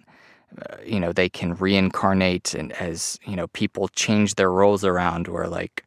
uh, 0.61 0.77
you 0.85 1.01
know 1.01 1.13
they 1.13 1.29
can 1.29 1.55
reincarnate 1.55 2.55
and 2.55 2.73
as 2.73 3.19
you 3.27 3.37
know 3.37 3.49
people 3.49 3.89
change 3.89 4.35
their 4.37 4.51
roles 4.51 4.85
around 4.85 5.29
where 5.29 5.49
like 5.49 5.85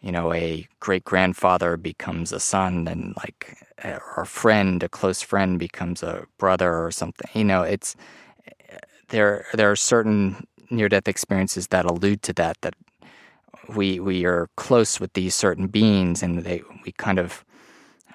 you 0.00 0.12
know 0.12 0.32
a 0.32 0.66
great 0.80 1.04
grandfather 1.04 1.76
becomes 1.76 2.32
a 2.32 2.40
son 2.40 2.86
and 2.88 3.14
like 3.16 3.58
a 3.84 4.24
friend 4.24 4.82
a 4.82 4.88
close 4.88 5.22
friend 5.22 5.58
becomes 5.58 6.02
a 6.02 6.26
brother 6.38 6.84
or 6.84 6.90
something. 6.90 7.30
You 7.34 7.44
know 7.44 7.62
it's 7.62 7.96
there 9.08 9.46
there 9.54 9.70
are 9.70 9.76
certain 9.76 10.46
near 10.70 10.88
death 10.88 11.08
experiences 11.08 11.68
that 11.68 11.84
allude 11.84 12.22
to 12.22 12.32
that 12.34 12.60
that 12.62 12.74
we 13.74 14.00
we 14.00 14.24
are 14.24 14.48
close 14.56 15.00
with 15.00 15.12
these 15.14 15.34
certain 15.34 15.66
beings 15.66 16.22
and 16.22 16.40
they 16.44 16.62
we 16.84 16.92
kind 16.92 17.18
of 17.18 17.44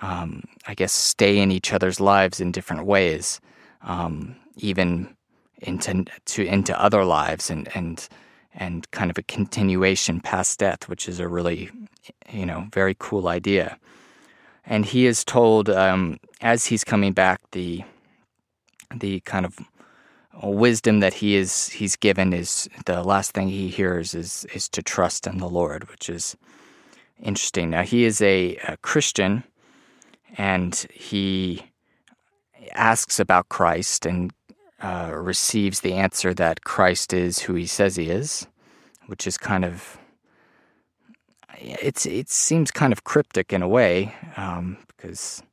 um, 0.01 0.43
I 0.67 0.73
guess 0.73 0.91
stay 0.91 1.39
in 1.39 1.51
each 1.51 1.73
other's 1.73 1.99
lives 1.99 2.39
in 2.41 2.51
different 2.51 2.85
ways, 2.85 3.39
um, 3.83 4.35
even 4.57 5.15
into 5.61 6.05
to 6.25 6.45
into 6.45 6.79
other 6.81 7.05
lives 7.05 7.49
and 7.49 7.69
and 7.75 8.07
and 8.53 8.89
kind 8.91 9.09
of 9.09 9.17
a 9.17 9.23
continuation 9.23 10.19
past 10.19 10.59
death, 10.59 10.89
which 10.89 11.07
is 11.07 11.19
a 11.19 11.27
really 11.27 11.69
you 12.29 12.45
know 12.45 12.67
very 12.73 12.95
cool 12.99 13.27
idea. 13.27 13.77
And 14.65 14.85
he 14.85 15.05
is 15.05 15.23
told 15.23 15.69
um, 15.69 16.19
as 16.41 16.65
he's 16.65 16.83
coming 16.83 17.13
back 17.13 17.39
the 17.51 17.83
the 18.93 19.21
kind 19.21 19.45
of 19.45 19.57
wisdom 20.43 20.99
that 21.01 21.15
he 21.15 21.35
is 21.35 21.69
he's 21.69 21.95
given 21.95 22.33
is 22.33 22.69
the 22.85 23.03
last 23.03 23.31
thing 23.31 23.47
he 23.47 23.67
hears 23.67 24.13
is 24.13 24.45
is 24.53 24.67
to 24.69 24.81
trust 24.81 25.27
in 25.27 25.37
the 25.37 25.49
Lord, 25.49 25.89
which 25.89 26.09
is 26.09 26.35
interesting. 27.21 27.69
Now 27.69 27.83
he 27.83 28.05
is 28.05 28.21
a, 28.21 28.57
a 28.67 28.77
Christian, 28.77 29.43
and 30.37 30.75
he 30.93 31.63
asks 32.73 33.19
about 33.19 33.49
Christ 33.49 34.05
and 34.05 34.31
uh, 34.81 35.11
receives 35.13 35.81
the 35.81 35.93
answer 35.93 36.33
that 36.33 36.63
Christ 36.63 37.13
is 37.13 37.39
who 37.39 37.53
he 37.53 37.65
says 37.65 37.95
he 37.95 38.09
is, 38.09 38.47
which 39.07 39.27
is 39.27 39.37
kind 39.37 39.63
of 39.65 39.97
it's 41.57 42.05
it 42.05 42.29
seems 42.29 42.71
kind 42.71 42.91
of 42.91 43.03
cryptic 43.03 43.53
in 43.53 43.61
a 43.61 43.67
way 43.67 44.15
um, 44.37 44.77
because 44.87 45.43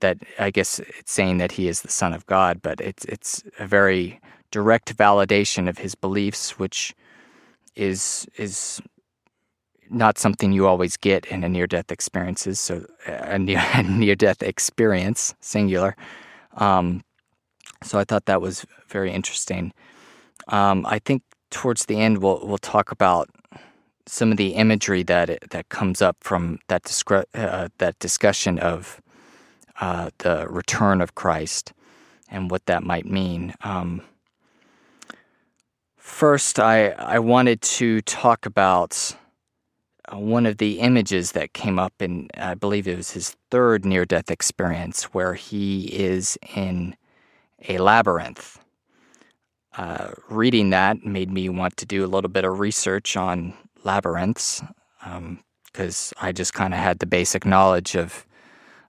that 0.00 0.18
I 0.38 0.50
guess 0.50 0.78
it's 0.78 1.12
saying 1.12 1.38
that 1.38 1.52
he 1.52 1.68
is 1.68 1.82
the 1.82 1.90
son 1.90 2.12
of 2.12 2.26
God, 2.26 2.62
but 2.62 2.80
it's 2.80 3.04
it's 3.06 3.42
a 3.58 3.66
very 3.66 4.20
direct 4.50 4.96
validation 4.96 5.68
of 5.68 5.78
his 5.78 5.94
beliefs, 5.94 6.58
which 6.58 6.94
is 7.74 8.26
is 8.36 8.80
not 9.90 10.18
something 10.18 10.52
you 10.52 10.66
always 10.66 10.96
get 10.96 11.26
in 11.26 11.44
a 11.44 11.48
near 11.48 11.66
death 11.66 11.90
experiences. 11.90 12.60
So 12.60 12.86
a 13.06 13.38
near 13.38 13.62
near 13.88 14.14
death 14.14 14.42
experience, 14.42 15.34
singular. 15.40 15.96
Um, 16.56 17.02
so 17.82 17.98
I 17.98 18.04
thought 18.04 18.26
that 18.26 18.40
was 18.40 18.66
very 18.88 19.12
interesting. 19.12 19.72
Um, 20.48 20.86
I 20.86 20.98
think 20.98 21.22
towards 21.50 21.86
the 21.86 22.00
end 22.00 22.18
we'll 22.18 22.40
we'll 22.46 22.58
talk 22.58 22.90
about 22.90 23.28
some 24.06 24.32
of 24.32 24.36
the 24.36 24.54
imagery 24.54 25.02
that 25.04 25.30
it, 25.30 25.50
that 25.50 25.68
comes 25.68 26.02
up 26.02 26.16
from 26.20 26.58
that 26.68 26.82
discre- 26.82 27.24
uh, 27.34 27.68
that 27.78 27.98
discussion 27.98 28.58
of 28.58 29.00
uh, 29.80 30.10
the 30.18 30.46
return 30.48 31.00
of 31.00 31.14
Christ 31.14 31.72
and 32.28 32.50
what 32.50 32.66
that 32.66 32.82
might 32.82 33.06
mean. 33.06 33.54
Um, 33.62 34.02
first, 35.96 36.58
I, 36.58 36.90
I 36.90 37.18
wanted 37.18 37.60
to 37.62 38.00
talk 38.02 38.46
about 38.46 39.14
uh, 40.12 40.18
one 40.18 40.46
of 40.46 40.58
the 40.58 40.80
images 40.80 41.32
that 41.32 41.52
came 41.52 41.78
up 41.78 41.92
in, 42.00 42.28
I 42.36 42.54
believe 42.54 42.88
it 42.88 42.96
was 42.96 43.12
his 43.12 43.36
third 43.50 43.84
near 43.84 44.04
death 44.04 44.30
experience, 44.30 45.04
where 45.14 45.34
he 45.34 45.84
is 45.86 46.38
in 46.56 46.96
a 47.68 47.78
labyrinth. 47.78 48.58
Uh, 49.76 50.10
reading 50.28 50.70
that 50.70 51.04
made 51.04 51.30
me 51.30 51.48
want 51.48 51.76
to 51.78 51.86
do 51.86 52.04
a 52.04 52.06
little 52.06 52.28
bit 52.28 52.44
of 52.44 52.60
research 52.60 53.16
on 53.16 53.54
labyrinths 53.84 54.62
because 55.72 56.12
um, 56.12 56.26
I 56.26 56.32
just 56.32 56.52
kind 56.52 56.74
of 56.74 56.80
had 56.80 56.98
the 56.98 57.06
basic 57.06 57.46
knowledge 57.46 57.96
of 57.96 58.26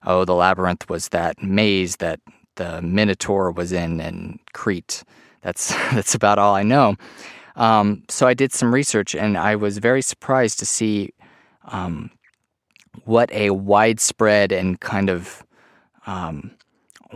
oh, 0.06 0.24
the 0.24 0.34
labyrinth 0.34 0.88
was 0.88 1.08
that 1.08 1.42
maze 1.42 1.96
that 1.96 2.20
the 2.56 2.82
Minotaur 2.82 3.50
was 3.50 3.72
in 3.72 4.00
in 4.00 4.38
Crete. 4.52 5.02
That's 5.42 5.68
that's 5.92 6.14
about 6.14 6.38
all 6.38 6.54
I 6.54 6.62
know. 6.62 6.96
Um, 7.56 8.02
so 8.08 8.26
I 8.26 8.34
did 8.34 8.52
some 8.52 8.74
research, 8.74 9.14
and 9.14 9.38
I 9.38 9.56
was 9.56 9.78
very 9.78 10.02
surprised 10.02 10.58
to 10.58 10.66
see 10.66 11.14
um, 11.66 12.10
what 13.04 13.30
a 13.32 13.50
widespread 13.50 14.52
and 14.52 14.80
kind 14.80 15.08
of 15.08 15.44
um, 16.06 16.50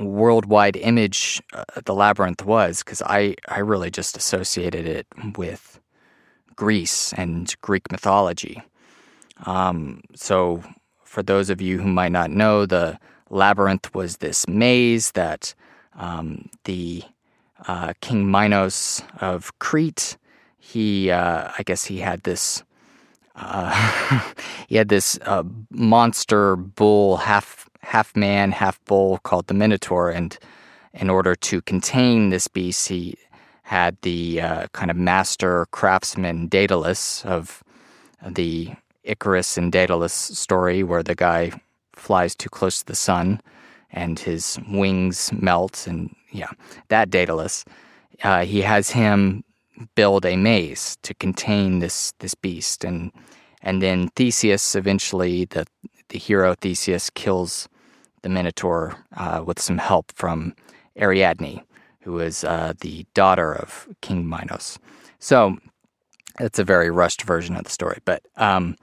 worldwide 0.05 0.77
image 0.77 1.43
uh, 1.53 1.65
the 1.85 1.95
labyrinth 1.95 2.45
was, 2.45 2.83
because 2.83 3.03
I 3.03 3.35
I 3.49 3.61
really 3.61 3.91
just 3.91 4.17
associated 4.17 4.87
it 4.87 5.07
with 5.37 5.81
Greece 6.57 7.13
and 7.15 7.55
Greek 7.63 7.91
mythology. 7.93 8.63
Um, 9.47 10.03
so 10.15 10.63
for 11.05 11.23
those 11.23 11.51
of 11.51 11.61
you 11.61 11.79
who 11.79 11.89
might 11.89 12.13
not 12.13 12.31
know, 12.31 12.67
the 12.67 12.99
labyrinth 13.31 13.95
was 13.95 14.19
this 14.19 14.47
maze 14.49 15.13
that 15.13 15.55
um, 15.97 16.49
the 16.65 17.03
uh, 17.67 17.93
King 18.01 18.31
Minos 18.31 19.03
of 19.21 19.59
Crete, 19.59 20.17
he, 20.59 21.11
uh, 21.11 21.51
I 21.59 21.63
guess 21.65 21.85
he 21.85 21.99
had 21.99 22.23
this, 22.23 22.63
uh, 23.37 24.33
he 24.69 24.77
had 24.77 24.89
this 24.89 25.19
uh, 25.23 25.45
monster 25.71 26.57
bull, 26.57 27.17
half 27.19 27.68
half 27.89 28.15
man, 28.15 28.53
half 28.53 28.79
bull, 28.85 29.19
called 29.23 29.47
the 29.47 29.55
Minotaur, 29.55 30.11
and 30.11 30.39
in 30.93 31.09
order 31.09 31.35
to 31.35 31.63
contain 31.63 32.29
this 32.29 32.47
beast, 32.47 32.89
he 32.89 33.15
had 33.63 33.97
the 34.03 34.41
uh, 34.41 34.67
kind 34.73 34.91
of 34.91 34.97
master 34.97 35.67
craftsman 35.71 36.49
Daedalus 36.49 37.25
of 37.25 37.65
the 38.27 38.75
Icarus 39.05 39.57
and 39.57 39.73
Daedalus 39.73 40.13
story 40.13 40.83
where 40.83 41.03
the 41.03 41.15
guy 41.15 41.51
flies 41.95 42.35
too 42.35 42.51
close 42.51 42.81
to 42.81 42.87
the 42.87 42.95
sun 42.95 43.41
and 43.91 44.19
his 44.19 44.59
wings 44.69 45.31
melt 45.33 45.87
and 45.87 46.15
yeah, 46.31 46.51
that 46.89 47.09
Daedalus. 47.09 47.65
Uh, 48.23 48.45
he 48.45 48.61
has 48.63 48.91
him 48.91 49.45
build 49.95 50.27
a 50.27 50.37
maze 50.37 50.99
to 51.03 51.15
contain 51.15 51.79
this 51.79 52.13
this 52.19 52.35
beast 52.35 52.85
and 52.85 53.13
and 53.63 53.81
then 53.81 54.09
Theseus 54.17 54.75
eventually 54.75 55.47
the 55.47 55.65
the 56.09 56.19
hero 56.19 56.55
Theseus 56.55 57.11
kills 57.11 57.69
the 58.23 58.29
Minotaur 58.29 58.97
uh, 59.17 59.43
with 59.45 59.61
some 59.61 59.79
help 59.79 60.13
from 60.13 60.55
Ariadne, 60.97 61.63
who 62.03 62.19
is 62.19 62.45
uh, 62.45 62.75
the 62.81 63.07
daughter 63.15 63.53
of 63.53 63.89
King 64.01 64.29
Minos. 64.29 64.79
So 65.19 65.57
it's 66.41 66.59
a 66.59 66.65
very 66.65 66.91
rushed 66.91 67.23
version 67.23 67.57
of 67.57 67.65
the 67.65 67.71
story, 67.71 67.99
but 68.05 68.23
um, 68.37 68.77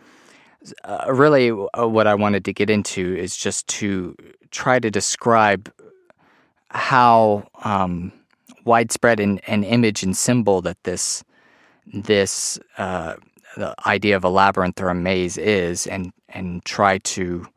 uh, 0.84 1.06
really 1.10 1.52
uh, 1.52 1.88
what 1.88 2.08
I 2.08 2.16
wanted 2.16 2.46
to 2.46 2.54
get 2.54 2.70
into 2.70 3.16
is 3.16 3.38
just 3.38 3.68
to 3.68 4.16
try 4.52 4.80
to 4.80 4.90
describe 4.90 5.72
how 6.70 7.48
um, 7.64 8.12
widespread 8.66 9.20
an, 9.20 9.40
an, 9.48 9.64
image 9.64 10.04
and 10.04 10.18
symbol 10.18 10.62
that 10.62 10.84
this 10.84 11.24
this 11.94 12.60
uh, 12.78 13.16
the 13.56 13.76
idea 13.88 14.16
of 14.16 14.24
a 14.24 14.30
labyrinth 14.30 14.82
or 14.82 14.90
a 14.90 14.96
maze 14.96 15.38
is, 15.38 15.88
and 15.88 16.12
and 16.30 16.66
try 16.66 16.98
to 17.00 17.48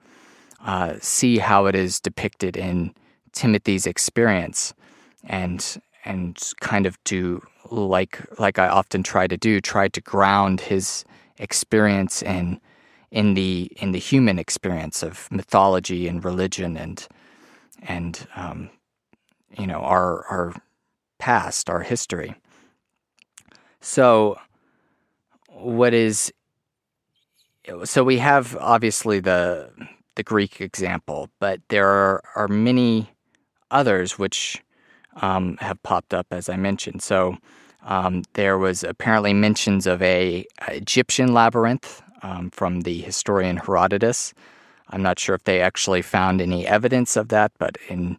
uh, 0.69 0.99
see 1.01 1.39
how 1.39 1.65
it 1.65 1.75
is 1.75 1.99
depicted 1.99 2.55
in 2.55 2.95
Timothy's 3.33 3.87
experience, 3.87 4.75
and 5.25 5.81
and 6.05 6.53
kind 6.61 6.85
of 6.85 7.03
do 7.05 7.43
like 7.71 8.21
like 8.39 8.59
I 8.59 8.69
often 8.69 9.03
try 9.03 9.27
to 9.27 9.39
do, 9.39 9.63
try 9.63 9.89
to 9.89 10.01
ground 10.03 10.61
his 10.61 11.07
experience 11.39 12.23
in 12.23 12.61
in 13.11 13.33
the 13.33 13.73
in 13.77 13.93
the 13.93 13.99
human 13.99 14.39
experience 14.39 15.03
of 15.03 15.27
mythology 15.33 16.07
and 16.07 16.23
religion 16.23 16.77
and 16.77 17.09
and 17.85 18.29
um, 18.37 18.69
you 19.59 19.67
know 19.67 19.81
our 19.81 20.27
our 20.27 20.55
past, 21.19 21.71
our 21.71 21.81
history. 21.81 22.35
So, 23.81 24.39
what 25.49 25.95
is 25.95 26.31
so 27.85 28.05
we 28.05 28.19
have 28.19 28.55
obviously 28.61 29.21
the 29.21 29.71
the 30.19 30.29
Greek 30.33 30.61
example, 30.61 31.21
but 31.41 31.57
there 31.69 31.89
are, 31.89 32.17
are 32.35 32.49
many 32.69 32.93
others 33.71 34.19
which 34.23 34.63
um, 35.23 35.57
have 35.67 35.79
popped 35.83 36.13
up 36.19 36.27
as 36.39 36.49
I 36.49 36.57
mentioned. 36.57 37.01
So 37.03 37.39
Um, 37.97 38.23
there 38.35 38.59
was 38.59 38.85
apparently 38.85 39.33
mentions 39.33 39.87
of 39.87 40.03
a, 40.03 40.45
a 40.69 40.71
Egyptian 40.83 41.33
labyrinth 41.33 42.03
um, 42.27 42.51
from 42.51 42.83
the 42.83 42.97
historian 43.09 43.57
Herodotus. 43.57 44.35
I'm 44.93 45.03
not 45.03 45.19
sure 45.19 45.37
if 45.39 45.45
they 45.45 45.61
actually 45.63 46.03
found 46.03 46.41
any 46.41 46.67
evidence 46.67 47.21
of 47.21 47.29
that, 47.29 47.51
but 47.59 47.79
in 47.89 48.19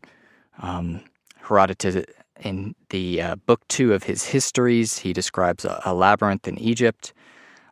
um, 0.63 1.01
Herodotus, 1.47 1.95
in 2.39 2.73
the 2.89 3.21
uh, 3.21 3.35
book 3.47 3.61
two 3.67 3.93
of 3.93 4.03
his 4.03 4.31
histories, 4.33 4.99
he 5.03 5.13
describes 5.13 5.65
a, 5.65 5.73
a 5.85 5.93
labyrinth 5.93 6.47
in 6.47 6.57
Egypt. 6.57 7.13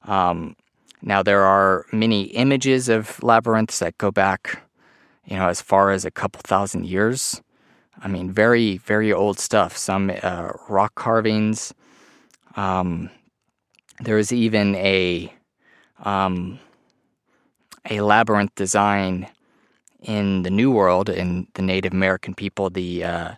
Um, 0.04 0.56
now 1.02 1.24
there 1.24 1.44
are 1.44 1.86
many 1.92 2.24
images 2.24 2.90
of 2.90 3.22
labyrinths 3.24 3.80
that 3.80 3.98
go 3.98 4.12
back, 4.12 4.62
you 5.26 5.38
know, 5.38 5.48
as 5.48 5.62
far 5.62 5.92
as 5.92 6.06
a 6.06 6.12
couple 6.12 6.42
thousand 6.44 6.86
years. 6.86 7.42
I 8.00 8.08
mean, 8.08 8.32
very 8.32 8.78
very 8.78 9.12
old 9.12 9.40
stuff. 9.40 9.78
Some 9.78 10.12
uh, 10.22 10.52
rock 10.70 10.96
carvings. 10.96 11.74
Um, 12.56 13.10
there 14.00 14.18
is 14.18 14.32
even 14.32 14.76
a 14.76 15.34
um, 16.04 16.60
a 17.90 18.02
labyrinth 18.02 18.54
design 18.56 19.28
in 20.02 20.44
the 20.44 20.50
New 20.50 20.72
World 20.72 21.10
in 21.10 21.48
the 21.54 21.62
Native 21.62 21.94
American 21.94 22.34
people, 22.34 22.70
the 22.70 23.04
uh, 23.04 23.32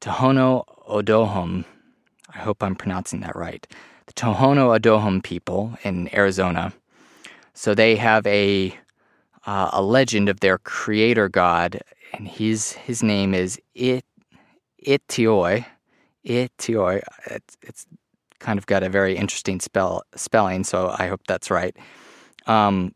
Tohono 0.00 0.64
O'odham. 0.88 1.64
I 2.34 2.38
hope 2.38 2.62
I'm 2.62 2.74
pronouncing 2.74 3.20
that 3.20 3.36
right. 3.36 3.66
The 4.06 4.12
Tohono 4.14 4.74
O'odham 4.74 5.22
people 5.22 5.76
in 5.84 6.12
Arizona. 6.14 6.72
So 7.54 7.74
they 7.74 7.96
have 7.96 8.26
a 8.26 8.76
uh, 9.46 9.70
a 9.72 9.82
legend 9.82 10.28
of 10.28 10.40
their 10.40 10.58
creator 10.58 11.28
god, 11.28 11.80
and 12.12 12.28
his 12.28 12.72
his 12.72 13.02
name 13.02 13.34
is 13.34 13.60
It 13.74 14.04
I'itoi. 14.86 15.64
I'itoi. 16.26 17.02
It's, 17.26 17.56
it's 17.62 17.86
kind 18.38 18.58
of 18.58 18.66
got 18.66 18.82
a 18.82 18.88
very 18.88 19.16
interesting 19.16 19.60
spell 19.60 20.02
spelling, 20.14 20.64
so 20.64 20.94
I 20.98 21.06
hope 21.06 21.22
that's 21.26 21.50
right. 21.50 21.76
Um, 22.46 22.94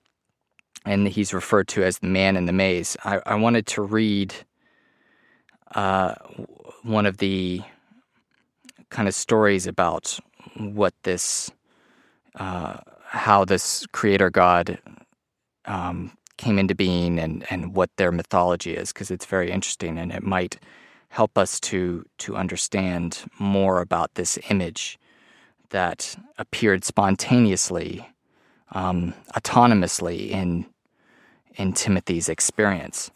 and 0.85 1.09
he's 1.09 1.35
referred 1.35 1.69
to 1.69 1.85
as 1.85 1.99
the 1.99 2.07
man 2.07 2.37
in 2.37 2.47
the 2.47 2.53
maze. 2.53 2.97
I, 3.05 3.21
I 3.27 3.35
wanted 3.35 3.67
to 3.69 3.83
read 3.83 4.35
uh, 5.75 6.15
one 6.83 7.07
of 7.07 7.19
the 7.19 7.63
kind 8.91 9.09
of 9.09 9.15
stories 9.15 9.67
about 9.67 10.19
what 10.57 10.95
this, 11.03 11.51
uh, 12.37 12.79
how 13.17 13.45
this 13.45 13.87
creator 13.93 14.31
god 14.31 14.79
um, 15.65 16.13
came 16.37 16.59
into 16.59 16.75
being 16.75 17.19
and, 17.19 17.45
and 17.51 17.75
what 17.75 17.91
their 17.97 18.13
mythology 18.13 18.77
is, 18.77 18.93
because 18.93 19.11
it's 19.11 19.27
very 19.27 19.51
interesting 19.51 19.99
and 19.99 20.13
it 20.13 20.23
might 20.23 20.59
help 21.09 21.39
us 21.39 21.59
to 21.61 22.05
to 22.19 22.37
understand 22.37 23.25
more 23.39 23.81
about 23.81 24.15
this 24.15 24.39
image 24.51 24.99
that 25.71 26.17
appeared 26.39 26.85
spontaneously, 26.85 28.07
um, 28.73 29.15
autonomously 29.35 30.31
in 30.31 30.67
in 31.55 31.73
Timothy's 31.73 32.29
experience. 32.29 33.11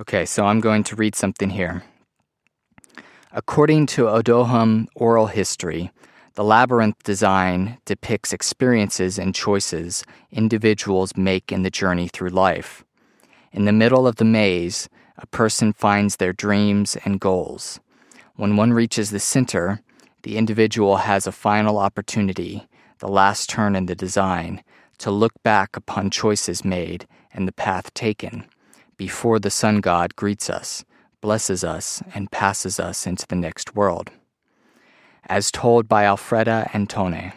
Okay, 0.00 0.24
so 0.24 0.46
I'm 0.46 0.60
going 0.60 0.84
to 0.84 0.96
read 0.96 1.14
something 1.14 1.50
here. 1.50 1.82
According 3.32 3.86
to 3.86 4.08
O'odham 4.08 4.88
oral 4.94 5.26
history, 5.26 5.90
the 6.36 6.44
labyrinth 6.44 7.02
design 7.02 7.78
depicts 7.86 8.30
experiences 8.30 9.18
and 9.18 9.34
choices 9.34 10.04
individuals 10.30 11.16
make 11.16 11.50
in 11.50 11.62
the 11.62 11.70
journey 11.70 12.08
through 12.08 12.28
life. 12.28 12.84
In 13.52 13.64
the 13.64 13.72
middle 13.72 14.06
of 14.06 14.16
the 14.16 14.24
maze, 14.26 14.86
a 15.16 15.26
person 15.26 15.72
finds 15.72 16.16
their 16.16 16.34
dreams 16.34 16.94
and 17.06 17.18
goals. 17.18 17.80
When 18.34 18.54
one 18.56 18.74
reaches 18.74 19.10
the 19.10 19.18
center, 19.18 19.80
the 20.24 20.36
individual 20.36 20.98
has 20.98 21.26
a 21.26 21.32
final 21.32 21.78
opportunity, 21.78 22.68
the 22.98 23.08
last 23.08 23.48
turn 23.48 23.74
in 23.74 23.86
the 23.86 23.94
design, 23.94 24.62
to 24.98 25.10
look 25.10 25.32
back 25.42 25.74
upon 25.74 26.10
choices 26.10 26.62
made 26.62 27.06
and 27.32 27.48
the 27.48 27.52
path 27.52 27.94
taken 27.94 28.44
before 28.98 29.38
the 29.38 29.50
sun 29.50 29.80
god 29.80 30.16
greets 30.16 30.50
us, 30.50 30.84
blesses 31.22 31.64
us, 31.64 32.02
and 32.14 32.30
passes 32.30 32.78
us 32.78 33.06
into 33.06 33.26
the 33.26 33.36
next 33.36 33.74
world. 33.74 34.10
As 35.28 35.50
told 35.50 35.88
by 35.88 36.04
Alfreda 36.04 36.70
Antone, 36.72 37.32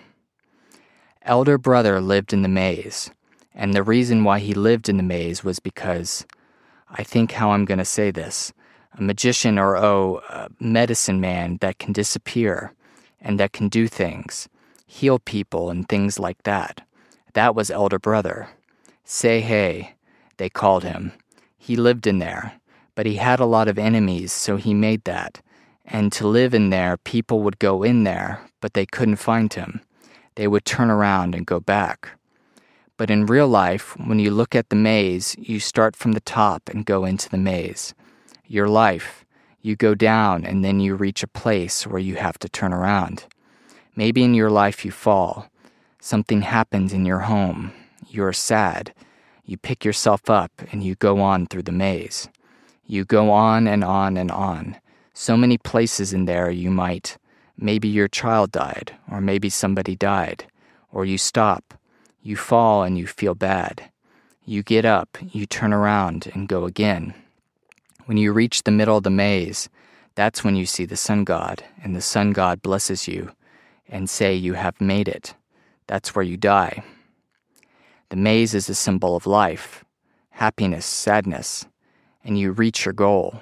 Elder 1.24 1.58
brother 1.58 2.00
lived 2.00 2.34
in 2.34 2.44
the 2.44 2.48
maze, 2.48 3.10
and 3.56 3.74
the 3.74 3.82
reason 3.82 4.24
why 4.24 4.38
he 4.38 4.54
lived 4.54 4.90
in 4.90 4.98
the 4.98 5.04
maze 5.04 5.44
was 5.44 5.60
because 5.60 6.24
I 6.88 7.04
think 7.04 7.32
how 7.32 7.52
I'm 7.52 7.66
going 7.66 7.80
to 7.80 7.86
say 7.86 8.12
this 8.12 8.54
a 8.94 9.02
magician 9.02 9.58
or, 9.58 9.76
oh, 9.76 10.22
a 10.30 10.50
medicine 10.60 11.20
man 11.20 11.58
that 11.62 11.80
can 11.80 11.92
disappear 11.92 12.74
and 13.20 13.40
that 13.40 13.54
can 13.54 13.70
do 13.70 13.88
things, 13.88 14.48
heal 14.86 15.18
people, 15.18 15.72
and 15.72 15.88
things 15.88 16.20
like 16.20 16.44
that. 16.44 16.86
That 17.34 17.56
was 17.56 17.72
Elder 17.72 18.00
Brother. 18.00 18.50
Say 19.04 19.42
hey, 19.42 19.96
they 20.38 20.50
called 20.50 20.84
him. 20.84 21.14
He 21.58 21.76
lived 21.76 22.06
in 22.06 22.20
there, 22.20 22.54
but 22.94 23.08
he 23.08 23.16
had 23.16 23.40
a 23.40 23.46
lot 23.46 23.68
of 23.68 23.80
enemies, 23.80 24.32
so 24.32 24.58
he 24.58 24.74
made 24.76 25.06
that. 25.06 25.42
And 25.92 26.12
to 26.14 26.28
live 26.28 26.54
in 26.54 26.70
there, 26.70 26.98
people 26.98 27.42
would 27.42 27.58
go 27.58 27.82
in 27.84 28.04
there, 28.04 28.42
but 28.62 28.74
they 28.74 28.86
couldn't 28.86 29.16
find 29.16 29.52
him. 29.52 29.82
They 30.36 30.48
would 30.48 30.64
turn 30.64 30.92
around 30.92 31.34
and 31.34 31.46
go 31.46 31.60
back. 31.60 32.10
But 32.96 33.10
in 33.10 33.26
real 33.26 33.48
life, 33.48 33.98
when 33.98 34.20
you 34.20 34.30
look 34.30 34.56
at 34.56 34.70
the 34.70 34.76
maze, 34.76 35.36
you 35.40 35.60
start 35.60 35.96
from 35.96 36.12
the 36.12 36.20
top 36.20 36.70
and 36.70 36.86
go 36.86 37.06
into 37.06 37.30
the 37.30 37.38
maze. 37.38 37.96
Your 38.46 38.68
life, 38.68 39.26
you 39.62 39.76
go 39.76 39.96
down 39.96 40.46
and 40.46 40.64
then 40.64 40.80
you 40.80 40.96
reach 40.96 41.24
a 41.24 41.28
place 41.28 41.88
where 41.88 42.00
you 42.00 42.16
have 42.16 42.38
to 42.40 42.50
turn 42.50 42.72
around. 42.72 43.26
Maybe 43.96 44.24
in 44.24 44.34
your 44.34 44.52
life 44.52 44.86
you 44.86 44.92
fall. 44.92 45.50
Something 46.00 46.44
happens 46.44 46.94
in 46.94 47.06
your 47.06 47.20
home. 47.20 47.74
You're 48.08 48.34
sad. 48.34 48.94
You 49.44 49.58
pick 49.58 49.84
yourself 49.84 50.30
up 50.30 50.52
and 50.72 50.84
you 50.84 50.96
go 50.96 51.20
on 51.20 51.48
through 51.48 51.64
the 51.64 51.72
maze. 51.72 52.30
You 52.86 53.06
go 53.06 53.32
on 53.32 53.68
and 53.68 53.84
on 53.84 54.18
and 54.18 54.32
on. 54.32 54.78
So 55.20 55.36
many 55.36 55.58
places 55.58 56.14
in 56.14 56.24
there 56.24 56.50
you 56.50 56.72
might. 56.72 57.18
Maybe 57.58 57.90
your 57.90 58.08
child 58.08 58.54
died, 58.54 58.96
or 59.12 59.20
maybe 59.20 59.50
somebody 59.50 59.94
died, 59.94 60.46
or 60.94 61.04
you 61.04 61.18
stop 61.18 61.74
you 62.22 62.38
fall 62.38 62.84
and 62.84 62.98
you 62.98 63.06
feel 63.06 63.36
bad. 63.36 63.92
You 64.46 64.64
get 64.64 64.86
up, 64.86 65.18
you 65.22 65.46
turn 65.46 65.74
around 65.74 66.32
and 66.34 66.48
go 66.48 66.64
again. 66.64 67.14
When 68.06 68.16
you 68.16 68.32
reach 68.32 68.64
the 68.64 68.72
middle 68.72 68.96
of 68.96 69.04
the 69.04 69.10
maze, 69.10 69.68
that's 70.16 70.42
when 70.42 70.56
you 70.56 70.66
see 70.66 70.86
the 70.86 70.96
sun 70.96 71.26
god, 71.26 71.66
and 71.84 71.94
the 71.94 72.02
sun 72.02 72.32
god 72.32 72.62
blesses 72.62 73.06
you 73.06 73.34
and 73.90 74.10
say 74.10 74.34
you 74.34 74.54
have 74.54 74.80
made 74.80 75.10
it. 75.10 75.36
That's 75.88 76.16
where 76.16 76.24
you 76.24 76.38
die. 76.38 76.82
The 78.08 78.16
maze 78.16 78.54
is 78.54 78.70
a 78.70 78.74
symbol 78.74 79.18
of 79.18 79.28
life, 79.28 79.84
happiness, 80.30 80.86
sadness, 80.86 81.68
and 82.24 82.40
you 82.40 82.54
reach 82.54 82.86
your 82.86 82.94
goal. 82.94 83.42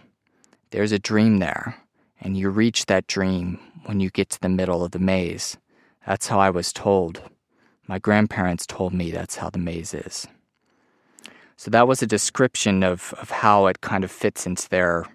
There's 0.71 0.91
a 0.91 0.99
dream 0.99 1.37
there, 1.37 1.77
and 2.19 2.35
you 2.35 2.49
reach 2.49 2.87
that 2.87 3.07
dream 3.07 3.59
when 3.85 3.99
you 3.99 4.09
get 4.09 4.29
to 4.31 4.41
the 4.41 4.49
middle 4.49 4.83
of 4.83 4.91
the 4.91 4.99
maze. 4.99 5.57
That's 6.05 6.27
how 6.27 6.39
I 6.39 6.49
was 6.49 6.73
told. 6.73 7.21
My 7.87 7.99
grandparents 7.99 8.65
told 8.65 8.93
me 8.93 9.11
that's 9.11 9.37
how 9.37 9.49
the 9.49 9.59
maze 9.59 9.93
is. 9.93 10.27
So 11.55 11.71
that 11.71 11.87
was 11.87 12.01
a 12.01 12.07
description 12.07 12.83
of, 12.83 13.13
of 13.19 13.31
how 13.31 13.67
it 13.67 13.81
kind 13.81 14.03
of 14.03 14.11
fits 14.11 14.45
into 14.45 14.69
their, 14.69 15.05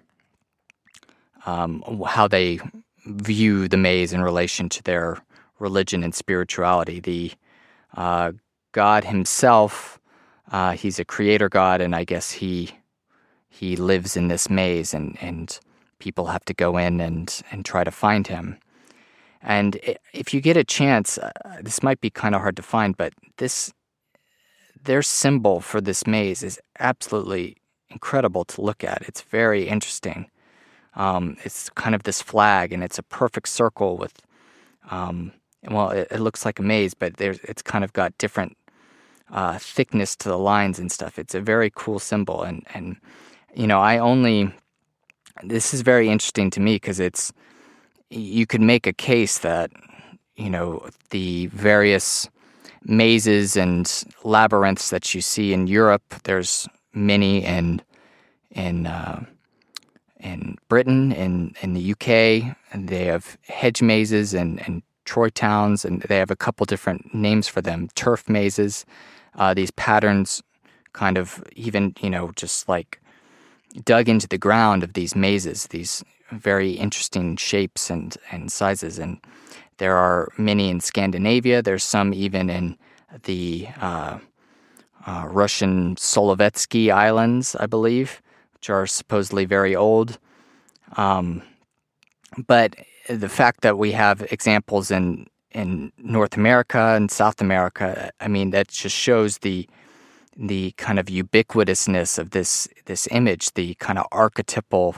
um, 1.45 1.83
how 2.05 2.27
they 2.27 2.59
view 3.05 3.67
the 3.67 3.77
maze 3.77 4.11
in 4.11 4.21
relation 4.21 4.69
to 4.69 4.83
their 4.83 5.17
religion 5.59 6.03
and 6.03 6.15
spirituality. 6.15 6.99
The 6.99 7.31
uh, 7.95 8.31
God 8.71 9.03
Himself, 9.05 9.99
uh, 10.51 10.71
He's 10.71 10.99
a 10.99 11.05
creator 11.05 11.47
God, 11.47 11.79
and 11.79 11.95
I 11.95 12.03
guess 12.03 12.31
He 12.31 12.71
He 13.53 13.75
lives 13.75 14.17
in 14.17 14.29
this 14.29 14.49
maze, 14.49 14.95
and 14.95 15.15
and 15.21 15.59
people 15.99 16.25
have 16.25 16.43
to 16.45 16.53
go 16.53 16.77
in 16.77 16.99
and 16.99 17.41
and 17.51 17.63
try 17.63 17.83
to 17.83 17.91
find 17.91 18.25
Him. 18.27 18.57
And 19.43 19.79
if 20.13 20.33
you 20.33 20.41
get 20.41 20.57
a 20.57 20.63
chance, 20.63 21.17
uh, 21.17 21.31
this 21.61 21.83
might 21.83 22.01
be 22.01 22.09
kind 22.09 22.33
of 22.33 22.41
hard 22.41 22.55
to 22.55 22.63
find, 22.63 22.97
but 22.97 23.13
this 23.37 23.71
their 24.83 25.03
symbol 25.03 25.61
for 25.61 25.81
this 25.81 26.07
maze 26.07 26.41
is 26.43 26.59
absolutely 26.79 27.57
incredible 27.89 28.43
to 28.45 28.61
look 28.61 28.83
at. 28.83 29.03
It's 29.03 29.21
very 29.21 29.67
interesting. 29.67 30.29
Um, 30.95 31.37
it's 31.43 31.69
kind 31.69 31.95
of 31.95 32.03
this 32.03 32.21
flag, 32.21 32.73
and 32.73 32.83
it's 32.83 32.99
a 32.99 33.03
perfect 33.03 33.49
circle 33.49 33.97
with, 33.97 34.13
um, 34.89 35.31
well, 35.69 35.89
it, 35.91 36.07
it, 36.11 36.19
looks 36.19 36.45
like 36.45 36.59
a 36.59 36.63
maze, 36.63 36.93
but 36.93 37.13
it's 37.19 37.61
kind 37.61 37.83
of 37.83 37.93
got 37.93 38.17
different 38.17 38.57
uh, 39.31 39.57
thickness 39.57 40.15
to 40.17 40.29
the 40.29 40.37
lines 40.37 40.79
and 40.79 40.91
stuff. 40.91 41.17
It's 41.17 41.33
a 41.35 41.41
very 41.41 41.71
cool 41.73 41.99
symbol, 41.99 42.43
and 42.43 42.65
and 42.73 42.97
you 43.55 43.67
know, 43.67 43.79
I 43.79 43.97
only 43.97 44.51
this 45.43 45.73
is 45.73 45.81
very 45.81 46.09
interesting 46.09 46.49
to 46.51 46.59
me 46.59 46.75
because 46.75 46.99
it's 46.99 47.33
you 48.09 48.45
could 48.45 48.61
make 48.61 48.87
a 48.87 48.93
case 48.93 49.39
that 49.39 49.71
you 50.35 50.49
know 50.49 50.87
the 51.09 51.47
various 51.47 52.29
mazes 52.83 53.55
and 53.55 54.05
labyrinths 54.23 54.89
that 54.89 55.13
you 55.13 55.21
see 55.21 55.53
in 55.53 55.67
Europe. 55.67 56.03
There's 56.23 56.67
many 56.93 57.43
in 57.43 57.81
in 58.51 58.87
uh, 58.87 59.25
in 60.19 60.57
Britain, 60.69 61.11
in 61.11 61.55
in 61.61 61.73
the 61.73 61.91
UK, 61.91 62.55
and 62.71 62.89
they 62.89 63.05
have 63.05 63.37
hedge 63.47 63.81
mazes 63.81 64.33
and 64.33 64.65
and 64.65 64.83
Troy 65.05 65.29
towns, 65.29 65.83
and 65.83 66.01
they 66.03 66.17
have 66.17 66.31
a 66.31 66.35
couple 66.35 66.65
different 66.65 67.13
names 67.13 67.47
for 67.47 67.61
them. 67.61 67.89
Turf 67.93 68.29
mazes, 68.29 68.85
uh, 69.35 69.53
these 69.53 69.71
patterns, 69.71 70.41
kind 70.93 71.17
of 71.17 71.43
even 71.55 71.93
you 71.99 72.09
know 72.09 72.31
just 72.35 72.69
like 72.69 73.02
dug 73.85 74.09
into 74.09 74.27
the 74.27 74.37
ground 74.37 74.83
of 74.83 74.93
these 74.93 75.15
mazes, 75.15 75.67
these 75.67 76.03
very 76.31 76.71
interesting 76.71 77.35
shapes 77.35 77.89
and 77.89 78.17
and 78.31 78.51
sizes, 78.51 78.99
and 78.99 79.19
there 79.77 79.95
are 79.95 80.29
many 80.37 80.69
in 80.69 80.79
Scandinavia. 80.79 81.61
There's 81.61 81.83
some 81.83 82.13
even 82.13 82.49
in 82.49 82.77
the 83.23 83.67
uh, 83.79 84.19
uh, 85.05 85.27
Russian 85.29 85.95
Solovetsky 85.95 86.91
Islands, 86.91 87.55
I 87.55 87.65
believe, 87.65 88.21
which 88.53 88.69
are 88.69 88.87
supposedly 88.87 89.45
very 89.45 89.75
old. 89.75 90.17
Um, 90.97 91.41
but 92.47 92.75
the 93.09 93.29
fact 93.29 93.61
that 93.61 93.77
we 93.77 93.91
have 93.91 94.21
examples 94.31 94.91
in 94.91 95.27
in 95.51 95.91
North 95.97 96.35
America 96.35 96.95
and 96.95 97.11
South 97.11 97.39
America, 97.39 98.11
I 98.19 98.27
mean, 98.27 98.49
that 98.51 98.69
just 98.69 98.95
shows 98.95 99.39
the 99.39 99.67
the 100.37 100.71
kind 100.77 100.99
of 100.99 101.07
ubiquitousness 101.07 102.17
of 102.17 102.31
this 102.31 102.67
this 102.85 103.07
image, 103.11 103.53
the 103.53 103.75
kind 103.75 103.99
of 103.99 104.05
archetypal 104.11 104.95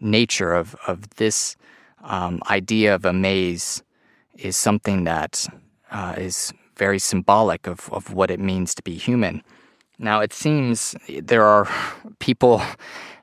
nature 0.00 0.52
of 0.52 0.74
of 0.86 1.08
this 1.16 1.56
um, 2.02 2.40
idea 2.50 2.94
of 2.94 3.04
a 3.04 3.12
maze 3.12 3.82
is 4.36 4.56
something 4.56 5.04
that 5.04 5.46
uh, 5.90 6.14
is 6.16 6.52
very 6.76 6.98
symbolic 6.98 7.66
of, 7.66 7.92
of 7.92 8.12
what 8.12 8.30
it 8.30 8.40
means 8.40 8.74
to 8.74 8.82
be 8.82 8.96
human. 8.96 9.42
Now, 9.98 10.20
it 10.20 10.32
seems 10.32 10.96
there 11.08 11.44
are 11.44 11.68
people, 12.18 12.62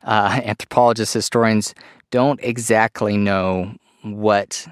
uh, 0.03 0.39
anthropologists, 0.43 1.13
historians, 1.13 1.73
don't 2.11 2.39
exactly 2.41 3.17
know 3.17 3.75
what 4.03 4.67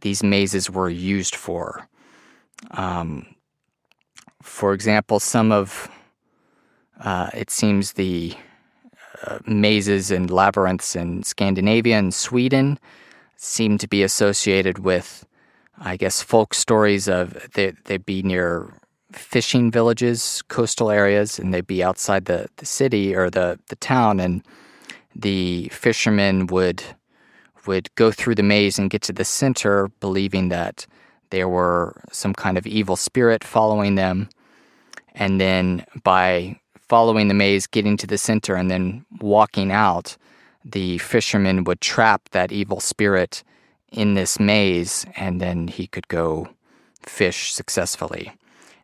these 0.00 0.22
mazes 0.22 0.70
were 0.70 0.90
used 0.90 1.34
for. 1.34 1.88
Um, 2.72 3.26
for 4.42 4.72
example, 4.72 5.18
some 5.20 5.50
of 5.50 5.90
uh, 7.02 7.30
it 7.34 7.50
seems 7.50 7.92
the 7.92 8.34
uh, 9.26 9.38
mazes 9.46 10.10
and 10.10 10.30
labyrinths 10.30 10.96
in 10.96 11.22
Scandinavia 11.22 11.98
and 11.98 12.14
Sweden 12.14 12.78
seem 13.36 13.76
to 13.78 13.88
be 13.88 14.02
associated 14.02 14.78
with, 14.78 15.26
I 15.78 15.96
guess, 15.96 16.22
folk 16.22 16.54
stories 16.54 17.08
of 17.08 17.50
they, 17.54 17.72
they'd 17.84 18.06
be 18.06 18.22
near 18.22 18.72
fishing 19.10 19.70
villages, 19.70 20.42
coastal 20.48 20.90
areas, 20.90 21.38
and 21.38 21.52
they'd 21.52 21.66
be 21.66 21.82
outside 21.82 22.24
the, 22.26 22.48
the 22.56 22.66
city 22.66 23.14
or 23.14 23.30
the, 23.30 23.58
the 23.68 23.76
town, 23.76 24.20
and 24.20 24.42
the 25.14 25.68
fishermen 25.68 26.46
would 26.46 26.82
would 27.66 27.94
go 27.94 28.10
through 28.10 28.34
the 28.34 28.42
maze 28.42 28.76
and 28.76 28.90
get 28.90 29.02
to 29.02 29.12
the 29.12 29.24
center, 29.24 29.88
believing 30.00 30.48
that 30.48 30.84
there 31.30 31.48
were 31.48 32.02
some 32.10 32.32
kind 32.32 32.58
of 32.58 32.66
evil 32.66 32.96
spirit 32.96 33.44
following 33.44 33.94
them. 33.94 34.28
And 35.14 35.40
then 35.40 35.84
by 36.02 36.58
following 36.92 37.28
the 37.28 37.42
maze, 37.44 37.66
getting 37.66 37.96
to 37.96 38.06
the 38.06 38.18
center, 38.18 38.54
and 38.54 38.70
then 38.70 39.02
walking 39.22 39.72
out, 39.72 40.14
the 40.62 40.98
fisherman 40.98 41.64
would 41.64 41.80
trap 41.80 42.28
that 42.32 42.52
evil 42.52 42.80
spirit 42.80 43.42
in 43.90 44.12
this 44.12 44.38
maze, 44.38 45.06
and 45.16 45.40
then 45.40 45.68
he 45.68 45.86
could 45.86 46.06
go 46.08 46.46
fish 47.00 47.54
successfully. 47.54 48.30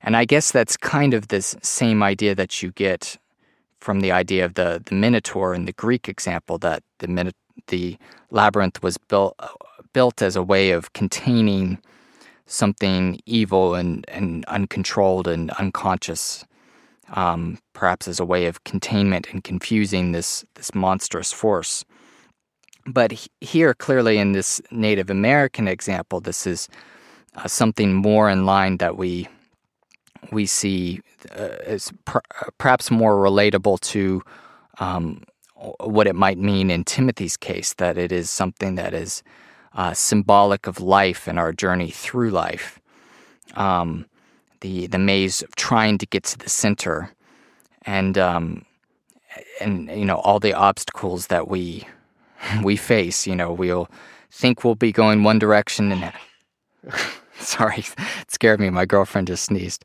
And 0.03 0.17
I 0.17 0.25
guess 0.25 0.51
that's 0.51 0.75
kind 0.75 1.13
of 1.13 1.29
this 1.29 1.55
same 1.61 2.03
idea 2.03 2.35
that 2.35 2.63
you 2.63 2.71
get 2.71 3.19
from 3.79 4.01
the 4.01 4.11
idea 4.11 4.47
of 4.47 4.55
the, 4.55 4.83
the 4.87 4.95
Minotaur 4.95 5.53
in 5.53 5.67
the 5.67 5.75
Greek 5.75 6.09
example 6.09 6.57
that 6.61 6.83
the 7.01 7.35
the 7.67 7.99
labyrinth 8.31 8.83
was 8.83 8.97
built 8.97 9.35
built 9.93 10.23
as 10.23 10.35
a 10.35 10.43
way 10.43 10.71
of 10.71 10.95
containing 10.95 11.77
something 12.47 13.21
evil 13.27 13.75
and, 13.75 14.07
and 14.09 14.47
uncontrolled 14.47 15.29
and 15.29 15.51
unconscious, 15.63 16.47
um, 17.13 17.59
perhaps 17.73 18.09
as 18.09 18.21
a 18.21 18.25
way 18.25 18.47
of 18.47 18.65
containment 18.65 19.29
and 19.33 19.45
confusing 19.45 20.13
this 20.13 20.45
this 20.55 20.75
monstrous 20.75 21.33
force. 21.33 21.85
But 22.87 23.13
he, 23.13 23.29
here, 23.41 23.75
clearly, 23.75 24.19
in 24.19 24.33
this 24.33 24.61
Native 24.71 25.11
American 25.11 25.69
example, 25.69 26.21
this 26.21 26.47
is 26.47 26.69
uh, 27.37 27.47
something 27.47 27.95
more 27.95 28.31
in 28.31 28.47
line 28.47 28.79
that 28.79 28.97
we 28.97 29.29
we 30.33 30.47
see 30.47 31.01
uh, 31.33 31.57
as 31.65 31.93
per, 32.05 32.21
perhaps 32.59 32.91
more 32.91 33.17
relatable 33.17 33.81
to 33.81 34.23
um, 34.81 35.23
what 35.81 36.07
it 36.07 36.15
might 36.15 36.39
mean 36.39 36.71
in 36.71 36.85
Timothy's 36.85 37.37
case, 37.37 37.75
that 37.75 37.99
it 37.99 38.13
is 38.13 38.31
something 38.31 38.77
that 38.77 38.95
is 38.95 39.23
uh, 39.75 39.93
symbolic 39.93 40.67
of 40.67 40.81
life 40.81 41.27
and 41.27 41.39
our 41.39 41.53
journey 41.53 41.91
through 41.91 42.31
life. 42.31 42.81
Um, 43.55 44.07
the 44.61 44.87
the 44.87 44.99
maze 44.99 45.43
of 45.43 45.55
trying 45.57 45.99
to 45.99 46.07
get 46.07 46.25
to 46.25 46.39
the 46.39 46.49
center, 46.49 47.13
and 47.83 48.17
um, 48.19 48.65
and 49.61 49.89
you 49.89 50.05
know 50.05 50.17
all 50.17 50.41
the 50.41 50.55
obstacles 50.55 51.29
that 51.29 51.49
we 51.49 51.87
we 52.63 52.77
face. 52.77 53.27
You 53.27 53.37
know, 53.37 53.53
we'll 53.53 53.89
think 54.31 54.65
we'll 54.65 54.75
be 54.75 54.93
going 54.93 55.23
one 55.23 55.39
direction, 55.39 55.93
and 55.93 56.13
sorry, 57.39 57.79
it 57.99 58.31
scared 58.31 58.61
me. 58.61 58.71
My 58.71 58.87
girlfriend 58.87 59.29
just 59.29 59.45
sneezed. 59.45 59.85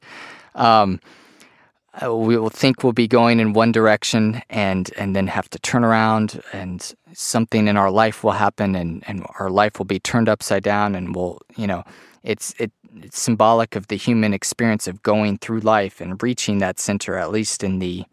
Um, 0.55 0.99
uh, 2.01 2.15
we 2.15 2.37
will 2.37 2.49
think 2.49 2.83
we'll 2.83 2.93
be 2.93 3.07
going 3.07 3.39
in 3.39 3.53
one 3.53 3.71
direction 3.71 4.41
and 4.49 4.91
and 4.97 5.15
then 5.15 5.27
have 5.27 5.47
to 5.49 5.59
turn 5.59 5.83
around 5.83 6.41
and 6.51 6.95
something 7.13 7.67
in 7.67 7.77
our 7.77 7.91
life 7.91 8.23
will 8.23 8.31
happen 8.31 8.75
and, 8.75 9.03
and 9.07 9.23
our 9.39 9.51
life 9.51 9.77
will 9.77 9.85
be 9.85 9.99
turned 9.99 10.27
upside 10.27 10.63
down 10.63 10.95
and 10.95 11.15
we'll 11.15 11.39
you 11.55 11.67
know 11.67 11.83
it's 12.23 12.55
it, 12.57 12.71
symbolic 13.11 13.75
of 13.75 13.87
the 13.87 13.95
human 13.95 14.33
experience 14.33 14.87
of 14.87 15.03
going 15.03 15.37
through 15.37 15.59
life 15.59 16.01
and 16.01 16.21
reaching 16.21 16.59
that 16.59 16.79
center 16.79 17.17
at 17.17 17.31
least 17.31 17.63
in 17.63 17.79
the 17.79 18.05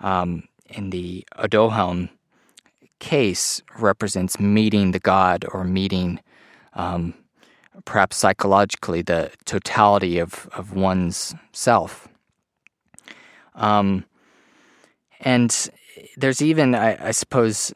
um, 0.00 0.44
in 0.66 0.90
the 0.90 1.26
Adohelm 1.38 2.10
case 2.98 3.62
represents 3.78 4.40
meeting 4.40 4.92
the 4.92 4.98
God 4.98 5.44
or 5.52 5.64
meeting 5.64 6.20
um, 6.74 7.14
perhaps 7.84 8.16
psychologically 8.16 9.02
the 9.02 9.30
totality 9.44 10.18
of, 10.18 10.48
of 10.52 10.72
one's 10.72 11.34
self. 11.52 12.08
Um, 13.54 14.04
and 15.20 15.70
there's 16.16 16.42
even, 16.42 16.74
I, 16.74 17.08
I, 17.08 17.10
suppose, 17.10 17.72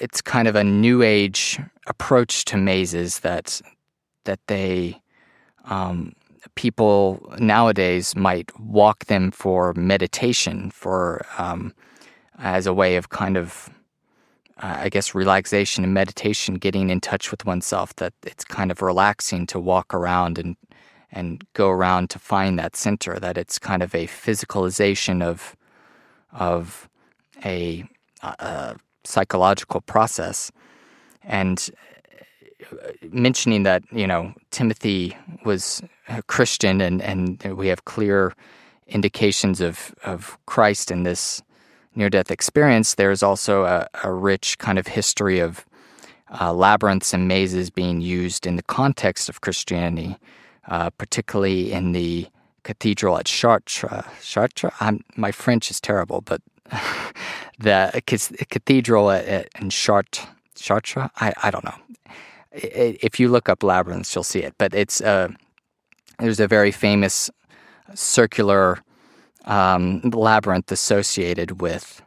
it's 0.00 0.20
kind 0.20 0.48
of 0.48 0.56
a 0.56 0.64
new 0.64 1.02
age 1.02 1.58
approach 1.86 2.44
to 2.46 2.56
mazes 2.56 3.20
that 3.20 3.60
that 4.24 4.40
they 4.46 5.00
um, 5.64 6.14
people 6.54 7.34
nowadays 7.38 8.14
might 8.14 8.50
walk 8.60 9.06
them 9.06 9.30
for 9.30 9.72
meditation, 9.74 10.70
for 10.70 11.24
um, 11.38 11.74
as 12.38 12.66
a 12.66 12.74
way 12.74 12.96
of 12.96 13.08
kind 13.08 13.36
of, 13.36 13.70
uh, 14.58 14.76
I 14.80 14.88
guess, 14.88 15.14
relaxation 15.14 15.84
and 15.84 15.94
meditation, 15.94 16.56
getting 16.56 16.90
in 16.90 17.00
touch 17.00 17.30
with 17.30 17.44
oneself. 17.44 17.94
That 17.96 18.12
it's 18.24 18.44
kind 18.44 18.70
of 18.70 18.82
relaxing 18.82 19.46
to 19.48 19.60
walk 19.60 19.94
around 19.94 20.38
and 20.38 20.56
and 21.10 21.44
go 21.54 21.70
around 21.70 22.10
to 22.10 22.18
find 22.18 22.58
that 22.58 22.76
center. 22.76 23.18
That 23.18 23.38
it's 23.38 23.58
kind 23.58 23.82
of 23.82 23.94
a 23.94 24.06
physicalization 24.06 25.22
of 25.22 25.56
of 26.32 26.88
a, 27.44 27.84
a 28.22 28.76
psychological 29.04 29.80
process, 29.80 30.52
and 31.22 31.70
mentioning 33.10 33.62
that 33.64 33.82
you 33.92 34.06
know 34.06 34.34
Timothy 34.50 35.16
was 35.44 35.82
a 36.08 36.22
Christian, 36.22 36.80
and 36.80 37.02
and 37.02 37.42
we 37.56 37.68
have 37.68 37.84
clear 37.84 38.34
indications 38.86 39.60
of 39.60 39.94
of 40.04 40.38
Christ 40.46 40.90
in 40.90 41.02
this 41.04 41.42
near 41.94 42.10
death 42.10 42.30
experience. 42.30 42.94
There's 42.94 43.22
also 43.22 43.64
a, 43.64 43.88
a 44.02 44.12
rich 44.12 44.58
kind 44.58 44.78
of 44.78 44.88
history 44.88 45.38
of 45.38 45.64
uh, 46.40 46.52
labyrinths 46.52 47.14
and 47.14 47.28
mazes 47.28 47.70
being 47.70 48.00
used 48.00 48.46
in 48.46 48.56
the 48.56 48.62
context 48.62 49.28
of 49.28 49.40
Christianity 49.40 50.16
uh, 50.68 50.90
particularly 50.90 51.72
in 51.72 51.92
the 51.92 52.28
cathedral 52.62 53.18
at 53.18 53.26
Chartres. 53.26 54.04
Chartres. 54.22 54.72
I'm, 54.80 55.04
my 55.16 55.32
French 55.32 55.70
is 55.70 55.80
terrible, 55.80 56.20
but 56.20 56.40
the 57.58 58.02
cathedral 58.06 59.10
at, 59.10 59.24
at, 59.26 59.48
in 59.60 59.70
Chartres. 59.70 60.26
Chartres. 60.54 61.10
I, 61.16 61.32
I 61.42 61.50
don't 61.50 61.64
know. 61.64 61.74
If 62.54 63.18
you 63.18 63.28
look 63.28 63.48
up 63.48 63.62
labyrinths, 63.62 64.14
you'll 64.14 64.24
see 64.24 64.40
it. 64.40 64.54
But 64.58 64.74
it's 64.74 65.00
uh, 65.00 65.28
there's 66.18 66.40
a 66.40 66.48
very 66.48 66.70
famous 66.70 67.30
circular 67.94 68.78
um, 69.44 70.00
labyrinth 70.00 70.70
associated 70.72 71.60
with 71.60 72.02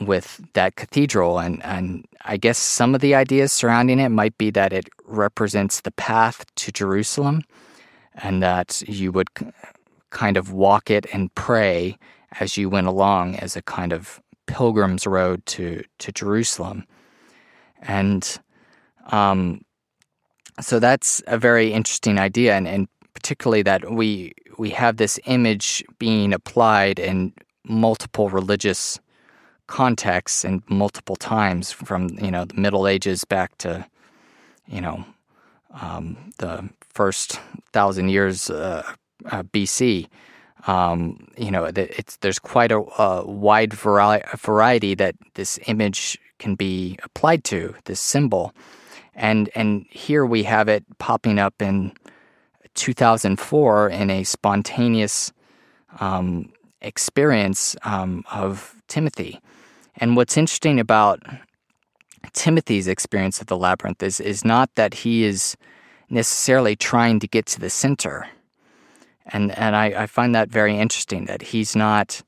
with 0.00 0.40
that 0.54 0.76
cathedral 0.76 1.38
and 1.38 1.62
and 1.64 2.06
I 2.24 2.36
guess 2.36 2.58
some 2.58 2.94
of 2.94 3.00
the 3.00 3.14
ideas 3.14 3.52
surrounding 3.52 4.00
it 4.00 4.08
might 4.08 4.36
be 4.36 4.50
that 4.50 4.72
it 4.72 4.88
represents 5.04 5.80
the 5.80 5.92
path 5.92 6.44
to 6.56 6.72
Jerusalem 6.72 7.42
and 8.14 8.42
that 8.42 8.82
you 8.88 9.12
would 9.12 9.28
kind 10.10 10.36
of 10.36 10.52
walk 10.52 10.90
it 10.90 11.06
and 11.12 11.32
pray 11.34 11.98
as 12.40 12.56
you 12.56 12.68
went 12.68 12.86
along 12.86 13.36
as 13.36 13.56
a 13.56 13.62
kind 13.62 13.92
of 13.92 14.20
pilgrim's 14.46 15.06
road 15.06 15.44
to, 15.46 15.82
to 15.98 16.12
Jerusalem. 16.12 16.84
and 17.82 18.38
um, 19.12 19.62
so 20.60 20.78
that's 20.78 21.22
a 21.26 21.38
very 21.38 21.72
interesting 21.72 22.18
idea, 22.18 22.54
and, 22.54 22.66
and 22.66 22.88
particularly 23.14 23.62
that 23.62 23.90
we 23.90 24.32
we 24.58 24.70
have 24.70 24.96
this 24.96 25.20
image 25.26 25.84
being 25.98 26.32
applied 26.32 26.98
in 26.98 27.32
multiple 27.64 28.30
religious 28.30 28.98
contexts 29.66 30.44
and 30.44 30.62
multiple 30.68 31.16
times 31.16 31.72
from 31.72 32.08
you 32.20 32.30
know 32.30 32.44
the 32.44 32.60
Middle 32.60 32.86
Ages 32.86 33.24
back 33.24 33.56
to 33.58 33.86
you 34.66 34.80
know 34.80 35.04
um, 35.80 36.16
the 36.38 36.68
first 36.80 37.40
thousand 37.72 38.08
years 38.08 38.50
uh, 38.50 38.82
uh, 39.26 39.42
BC. 39.44 40.08
Um, 40.66 41.28
you 41.36 41.50
know, 41.52 41.70
there's 41.70 42.40
quite 42.40 42.72
a, 42.72 42.78
a 43.00 43.24
wide 43.24 43.72
vari- 43.72 44.24
variety 44.36 44.94
that 44.96 45.14
this 45.34 45.60
image 45.66 46.18
can 46.38 46.56
be 46.56 46.98
applied 47.04 47.44
to 47.44 47.74
this 47.84 48.00
symbol, 48.00 48.52
and 49.16 49.50
and 49.54 49.86
here 49.90 50.24
we 50.24 50.44
have 50.44 50.68
it 50.68 50.84
popping 50.98 51.38
up 51.38 51.60
in 51.60 51.92
2004 52.74 53.88
in 53.88 54.10
a 54.10 54.22
spontaneous 54.22 55.32
um, 55.98 56.52
experience 56.80 57.74
um, 57.82 58.24
of 58.30 58.76
Timothy. 58.86 59.40
And 59.96 60.14
what's 60.14 60.36
interesting 60.36 60.78
about 60.78 61.22
Timothy's 62.32 62.86
experience 62.86 63.40
of 63.40 63.46
the 63.46 63.56
labyrinth 63.56 64.02
is, 64.02 64.20
is 64.20 64.44
not 64.44 64.74
that 64.74 64.92
he 64.94 65.24
is 65.24 65.56
necessarily 66.10 66.76
trying 66.76 67.18
to 67.20 67.26
get 67.26 67.46
to 67.46 67.60
the 67.60 67.70
center. 67.70 68.28
And, 69.26 69.56
and 69.58 69.74
I, 69.74 70.02
I 70.02 70.06
find 70.06 70.34
that 70.34 70.50
very 70.50 70.78
interesting 70.78 71.24
that 71.26 71.42
he's 71.42 71.74
not 71.74 72.22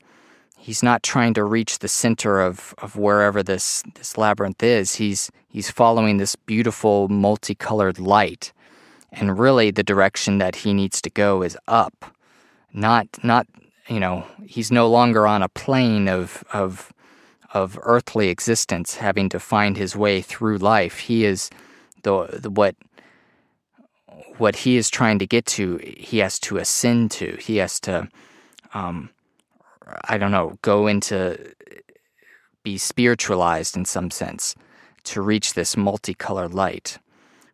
he's 0.69 0.83
not 0.83 1.03
trying 1.03 1.33
to 1.33 1.43
reach 1.43 1.79
the 1.79 1.89
center 1.89 2.43
of, 2.43 2.75
of 2.77 2.95
wherever 2.95 3.43
this, 3.43 3.83
this 3.95 4.19
labyrinth 4.19 4.63
is. 4.63 4.97
He's 4.97 5.31
he's 5.49 5.71
following 5.71 6.19
this 6.19 6.37
beautiful 6.37 7.09
multicolored 7.09 7.99
light. 7.99 8.53
And 9.11 9.39
really 9.39 9.71
the 9.71 9.83
direction 9.83 10.37
that 10.39 10.57
he 10.57 10.75
needs 10.75 11.01
to 11.01 11.09
go 11.09 11.43
is 11.43 11.57
up. 11.67 12.15
Not 12.71 13.07
not 13.25 13.47
you 13.89 13.99
know, 13.99 14.27
he's 14.45 14.71
no 14.71 14.87
longer 14.91 15.27
on 15.27 15.43
a 15.43 15.49
plane 15.49 16.07
of 16.07 16.45
of 16.53 16.93
of 17.55 17.79
earthly 17.83 18.29
existence, 18.29 18.97
having 18.97 19.31
to 19.31 19.41
find 19.41 19.79
his 19.79 19.97
way 19.97 20.21
through 20.21 20.59
life. 20.59 20.99
He 20.99 21.25
is 21.25 21.49
the, 22.03 22.41
the 22.43 22.51
what 22.51 22.77
what 24.37 24.55
he 24.55 24.77
is 24.77 24.91
trying 24.91 25.19
to 25.21 25.27
get 25.27 25.47
to. 25.47 25.79
He 25.79 26.19
has 26.19 26.39
to 26.41 26.59
ascend 26.59 27.11
to. 27.13 27.39
He 27.41 27.57
has 27.57 27.81
to, 27.81 28.09
um, 28.75 29.09
I 30.05 30.19
don't 30.19 30.33
know, 30.33 30.59
go 30.63 30.87
into 30.87 31.55
be 32.63 32.79
spiritualized 32.79 33.77
in 33.77 33.85
some 33.85 34.11
sense 34.11 34.55
to 35.05 35.23
reach 35.23 35.55
this 35.55 35.77
multicolored 35.77 36.53
light, 36.53 36.99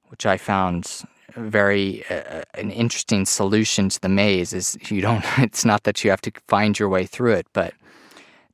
which 0.09 0.26
I 0.26 0.37
found 0.37 1.03
very 1.37 2.05
uh, 2.09 2.43
an 2.55 2.70
interesting 2.70 3.24
solution 3.24 3.89
to 3.89 4.01
the 4.01 4.09
maze. 4.09 4.53
Is 4.53 4.76
you 4.91 5.01
don't. 5.01 5.24
It's 5.39 5.64
not 5.64 5.82
that 5.85 6.03
you 6.03 6.11
have 6.11 6.20
to 6.22 6.32
find 6.49 6.78
your 6.78 6.89
way 6.89 7.07
through 7.07 7.35
it, 7.35 7.47
but 7.53 7.74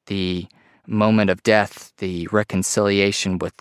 the 0.07 0.47
moment 0.87 1.31
of 1.31 1.43
death, 1.43 1.93
the 1.99 2.27
reconciliation 2.33 3.39
with 3.39 3.55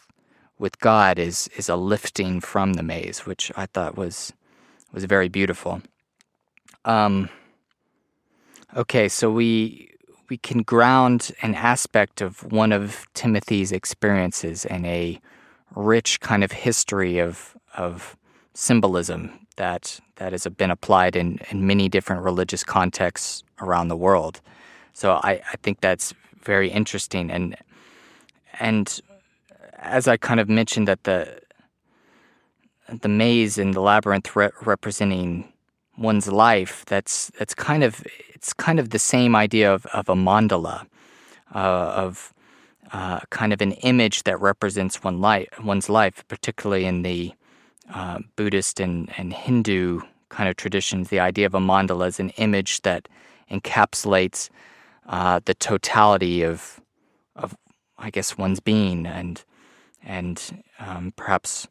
with 0.58 0.80
God 0.80 1.20
is 1.20 1.50
is 1.56 1.70
a 1.70 1.76
lifting 1.76 2.42
from 2.42 2.74
the 2.74 2.84
maze, 2.84 3.26
which 3.26 3.52
I 3.56 3.66
thought 3.66 3.98
was 3.98 4.34
was 4.92 5.06
very 5.06 5.30
beautiful. 5.30 5.82
Um, 6.86 7.30
okay, 8.76 9.08
so 9.08 9.30
we 9.32 9.89
we 10.30 10.38
can 10.38 10.62
ground 10.62 11.32
an 11.42 11.56
aspect 11.56 12.22
of 12.22 12.44
one 12.52 12.72
of 12.72 13.06
Timothy's 13.14 13.72
experiences 13.72 14.64
in 14.64 14.86
a 14.86 15.20
rich 15.76 16.20
kind 16.20 16.44
of 16.44 16.52
history 16.52 17.20
of 17.20 17.58
of 17.76 18.16
symbolism 18.54 19.48
that 19.56 20.00
that 20.16 20.32
has 20.32 20.48
been 20.58 20.72
applied 20.72 21.16
in, 21.16 21.40
in 21.50 21.66
many 21.66 21.90
different 21.90 22.24
religious 22.24 22.64
contexts 22.64 23.44
around 23.62 23.88
the 23.88 23.96
world. 23.96 24.42
So 24.94 25.14
I, 25.14 25.42
I 25.52 25.56
think 25.64 25.82
that's 25.82 26.14
very 26.44 26.70
interesting 26.70 27.32
and 27.32 27.56
and 28.60 29.02
as 29.78 30.08
I 30.08 30.18
kind 30.18 30.40
of 30.40 30.50
mentioned 30.50 30.88
that 30.88 31.04
the 31.04 31.40
the 33.02 33.10
maze 33.10 33.58
and 33.58 33.74
the 33.74 33.82
labyrinth 33.82 34.36
re- 34.36 34.50
representing 34.66 35.52
one's 36.00 36.28
life 36.28 36.86
that's 36.86 37.32
that's 37.38 37.54
kind 37.54 37.84
of 37.84 38.04
it's 38.34 38.54
kind 38.54 38.80
of 38.80 38.90
the 38.90 39.00
same 39.00 39.36
idea 39.36 39.74
of, 39.74 39.86
of 39.88 40.10
a 40.10 40.16
mandala 40.16 40.88
uh, 41.54 42.04
of 42.06 42.34
uh, 42.92 43.20
kind 43.30 43.54
of 43.54 43.62
an 43.62 43.74
image 43.74 44.24
that 44.24 44.40
represents 44.40 45.04
one 45.04 45.20
life 45.22 45.48
one's 45.64 45.90
life 45.90 46.24
particularly 46.28 46.86
in 46.86 47.02
the 47.04 47.34
uh, 47.94 48.20
Buddhist 48.36 48.80
and, 48.80 49.12
and 49.18 49.34
Hindu 49.34 50.02
kind 50.30 50.48
of 50.48 50.56
traditions. 50.56 51.10
The 51.10 51.20
idea 51.20 51.46
of 51.46 51.56
a 51.56 51.60
mandala 51.60 52.08
is 52.08 52.20
an 52.20 52.30
image 52.32 52.82
that 52.84 53.08
encapsulates 53.52 54.50
uh, 55.08 55.40
the 55.44 55.56
totality 55.56 56.44
of 56.44 56.80
of 57.36 57.58
I 57.98 58.10
guess 58.10 58.38
one's 58.38 58.60
being 58.60 59.06
and 59.06 59.44
and 60.04 60.64
um, 60.80 61.14
perhaps 61.16 61.68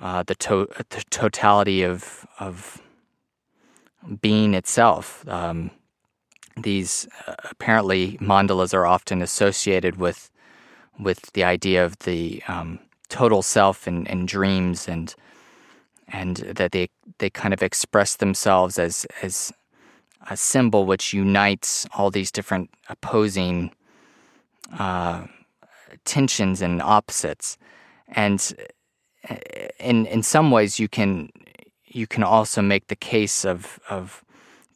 uh, 0.00 0.22
the 0.22 0.34
to- 0.36 0.68
the 0.88 1.04
totality 1.10 1.82
of 1.82 2.26
of 2.38 2.80
being 4.20 4.54
itself. 4.54 5.26
Um, 5.28 5.70
these 6.56 7.08
uh, 7.26 7.34
apparently 7.50 8.18
mandalas 8.18 8.74
are 8.74 8.86
often 8.86 9.22
associated 9.22 9.96
with 9.96 10.30
with 10.98 11.32
the 11.32 11.44
idea 11.44 11.84
of 11.84 11.98
the 12.00 12.42
um, 12.46 12.78
total 13.08 13.42
self 13.42 13.86
and, 13.86 14.08
and 14.08 14.28
dreams 14.28 14.88
and 14.88 15.14
and 16.08 16.36
that 16.38 16.72
they 16.72 16.88
they 17.18 17.30
kind 17.30 17.54
of 17.54 17.62
express 17.62 18.16
themselves 18.16 18.78
as 18.78 19.06
as 19.22 19.52
a 20.28 20.36
symbol 20.36 20.84
which 20.84 21.14
unites 21.14 21.86
all 21.94 22.10
these 22.10 22.30
different 22.30 22.70
opposing 22.88 23.70
uh, 24.78 25.24
tensions 26.04 26.60
and 26.60 26.82
opposites. 26.82 27.56
And 28.08 28.54
uh, 29.28 29.36
in 29.78 30.06
in 30.06 30.22
some 30.22 30.50
ways, 30.50 30.78
you 30.78 30.88
can 30.88 31.30
you 31.90 32.06
can 32.06 32.22
also 32.22 32.62
make 32.62 32.86
the 32.86 32.96
case 32.96 33.44
of 33.44 33.80
of 33.90 34.24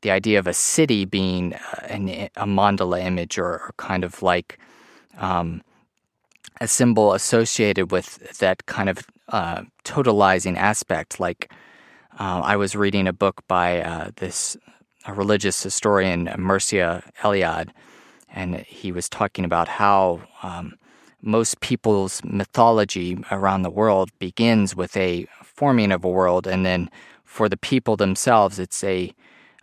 the 0.03 0.11
idea 0.11 0.39
of 0.39 0.47
a 0.47 0.53
city 0.53 1.07
being 1.07 1.55
uh, 1.55 1.87
an, 1.89 2.09
a 2.37 2.47
mandala 2.47 3.03
image 3.03 3.39
or, 3.39 3.53
or 3.53 3.75
kind 3.79 4.05
of 4.05 4.23
like 4.23 4.59
um, 5.17 5.63
a 6.61 6.69
symbol 6.69 7.15
associated 7.15 7.91
with 7.91 8.39
that 8.39 8.67
kind 8.67 8.91
of 8.91 9.07
uh, 9.29 9.63
totalizing 9.85 10.59
aspect. 10.59 11.19
Like 11.19 11.51
uh, 12.21 12.43
I 12.45 12.57
was 12.57 12.77
reading 12.77 13.09
a 13.09 13.15
book 13.15 13.43
by 13.49 13.81
uh, 13.81 14.11
this 14.17 14.59
religious 15.09 15.63
historian, 15.63 16.27
Mircea 16.27 17.03
Eliade, 17.23 17.71
and 18.29 18.57
he 18.57 18.93
was 18.93 19.09
talking 19.09 19.45
about 19.45 19.69
how 19.69 20.21
um, 20.43 20.75
most 21.25 21.61
people's 21.61 22.23
mythology 22.25 23.19
around 23.31 23.63
the 23.63 23.71
world 23.71 24.11
begins 24.19 24.77
with 24.77 24.97
a 24.97 25.27
forming 25.43 25.93
of 25.93 26.05
a 26.05 26.09
world, 26.09 26.47
and 26.47 26.65
then 26.65 26.91
for 27.25 27.49
the 27.49 27.57
people 27.57 27.97
themselves, 27.97 28.59
it's 28.59 28.85
a 28.85 29.13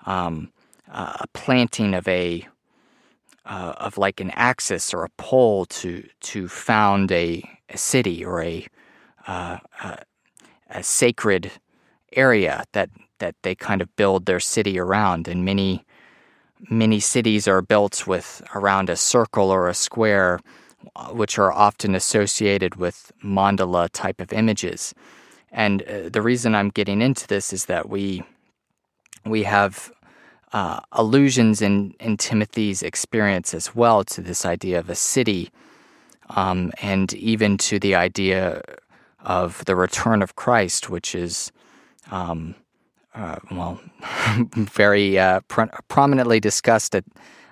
um, 0.05 0.51
a 0.88 1.28
planting 1.34 1.93
of 1.93 2.07
a 2.07 2.47
uh, 3.45 3.74
of 3.78 3.97
like 3.97 4.20
an 4.20 4.32
axis 4.32 4.93
or 4.93 5.03
a 5.03 5.09
pole 5.18 5.66
to 5.66 6.07
to 6.22 6.47
found 6.47 7.12
a, 7.12 7.43
a 7.70 7.78
city 7.78 8.26
or 8.26 8.41
a, 8.41 8.68
uh, 9.28 9.57
a 9.84 9.97
a 10.70 10.84
sacred 10.84 11.51
area 12.14 12.64
that 12.74 12.89
that 13.20 13.36
they 13.43 13.55
kind 13.55 13.82
of 13.82 13.95
build 13.95 14.26
their 14.26 14.39
city 14.39 14.80
around. 14.80 15.28
And 15.28 15.45
many, 15.45 15.86
many 16.70 16.99
cities 16.99 17.47
are 17.47 17.62
built 17.62 18.07
with 18.07 18.41
around 18.53 18.89
a 18.89 18.95
circle 18.97 19.49
or 19.49 19.70
a 19.70 19.74
square, 19.74 20.39
which 21.12 21.38
are 21.38 21.52
often 21.52 21.96
associated 21.96 22.76
with 22.76 23.12
mandala 23.24 23.90
type 23.92 24.20
of 24.20 24.34
images. 24.34 24.94
And 25.52 25.82
uh, 25.84 26.10
the 26.10 26.22
reason 26.22 26.56
I'm 26.56 26.70
getting 26.70 27.02
into 27.02 27.28
this 27.28 27.54
is 27.54 27.66
that 27.66 27.90
we 27.90 28.24
we 29.26 29.44
have 29.44 29.92
uh, 30.54 30.80
allusions 30.92 31.62
in, 31.62 31.94
in 32.00 32.18
Timothy's 32.18 32.82
experience 32.82 33.54
as 33.54 33.76
well 33.76 34.04
to 34.06 34.22
this 34.22 34.46
idea 34.46 34.80
of 34.80 34.90
a 34.90 34.96
city, 34.96 35.52
um, 36.30 36.72
and 36.82 37.14
even 37.14 37.58
to 37.58 37.80
the 37.80 37.96
idea 37.96 38.62
of 39.24 39.64
the 39.66 39.76
return 39.76 40.22
of 40.22 40.36
Christ, 40.36 40.90
which 40.90 41.14
is 41.14 41.52
um, 42.10 42.56
uh, 43.14 43.38
well, 43.52 43.80
very 44.56 45.20
uh, 45.20 45.42
prominently 45.88 46.40
discussed 46.40 46.96
it, 46.96 47.06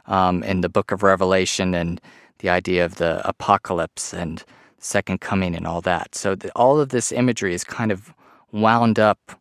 um, 0.08 0.44
in 0.44 0.62
the 0.62 0.70
book 0.70 0.92
of 0.92 1.04
Revelation 1.04 1.74
and 1.74 2.02
the 2.40 2.50
idea 2.50 2.86
of 2.86 2.96
the 2.96 3.28
apocalypse 3.28 4.14
and 4.14 4.44
second 4.80 5.22
coming 5.22 5.56
and 5.56 5.68
all 5.68 5.82
that. 5.82 6.16
So 6.16 6.36
the, 6.36 6.52
all 6.56 6.80
of 6.80 6.90
this 6.90 7.12
imagery 7.12 7.54
is 7.54 7.64
kind 7.64 7.92
of 7.92 8.14
wound 8.52 8.98
up 9.00 9.40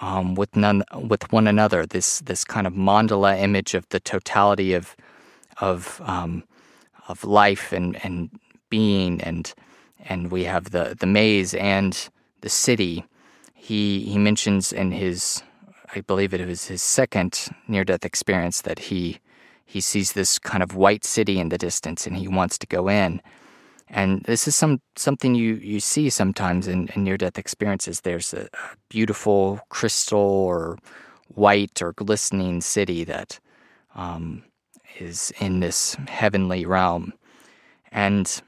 um, 0.00 0.34
with 0.34 0.56
none 0.56 0.82
with 0.94 1.30
one 1.32 1.46
another. 1.46 1.86
This 1.86 2.20
this 2.20 2.44
kind 2.44 2.66
of 2.66 2.72
mandala 2.72 3.38
image 3.38 3.74
of 3.74 3.88
the 3.90 4.00
totality 4.00 4.72
of 4.74 4.96
of 5.60 6.00
um, 6.04 6.44
of 7.08 7.24
life 7.24 7.72
and 7.72 8.02
and 8.04 8.30
being 8.70 9.20
and 9.20 9.52
and 9.98 10.30
we 10.30 10.44
have 10.44 10.70
the 10.70 10.96
the 10.98 11.06
maze 11.06 11.54
and 11.54 12.08
the 12.40 12.48
city. 12.48 13.04
He 13.54 14.00
he 14.04 14.18
mentions 14.18 14.72
in 14.72 14.92
his, 14.92 15.42
I 15.94 16.00
believe 16.00 16.32
it 16.32 16.46
was 16.46 16.66
his 16.66 16.82
second 16.82 17.48
near 17.68 17.84
death 17.84 18.04
experience 18.04 18.62
that 18.62 18.78
he 18.78 19.20
he 19.70 19.80
sees 19.80 20.12
this 20.12 20.36
kind 20.36 20.64
of 20.64 20.74
white 20.74 21.04
city 21.04 21.38
in 21.38 21.48
the 21.48 21.56
distance 21.56 22.04
and 22.04 22.16
he 22.16 22.26
wants 22.26 22.58
to 22.58 22.66
go 22.66 22.88
in. 22.88 23.22
And 23.88 24.22
this 24.24 24.48
is 24.48 24.56
some 24.56 24.80
something 24.96 25.36
you, 25.36 25.54
you 25.54 25.78
see 25.78 26.10
sometimes 26.10 26.66
in, 26.66 26.88
in 26.88 27.04
near 27.04 27.16
death 27.16 27.38
experiences. 27.38 28.00
There's 28.00 28.34
a, 28.34 28.48
a 28.52 28.76
beautiful 28.88 29.60
crystal 29.68 30.18
or 30.18 30.76
white 31.28 31.80
or 31.80 31.92
glistening 31.92 32.60
city 32.62 33.04
that 33.04 33.38
um, 33.94 34.42
is 34.98 35.32
in 35.38 35.60
this 35.60 35.96
heavenly 36.08 36.66
realm. 36.66 37.12
And 37.92 38.42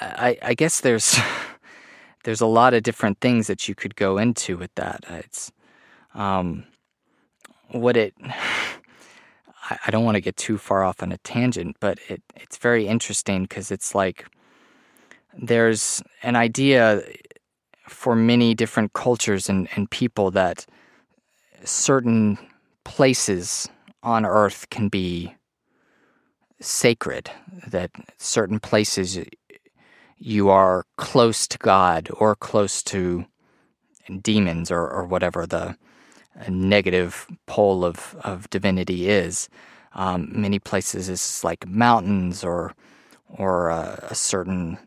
I, 0.00 0.36
I 0.42 0.54
guess 0.54 0.80
there's 0.80 1.16
there's 2.24 2.40
a 2.40 2.46
lot 2.46 2.74
of 2.74 2.82
different 2.82 3.20
things 3.20 3.46
that 3.46 3.68
you 3.68 3.76
could 3.76 3.94
go 3.94 4.18
into 4.18 4.56
with 4.56 4.74
that. 4.74 5.04
It's 5.10 5.52
um, 6.12 6.64
what 7.70 7.96
it. 7.96 8.14
I, 9.70 9.90
don't 9.90 10.04
want 10.04 10.16
to 10.16 10.20
get 10.20 10.36
too 10.36 10.58
far 10.58 10.82
off 10.82 11.02
on 11.02 11.12
a 11.12 11.18
tangent, 11.18 11.76
but 11.80 11.98
it, 12.08 12.22
it's 12.36 12.56
very 12.56 12.86
interesting 12.86 13.42
because 13.42 13.70
it's 13.70 13.94
like 13.94 14.26
there's 15.34 16.02
an 16.22 16.36
idea 16.36 17.02
for 17.88 18.16
many 18.16 18.54
different 18.54 18.92
cultures 18.92 19.48
and, 19.48 19.68
and 19.76 19.90
people 19.90 20.30
that 20.32 20.66
certain 21.64 22.38
places 22.84 23.68
on 24.02 24.26
earth 24.26 24.68
can 24.70 24.88
be 24.88 25.34
sacred, 26.60 27.30
that 27.66 27.90
certain 28.18 28.58
places 28.58 29.18
you 30.16 30.48
are 30.48 30.84
close 30.96 31.46
to 31.48 31.58
God 31.58 32.08
or 32.12 32.34
close 32.36 32.82
to 32.84 33.26
demons 34.20 34.70
or, 34.70 34.88
or 34.88 35.04
whatever 35.04 35.46
the 35.46 35.76
negative 36.48 37.26
pole 37.46 37.84
of, 37.84 38.16
of 38.24 38.48
divinity 38.50 39.08
is. 39.08 39.48
Um, 39.94 40.30
many 40.32 40.58
places 40.58 41.44
like 41.44 41.66
mountains 41.66 42.42
or 42.42 42.74
or 43.38 43.70
a, 43.70 44.08
a 44.10 44.14
certain 44.14 44.78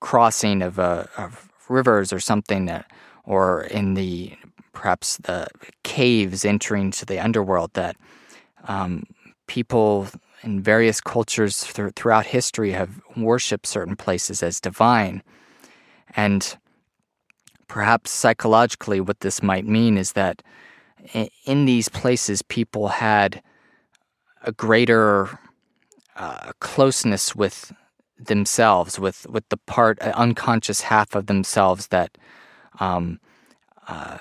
crossing 0.00 0.62
of, 0.62 0.78
uh, 0.78 1.04
of 1.16 1.50
rivers 1.68 2.12
or 2.12 2.20
something 2.20 2.66
that, 2.66 2.90
or 3.24 3.62
in 3.64 3.94
the 3.94 4.36
perhaps 4.72 5.16
the 5.18 5.46
caves 5.82 6.44
entering 6.44 6.90
to 6.90 7.06
the 7.06 7.18
underworld 7.18 7.72
that 7.74 7.96
um, 8.68 9.04
people 9.46 10.06
in 10.42 10.60
various 10.60 11.00
cultures 11.00 11.64
th- 11.72 11.92
throughout 11.94 12.26
history 12.26 12.72
have 12.72 13.00
worshipped 13.16 13.66
certain 13.66 13.96
places 13.96 14.42
as 14.42 14.60
divine. 14.60 15.22
And 16.16 16.56
perhaps 17.66 18.10
psychologically, 18.10 19.00
what 19.00 19.20
this 19.20 19.42
might 19.42 19.66
mean 19.66 19.96
is 19.96 20.12
that 20.12 20.42
in 21.44 21.64
these 21.64 21.88
places, 21.88 22.42
people 22.42 22.88
had 22.88 23.42
a 24.42 24.52
greater 24.52 25.38
uh, 26.16 26.52
closeness 26.60 27.34
with 27.34 27.72
themselves, 28.18 28.98
with, 28.98 29.26
with 29.28 29.48
the 29.48 29.56
part, 29.56 30.00
uh, 30.00 30.12
unconscious 30.14 30.82
half 30.82 31.14
of 31.14 31.26
themselves 31.26 31.88
that 31.88 32.16
um, 32.80 33.20
uh, 33.88 34.18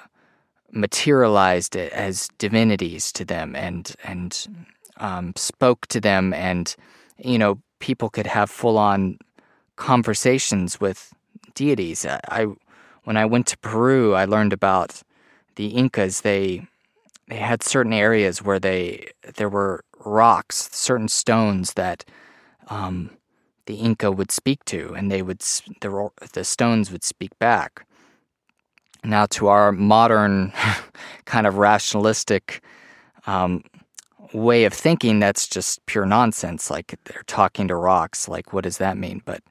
materialized 0.71 1.75
as 1.75 2.29
divinities 2.37 3.11
to 3.11 3.23
them 3.23 3.55
and, 3.55 3.95
and 4.03 4.47
um, 4.97 5.33
spoke 5.35 5.87
to 5.87 6.01
them. 6.01 6.33
And, 6.33 6.75
you 7.17 7.37
know, 7.37 7.61
people 7.79 8.09
could 8.09 8.27
have 8.27 8.49
full 8.49 8.77
on 8.77 9.19
conversations 9.75 10.81
with 10.81 11.13
deities. 11.53 12.05
I, 12.05 12.47
when 13.03 13.17
I 13.17 13.25
went 13.25 13.47
to 13.47 13.57
Peru, 13.59 14.15
I 14.15 14.25
learned 14.25 14.53
about 14.53 15.01
the 15.55 15.67
Incas. 15.67 16.21
They 16.21 16.67
they 17.33 17.39
had 17.39 17.63
certain 17.63 17.93
areas 17.93 18.43
where 18.43 18.59
they 18.59 19.07
there 19.37 19.49
were 19.49 19.83
rocks, 20.05 20.69
certain 20.71 21.07
stones 21.07 21.73
that 21.73 22.05
um, 22.67 23.09
the 23.65 23.73
Inca 23.73 24.11
would 24.11 24.31
speak 24.31 24.63
to, 24.65 24.93
and 24.93 25.11
they 25.11 25.23
would 25.23 25.39
the 25.81 26.09
the 26.33 26.43
stones 26.43 26.91
would 26.91 27.03
speak 27.03 27.37
back. 27.39 27.87
Now, 29.03 29.25
to 29.37 29.47
our 29.47 29.71
modern 29.71 30.53
kind 31.25 31.47
of 31.47 31.57
rationalistic 31.57 32.61
um, 33.25 33.63
way 34.31 34.65
of 34.65 34.73
thinking, 34.73 35.19
that's 35.19 35.47
just 35.47 35.83
pure 35.87 36.05
nonsense. 36.05 36.69
Like 36.69 36.99
they're 37.05 37.23
talking 37.25 37.67
to 37.67 37.75
rocks. 37.75 38.27
Like, 38.27 38.53
what 38.53 38.63
does 38.63 38.77
that 38.77 38.95
mean? 38.95 39.23
But 39.25 39.41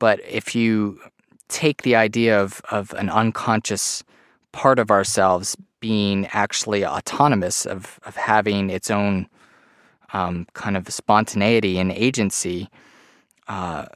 but 0.00 0.18
if 0.28 0.56
you 0.56 0.98
take 1.46 1.82
the 1.82 1.94
idea 1.94 2.42
of 2.42 2.60
of 2.72 2.92
an 2.94 3.10
unconscious 3.10 4.02
part 4.50 4.80
of 4.80 4.90
ourselves 4.90 5.56
being 5.86 6.26
actually 6.32 6.84
autonomous, 6.84 7.64
of, 7.64 8.00
of 8.04 8.16
having 8.16 8.70
its 8.70 8.90
own 8.90 9.28
um, 10.12 10.44
kind 10.52 10.76
of 10.76 10.92
spontaneity 10.92 11.78
and 11.78 11.92
agency 11.92 12.68
uh, 13.46 13.86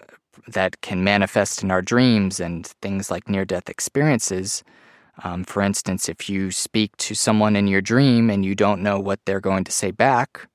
that 0.47 0.80
can 0.82 1.03
manifest 1.03 1.64
in 1.64 1.70
our 1.72 1.82
dreams 1.82 2.38
and 2.38 2.68
things 2.80 3.11
like 3.11 3.28
near 3.28 3.45
death 3.45 3.68
experiences. 3.68 4.62
Um, 5.24 5.43
for 5.43 5.62
instance, 5.62 6.09
if 6.09 6.30
you 6.30 6.53
speak 6.53 6.97
to 6.99 7.14
someone 7.16 7.57
in 7.57 7.66
your 7.66 7.80
dream 7.80 8.30
and 8.30 8.45
you 8.45 8.55
don't 8.55 8.84
know 8.84 9.01
what 9.01 9.18
they're 9.24 9.41
going 9.41 9.64
to 9.64 9.72
say 9.72 9.91
back, 9.91 10.47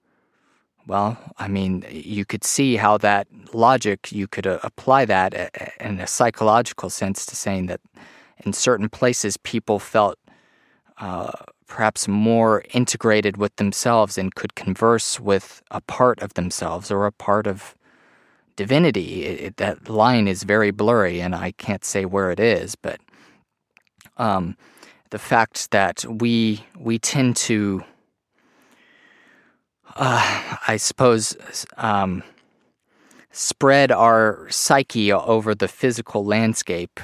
well, 0.88 1.18
I 1.38 1.50
mean, 1.50 1.84
you 1.92 2.24
could 2.24 2.46
see 2.46 2.78
how 2.78 2.98
that 3.00 3.28
logic, 3.54 4.10
you 4.10 4.26
could 4.30 4.48
uh, 4.48 4.60
apply 4.64 5.04
that 5.04 5.34
uh, 5.34 5.50
in 5.82 6.00
a 6.00 6.08
psychological 6.08 6.90
sense 6.90 7.26
to 7.26 7.36
saying 7.36 7.66
that 7.66 7.82
in 8.46 8.54
certain 8.54 8.88
places 8.88 9.36
people 9.36 9.80
felt 9.80 10.18
uh, 10.98 11.32
perhaps 11.68 12.08
more 12.08 12.64
integrated 12.74 13.38
with 13.38 13.56
themselves 13.58 14.18
and 14.18 14.36
could 14.36 14.56
converse 14.56 15.20
with 15.20 15.62
a 15.72 15.82
part 15.82 16.22
of 16.22 16.34
themselves 16.36 16.92
or 16.92 17.06
a 17.06 17.12
part 17.12 17.48
of 17.48 17.76
divinity. 18.56 19.26
It, 19.26 19.42
it, 19.42 19.58
that 19.58 19.90
line 19.90 20.28
is 20.28 20.44
very 20.44 20.72
blurry, 20.72 21.20
and 21.20 21.36
I 21.36 21.52
can't 21.52 21.84
say 21.84 22.06
where 22.06 22.32
it 22.32 22.40
is. 22.40 22.76
But 22.76 23.00
um, 24.18 24.56
the 25.10 25.20
fact 25.20 25.72
that 25.72 26.06
we 26.08 26.66
we 26.78 27.00
tend 27.00 27.36
to, 27.38 27.84
uh, 29.96 30.58
I 30.68 30.78
suppose, 30.78 31.36
um, 31.78 32.24
spread 33.32 33.92
our 33.92 34.48
psyche 34.50 35.12
over 35.12 35.54
the 35.54 35.68
physical 35.68 36.24
landscape 36.24 37.00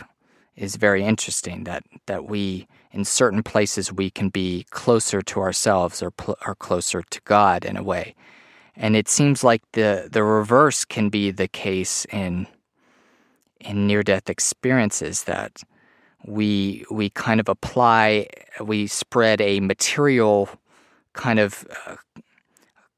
is 0.55 0.75
very 0.77 1.03
interesting. 1.03 1.65
That 1.65 1.83
that 2.05 2.25
we 2.25 2.67
in 2.91 3.05
certain 3.05 3.43
places 3.43 3.91
we 3.91 4.09
can 4.09 4.29
be 4.29 4.65
closer 4.69 5.21
to 5.21 5.39
ourselves 5.39 6.03
or, 6.03 6.11
pl- 6.11 6.37
or 6.45 6.55
closer 6.55 7.01
to 7.01 7.21
God 7.21 7.65
in 7.65 7.77
a 7.77 7.83
way. 7.83 8.15
And 8.75 8.95
it 8.95 9.07
seems 9.07 9.43
like 9.43 9.61
the, 9.73 10.09
the 10.11 10.23
reverse 10.23 10.85
can 10.85 11.09
be 11.09 11.31
the 11.31 11.47
case 11.47 12.05
in 12.05 12.47
in 13.59 13.85
near 13.85 14.01
death 14.01 14.27
experiences 14.27 15.25
that 15.25 15.61
we 16.25 16.85
we 16.89 17.09
kind 17.09 17.39
of 17.39 17.47
apply 17.47 18.27
we 18.59 18.87
spread 18.87 19.39
a 19.41 19.59
material 19.59 20.49
kind 21.13 21.39
of 21.39 21.67
uh, 21.85 21.95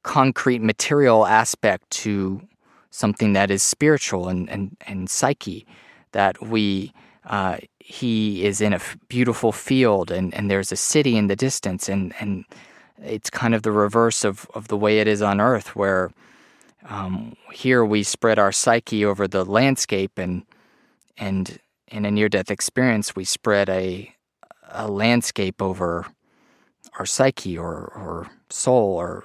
concrete 0.04 0.62
material 0.62 1.26
aspect 1.26 1.90
to 1.90 2.42
something 2.92 3.34
that 3.34 3.52
is 3.52 3.62
spiritual 3.62 4.30
and 4.30 4.50
and, 4.50 4.78
and 4.88 5.10
psyche 5.10 5.66
that 6.12 6.42
we 6.42 6.94
uh, 7.26 7.58
he 7.86 8.46
is 8.46 8.62
in 8.62 8.72
a 8.72 8.80
beautiful 9.10 9.52
field 9.52 10.10
and, 10.10 10.34
and 10.34 10.50
there's 10.50 10.72
a 10.72 10.78
city 10.78 11.18
in 11.18 11.28
the 11.28 11.36
distance 11.36 11.90
and, 11.90 12.14
and 12.18 12.46
it's 13.04 13.30
kind 13.30 13.54
of 13.54 13.64
the 13.64 13.74
reverse 13.74 14.24
of, 14.24 14.48
of 14.54 14.70
the 14.70 14.78
way 14.78 15.00
it 15.00 15.08
is 15.08 15.22
on 15.22 15.42
earth 15.42 15.76
where 15.76 16.10
um, 16.88 17.36
here 17.52 17.84
we 17.84 18.02
spread 18.02 18.40
our 18.40 18.54
psyche 18.54 19.04
over 19.04 19.28
the 19.28 19.44
landscape 19.44 20.18
and 20.18 20.44
and 21.18 21.60
in 21.90 22.06
a 22.06 22.12
near 22.12 22.30
death 22.30 22.50
experience 22.50 23.16
we 23.16 23.26
spread 23.26 23.70
a 23.70 24.16
a 24.70 24.88
landscape 24.88 25.62
over 25.62 26.06
our 26.98 27.06
psyche 27.06 27.58
or, 27.58 27.74
or 27.74 28.30
soul 28.50 28.96
or 28.96 29.24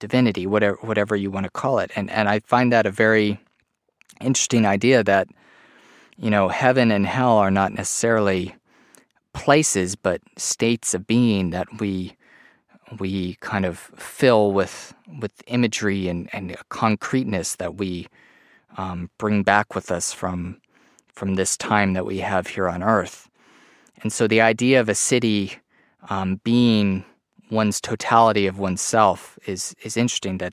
divinity 0.00 0.46
whatever 0.46 0.78
whatever 0.80 1.14
you 1.14 1.30
want 1.30 1.44
to 1.44 1.50
call 1.50 1.78
it. 1.78 1.92
And 1.94 2.10
and 2.10 2.28
I 2.28 2.40
find 2.40 2.72
that 2.72 2.86
a 2.86 2.90
very 2.90 3.38
interesting 4.20 4.66
idea 4.66 5.04
that 5.04 5.28
you 6.20 6.30
know, 6.30 6.48
heaven 6.48 6.92
and 6.92 7.06
hell 7.06 7.38
are 7.38 7.50
not 7.50 7.72
necessarily 7.72 8.54
places, 9.32 9.96
but 9.96 10.20
states 10.36 10.92
of 10.92 11.06
being 11.06 11.50
that 11.50 11.80
we 11.80 12.16
we 12.98 13.36
kind 13.40 13.64
of 13.64 13.78
fill 13.78 14.52
with 14.52 14.94
with 15.20 15.32
imagery 15.46 16.08
and, 16.08 16.28
and 16.32 16.56
concreteness 16.68 17.56
that 17.56 17.76
we 17.76 18.08
um, 18.76 19.10
bring 19.16 19.42
back 19.42 19.74
with 19.74 19.90
us 19.90 20.12
from 20.12 20.60
from 21.08 21.36
this 21.36 21.56
time 21.56 21.94
that 21.94 22.04
we 22.04 22.18
have 22.18 22.48
here 22.48 22.68
on 22.68 22.82
Earth. 22.82 23.28
And 24.02 24.12
so 24.12 24.26
the 24.26 24.40
idea 24.40 24.80
of 24.80 24.88
a 24.88 24.94
city 24.94 25.56
um, 26.08 26.40
being 26.44 27.04
one's 27.50 27.80
totality 27.80 28.46
of 28.46 28.58
oneself 28.58 29.38
is 29.46 29.74
is 29.82 29.96
interesting. 29.96 30.36
That 30.38 30.52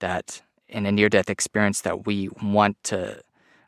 that 0.00 0.42
in 0.68 0.84
a 0.84 0.92
near 0.92 1.08
death 1.08 1.30
experience 1.30 1.80
that 1.82 2.04
we 2.04 2.28
want 2.42 2.76
to 2.84 3.22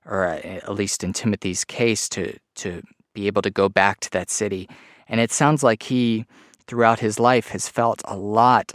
or 0.06 0.26
uh, 0.26 0.36
at 0.36 0.74
least 0.74 1.04
in 1.04 1.12
Timothy's 1.12 1.64
case, 1.64 2.08
to 2.10 2.38
to 2.56 2.82
be 3.14 3.26
able 3.26 3.42
to 3.42 3.50
go 3.50 3.68
back 3.68 4.00
to 4.00 4.10
that 4.10 4.30
city. 4.30 4.68
And 5.08 5.20
it 5.20 5.32
sounds 5.32 5.62
like 5.62 5.84
he, 5.84 6.26
throughout 6.66 7.00
his 7.00 7.18
life, 7.18 7.48
has 7.48 7.68
felt 7.68 8.02
a 8.04 8.16
lot 8.16 8.74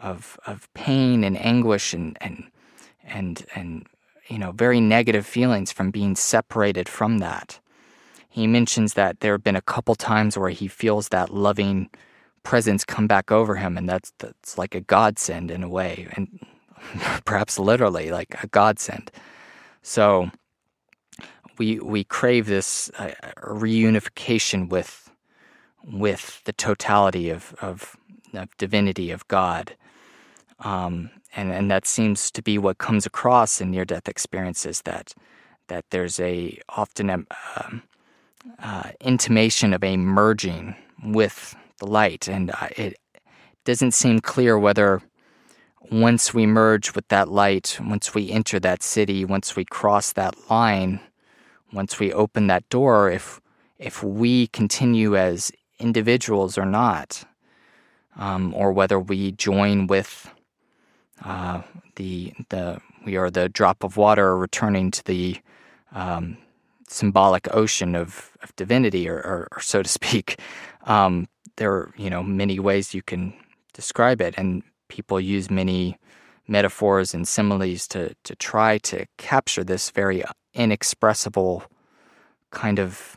of 0.00 0.38
of 0.46 0.72
pain 0.74 1.24
and 1.24 1.38
anguish 1.38 1.94
and 1.94 2.16
and 2.20 2.44
and 3.04 3.46
and 3.54 3.86
you 4.28 4.38
know 4.38 4.52
very 4.52 4.80
negative 4.80 5.26
feelings 5.26 5.72
from 5.72 5.90
being 5.90 6.16
separated 6.16 6.88
from 6.88 7.18
that. 7.18 7.60
He 8.28 8.46
mentions 8.46 8.94
that 8.94 9.20
there 9.20 9.32
have 9.32 9.44
been 9.44 9.56
a 9.56 9.62
couple 9.62 9.94
times 9.94 10.38
where 10.38 10.50
he 10.50 10.66
feels 10.66 11.10
that 11.10 11.30
loving 11.30 11.90
presence 12.42 12.84
come 12.84 13.06
back 13.06 13.30
over 13.30 13.56
him, 13.56 13.76
and 13.76 13.88
that's 13.88 14.12
that's 14.18 14.58
like 14.58 14.74
a 14.74 14.80
godsend 14.80 15.50
in 15.50 15.62
a 15.62 15.68
way, 15.68 16.08
and 16.12 16.40
perhaps 17.24 17.58
literally 17.58 18.10
like 18.10 18.34
a 18.42 18.46
godsend. 18.46 19.10
So 19.82 20.30
we 21.62 21.78
we 21.78 22.02
crave 22.02 22.46
this 22.46 22.90
uh, 22.98 23.12
reunification 23.38 24.68
with 24.68 25.12
with 25.84 26.42
the 26.44 26.52
totality 26.52 27.30
of, 27.30 27.54
of, 27.60 27.96
of 28.34 28.48
divinity 28.56 29.12
of 29.12 29.28
God, 29.28 29.76
um, 30.58 31.10
and 31.36 31.52
and 31.52 31.70
that 31.70 31.86
seems 31.86 32.32
to 32.32 32.42
be 32.42 32.58
what 32.58 32.78
comes 32.78 33.06
across 33.06 33.60
in 33.60 33.70
near 33.70 33.84
death 33.84 34.08
experiences 34.08 34.82
that 34.82 35.14
that 35.68 35.84
there's 35.90 36.18
a 36.18 36.58
often 36.68 37.08
a 37.10 37.18
um, 37.56 37.82
uh, 38.58 38.90
intimation 39.00 39.72
of 39.72 39.84
a 39.84 39.96
merging 39.96 40.74
with 41.04 41.54
the 41.78 41.86
light, 41.86 42.26
and 42.26 42.50
uh, 42.50 42.70
it 42.76 42.98
doesn't 43.64 43.92
seem 43.92 44.18
clear 44.18 44.58
whether 44.58 45.00
once 45.92 46.34
we 46.34 46.44
merge 46.44 46.92
with 46.96 47.06
that 47.06 47.28
light, 47.28 47.78
once 47.80 48.14
we 48.14 48.32
enter 48.32 48.58
that 48.58 48.82
city, 48.82 49.24
once 49.24 49.54
we 49.54 49.64
cross 49.64 50.12
that 50.12 50.34
line, 50.50 50.98
once 51.72 51.98
we 51.98 52.12
open 52.12 52.46
that 52.48 52.68
door, 52.68 53.10
if 53.10 53.40
if 53.78 54.02
we 54.02 54.46
continue 54.48 55.16
as 55.16 55.50
individuals 55.78 56.56
or 56.56 56.66
not, 56.66 57.24
um, 58.16 58.54
or 58.54 58.72
whether 58.72 58.98
we 58.98 59.32
join 59.32 59.86
with 59.86 60.30
uh, 61.24 61.62
the 61.96 62.32
the 62.50 62.80
we 63.04 63.16
are 63.16 63.30
the 63.30 63.48
drop 63.48 63.82
of 63.82 63.96
water 63.96 64.36
returning 64.36 64.90
to 64.90 65.04
the 65.04 65.38
um, 65.92 66.36
symbolic 66.88 67.52
ocean 67.54 67.94
of, 67.94 68.30
of 68.42 68.54
divinity, 68.56 69.08
or, 69.08 69.16
or, 69.16 69.48
or, 69.52 69.60
so 69.60 69.82
to 69.82 69.88
speak. 69.88 70.38
Um, 70.84 71.28
there 71.56 71.72
are 71.72 71.94
you 71.96 72.10
know 72.10 72.22
many 72.22 72.58
ways 72.58 72.94
you 72.94 73.02
can 73.02 73.34
describe 73.72 74.20
it, 74.20 74.34
and 74.36 74.62
people 74.88 75.20
use 75.20 75.50
many 75.50 75.98
metaphors 76.48 77.14
and 77.14 77.26
similes 77.26 77.86
to 77.88 78.14
to 78.24 78.34
try 78.36 78.78
to 78.78 79.06
capture 79.16 79.64
this 79.64 79.90
very 79.90 80.22
inexpressible 80.54 81.64
kind 82.50 82.78
of 82.78 83.16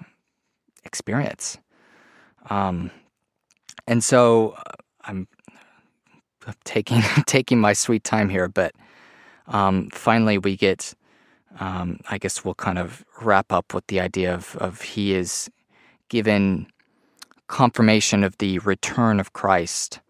experience. 0.84 1.58
Um, 2.50 2.92
and 3.88 4.04
so 4.04 4.52
uh, 4.52 4.62
I'm 5.04 5.28
taking 6.64 7.02
taking 7.26 7.60
my 7.60 7.74
sweet 7.74 8.04
time 8.04 8.30
here, 8.30 8.48
but 8.48 8.74
um, 9.48 9.90
finally 9.92 10.38
we 10.38 10.56
get. 10.56 10.94
Um, 11.58 12.02
I 12.10 12.18
guess 12.18 12.44
we'll 12.44 12.54
kind 12.54 12.78
of 12.78 13.06
wrap 13.22 13.54
up 13.54 13.74
with 13.74 13.88
the 13.88 14.02
idea 14.02 14.34
of, 14.34 14.58
of 14.58 14.82
he 14.82 15.14
is 15.14 15.50
given 16.10 16.68
confirmation 17.48 18.26
of 18.26 18.38
the 18.40 18.60
return 18.60 19.22
of 19.22 19.32
Christ. 19.32 20.02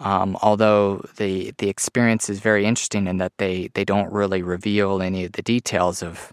Um, 0.00 0.36
although 0.40 0.98
the 1.16 1.52
the 1.58 1.68
experience 1.68 2.30
is 2.30 2.38
very 2.38 2.64
interesting 2.64 3.08
in 3.08 3.18
that 3.18 3.32
they, 3.38 3.70
they 3.74 3.84
don't 3.84 4.12
really 4.12 4.42
reveal 4.42 5.02
any 5.02 5.24
of 5.24 5.32
the 5.32 5.42
details 5.42 6.02
of 6.02 6.32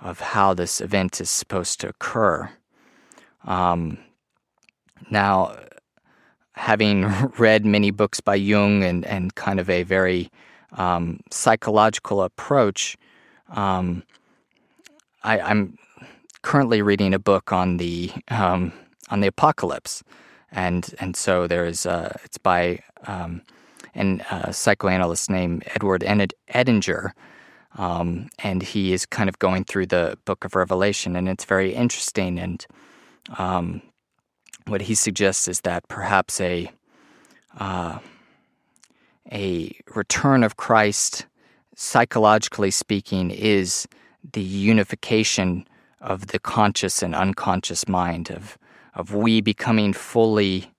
of 0.00 0.20
how 0.20 0.54
this 0.54 0.80
event 0.80 1.20
is 1.20 1.30
supposed 1.30 1.80
to 1.80 1.88
occur. 1.88 2.50
Um, 3.44 3.98
now, 5.10 5.56
having 6.54 7.04
read 7.38 7.64
many 7.64 7.90
books 7.90 8.20
by 8.20 8.34
Jung 8.34 8.82
and, 8.82 9.04
and 9.06 9.34
kind 9.34 9.60
of 9.60 9.70
a 9.70 9.82
very 9.82 10.30
um, 10.72 11.20
psychological 11.30 12.22
approach, 12.22 12.96
um, 13.50 14.02
I, 15.22 15.38
am 15.50 15.78
currently 16.42 16.82
reading 16.82 17.14
a 17.14 17.18
book 17.18 17.52
on 17.52 17.76
the 17.76 18.12
um, 18.28 18.72
on 19.08 19.20
the 19.20 19.28
apocalypse, 19.28 20.02
and 20.50 20.94
and 20.98 21.16
so 21.16 21.46
there's 21.46 21.86
uh, 21.86 22.16
it's 22.24 22.38
by 22.38 22.80
um, 23.06 23.42
an, 23.94 24.22
a 24.30 24.52
psychoanalyst 24.52 25.30
named 25.30 25.64
Edward 25.74 26.02
Edinger, 26.02 27.12
um, 27.76 28.28
and 28.38 28.62
he 28.62 28.92
is 28.92 29.06
kind 29.06 29.28
of 29.28 29.38
going 29.38 29.64
through 29.64 29.86
the 29.86 30.18
book 30.24 30.44
of 30.44 30.54
Revelation, 30.54 31.16
and 31.16 31.28
it's 31.28 31.44
very 31.44 31.74
interesting. 31.74 32.38
And 32.38 32.66
um, 33.38 33.82
what 34.66 34.82
he 34.82 34.94
suggests 34.94 35.48
is 35.48 35.60
that 35.62 35.86
perhaps 35.88 36.40
a 36.40 36.70
uh, 37.58 37.98
a 39.32 39.76
return 39.94 40.44
of 40.44 40.56
Christ, 40.56 41.26
psychologically 41.74 42.70
speaking, 42.70 43.30
is 43.30 43.88
the 44.32 44.42
unification 44.42 45.66
of 46.00 46.28
the 46.28 46.38
conscious 46.38 47.02
and 47.02 47.14
unconscious 47.14 47.88
mind 47.88 48.30
of 48.30 48.58
of 48.94 49.14
we 49.14 49.42
becoming 49.42 49.92
fully 49.92 50.72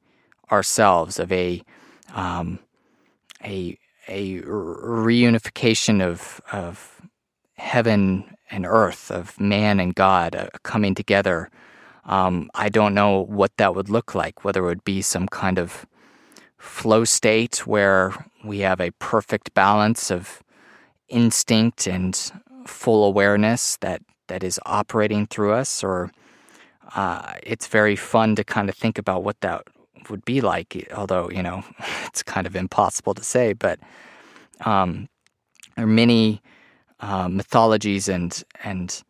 ourselves, 0.51 1.19
of 1.19 1.31
a 1.31 1.61
um, 2.15 2.59
a 3.43 3.77
a 4.07 4.41
reunification 4.41 6.01
of 6.01 6.41
of 6.51 7.01
heaven 7.57 8.35
and 8.49 8.65
earth, 8.65 9.11
of 9.11 9.39
man 9.39 9.79
and 9.79 9.95
God 9.95 10.35
uh, 10.35 10.47
coming 10.63 10.95
together. 10.95 11.49
Um, 12.05 12.49
I 12.55 12.69
don't 12.69 12.93
know 12.93 13.25
what 13.25 13.51
that 13.57 13.75
would 13.75 13.89
look 13.89 14.15
like. 14.15 14.43
Whether 14.43 14.61
it 14.63 14.67
would 14.67 14.83
be 14.83 15.01
some 15.01 15.27
kind 15.27 15.59
of 15.59 15.85
flow 16.57 17.03
state 17.03 17.67
where 17.67 18.13
we 18.43 18.59
have 18.59 18.79
a 18.79 18.91
perfect 18.91 19.53
balance 19.53 20.11
of 20.11 20.41
instinct 21.09 21.87
and 21.87 22.31
full 22.65 23.05
awareness 23.05 23.77
that 23.77 24.01
that 24.27 24.43
is 24.43 24.59
operating 24.65 25.25
through 25.27 25.53
us, 25.53 25.83
or 25.83 26.11
uh, 26.95 27.33
it's 27.43 27.67
very 27.67 27.95
fun 27.95 28.35
to 28.35 28.43
kind 28.43 28.69
of 28.69 28.75
think 28.75 28.97
about 28.97 29.23
what 29.23 29.39
that 29.41 29.63
would 30.09 30.25
be 30.25 30.41
like, 30.41 30.89
although, 30.95 31.29
you 31.29 31.43
know, 31.43 31.63
it's 32.05 32.23
kind 32.23 32.47
of 32.47 32.55
impossible 32.55 33.13
to 33.13 33.23
say, 33.23 33.53
but 33.53 33.79
um, 34.65 35.07
there 35.75 35.85
are 35.85 35.87
many 35.87 36.41
uh, 36.99 37.27
mythologies 37.27 38.09
and, 38.09 38.43
and 38.63 39.03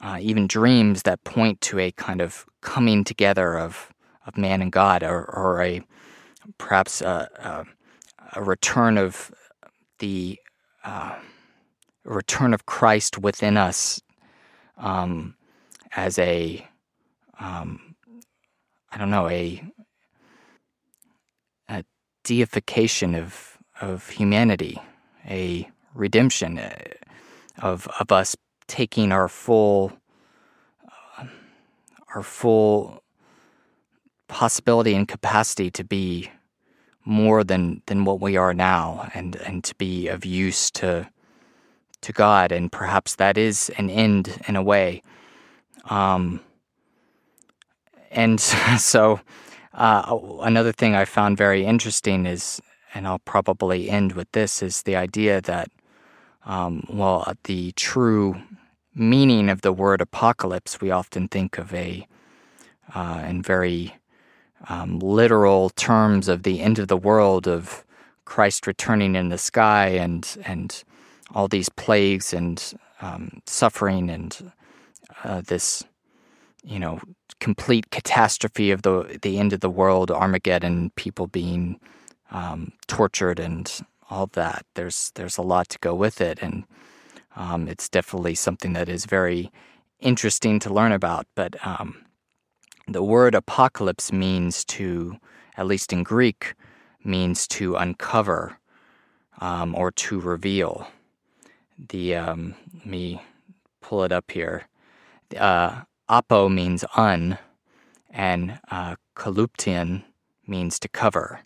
uh, 0.00 0.18
even 0.20 0.46
dreams 0.46 1.02
that 1.02 1.22
point 1.24 1.60
to 1.62 1.78
a 1.78 1.90
kind 1.92 2.20
of 2.20 2.46
coming 2.60 3.04
together 3.04 3.58
of, 3.58 3.90
of 4.26 4.36
man 4.36 4.62
and 4.62 4.72
God, 4.72 5.02
or, 5.02 5.24
or 5.24 5.62
a 5.62 5.82
perhaps 6.58 7.00
a, 7.00 7.28
a, 7.38 8.38
a 8.38 8.42
return 8.42 8.98
of 8.98 9.32
the 9.98 10.38
uh, 10.84 11.16
return 12.04 12.54
of 12.54 12.66
Christ 12.66 13.18
within 13.18 13.56
us 13.56 14.00
um, 14.76 15.34
as 15.94 16.18
a 16.18 16.66
um, 17.38 17.96
I 18.90 18.98
don't 18.98 19.10
know 19.10 19.28
a 19.28 19.62
deification 22.26 23.14
of 23.14 23.56
of 23.80 24.10
humanity, 24.10 24.80
a 25.28 25.70
redemption 25.94 26.58
uh, 26.58 26.74
of 27.62 27.88
of 28.00 28.10
us 28.10 28.36
taking 28.66 29.12
our 29.12 29.28
full 29.28 29.92
uh, 31.18 31.24
our 32.14 32.22
full 32.22 33.02
possibility 34.28 34.92
and 34.94 35.06
capacity 35.06 35.70
to 35.70 35.84
be 35.84 36.30
more 37.04 37.44
than 37.44 37.80
than 37.86 38.04
what 38.04 38.20
we 38.20 38.36
are 38.36 38.52
now 38.52 39.08
and 39.14 39.36
and 39.36 39.62
to 39.62 39.74
be 39.76 40.08
of 40.08 40.24
use 40.24 40.70
to 40.72 41.08
to 42.00 42.12
God. 42.12 42.50
And 42.50 42.72
perhaps 42.72 43.14
that 43.16 43.38
is 43.38 43.70
an 43.78 43.88
end 43.88 44.42
in 44.48 44.56
a 44.56 44.62
way. 44.62 45.02
Um 45.84 46.40
and 48.10 48.40
so 48.78 49.20
uh, 49.76 50.18
another 50.40 50.72
thing 50.72 50.94
I 50.94 51.04
found 51.04 51.36
very 51.36 51.64
interesting 51.64 52.24
is, 52.26 52.60
and 52.94 53.06
I'll 53.06 53.18
probably 53.20 53.90
end 53.90 54.12
with 54.12 54.32
this, 54.32 54.62
is 54.62 54.82
the 54.82 54.96
idea 54.96 55.42
that, 55.42 55.70
um, 56.46 56.84
well, 56.88 57.30
the 57.44 57.72
true 57.72 58.40
meaning 58.94 59.50
of 59.50 59.60
the 59.60 59.72
word 59.72 60.00
apocalypse, 60.00 60.80
we 60.80 60.90
often 60.90 61.28
think 61.28 61.58
of 61.58 61.74
a, 61.74 62.06
uh, 62.94 63.22
in 63.28 63.42
very 63.42 63.94
um, 64.68 64.98
literal 64.98 65.68
terms 65.70 66.28
of 66.28 66.42
the 66.42 66.60
end 66.62 66.78
of 66.78 66.88
the 66.88 66.96
world, 66.96 67.46
of 67.46 67.84
Christ 68.24 68.66
returning 68.66 69.14
in 69.14 69.28
the 69.28 69.38
sky 69.38 69.88
and, 69.88 70.38
and 70.44 70.82
all 71.34 71.48
these 71.48 71.68
plagues 71.68 72.32
and 72.32 72.72
um, 73.02 73.42
suffering 73.46 74.08
and 74.08 74.52
uh, 75.22 75.42
this, 75.42 75.84
you 76.64 76.78
know, 76.78 76.98
complete 77.40 77.90
catastrophe 77.90 78.70
of 78.72 78.82
the 78.82 79.18
the 79.22 79.38
end 79.38 79.52
of 79.52 79.60
the 79.60 79.70
world, 79.70 80.10
Armageddon, 80.10 80.90
people 80.96 81.26
being 81.28 81.80
um, 82.32 82.72
tortured, 82.88 83.40
and 83.40 83.80
all 84.10 84.28
that. 84.34 84.66
There's 84.74 85.12
there's 85.16 85.38
a 85.38 85.42
lot 85.42 85.68
to 85.70 85.78
go 85.80 85.94
with 85.94 86.20
it, 86.20 86.40
and 86.42 86.64
Um, 87.36 87.68
it's 87.68 87.88
definitely 87.88 88.34
something 88.36 88.74
that 88.74 88.88
is 88.88 89.06
very 89.06 89.50
interesting 90.00 90.60
to 90.60 90.74
learn 90.74 90.92
about. 90.92 91.26
But 91.34 91.56
um, 91.66 92.04
the 92.88 93.02
word 93.02 93.34
apocalypse 93.34 94.12
means 94.12 94.64
to, 94.66 95.18
at 95.56 95.66
least 95.66 95.92
in 95.92 96.02
Greek, 96.04 96.54
means 97.04 97.48
to 97.48 97.76
uncover 97.76 98.58
um, 99.40 99.74
or 99.74 99.90
to 99.92 100.20
reveal. 100.20 100.88
The 101.90 102.16
um, 102.16 102.54
let 102.74 102.86
me 102.86 103.22
pull 103.82 104.04
it 104.04 104.12
up 104.12 104.30
here. 104.30 104.68
Uh, 105.38 105.82
apo 106.08 106.48
means 106.48 106.84
un, 106.96 107.38
and 108.10 108.58
uh, 108.70 108.96
kalyptein 109.14 110.04
means 110.46 110.78
to 110.78 110.88
cover, 110.88 111.40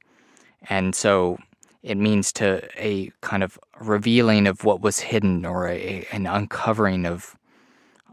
and 0.69 0.95
so 0.95 1.39
it 1.83 1.97
means 1.97 2.33
to 2.35 2.69
a 2.77 3.11
kind 3.23 3.43
of 3.43 3.59
revealing 3.81 4.47
of 4.47 4.65
what 4.65 4.81
was 4.81 5.01
hidden 5.01 5.47
or 5.47 5.69
a, 5.69 6.07
an 6.13 6.27
uncovering 6.27 7.07
of 7.07 7.37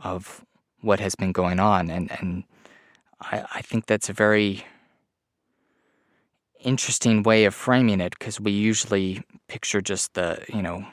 of 0.04 0.46
what 0.82 1.00
has 1.00 1.16
been 1.16 1.32
going 1.32 1.60
on, 1.60 1.90
and 1.90 2.12
and 2.20 2.44
I, 3.22 3.44
I 3.56 3.62
think 3.62 3.86
that's 3.86 4.10
a 4.10 4.14
very 4.14 4.66
interesting 6.60 7.24
way 7.24 7.46
of 7.46 7.54
framing 7.54 8.02
it 8.02 8.18
because 8.18 8.40
we 8.40 8.52
usually 8.52 9.22
picture 9.48 9.82
just 9.82 10.14
the 10.14 10.44
you 10.54 10.62
know 10.62 10.86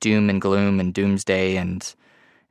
doom 0.00 0.30
and 0.30 0.40
gloom 0.40 0.80
and 0.80 0.92
doomsday 0.94 1.56
and 1.56 1.94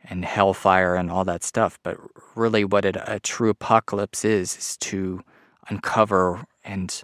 and 0.04 0.26
hellfire 0.26 0.95
and 0.95 1.10
all 1.10 1.24
that 1.24 1.43
stuff 1.43 1.80
but 1.84 1.97
really 2.36 2.64
what 2.64 2.86
it, 2.86 2.97
a 3.06 3.20
true 3.20 3.49
apocalypse 3.49 4.26
is 4.26 4.58
is 4.58 4.78
to 4.78 5.22
uncover 5.70 6.45
and 6.64 7.04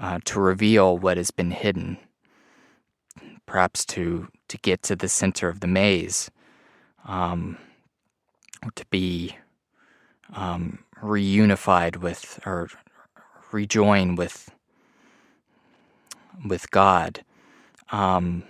uh, 0.00 0.18
to 0.24 0.40
reveal 0.40 0.98
what 0.98 1.16
has 1.16 1.30
been 1.30 1.50
hidden 1.50 1.96
perhaps 3.46 3.84
to 3.84 4.28
to 4.48 4.58
get 4.58 4.82
to 4.82 4.96
the 4.96 5.08
center 5.08 5.48
of 5.48 5.60
the 5.60 5.66
maze 5.66 6.30
um, 7.06 7.56
to 8.74 8.84
be 8.86 9.36
um, 10.34 10.78
reunified 11.02 11.96
with 11.96 12.40
or 12.46 12.68
rejoin 13.52 14.16
with 14.16 14.50
with 16.44 16.70
God. 16.70 17.24
Um, 17.90 18.44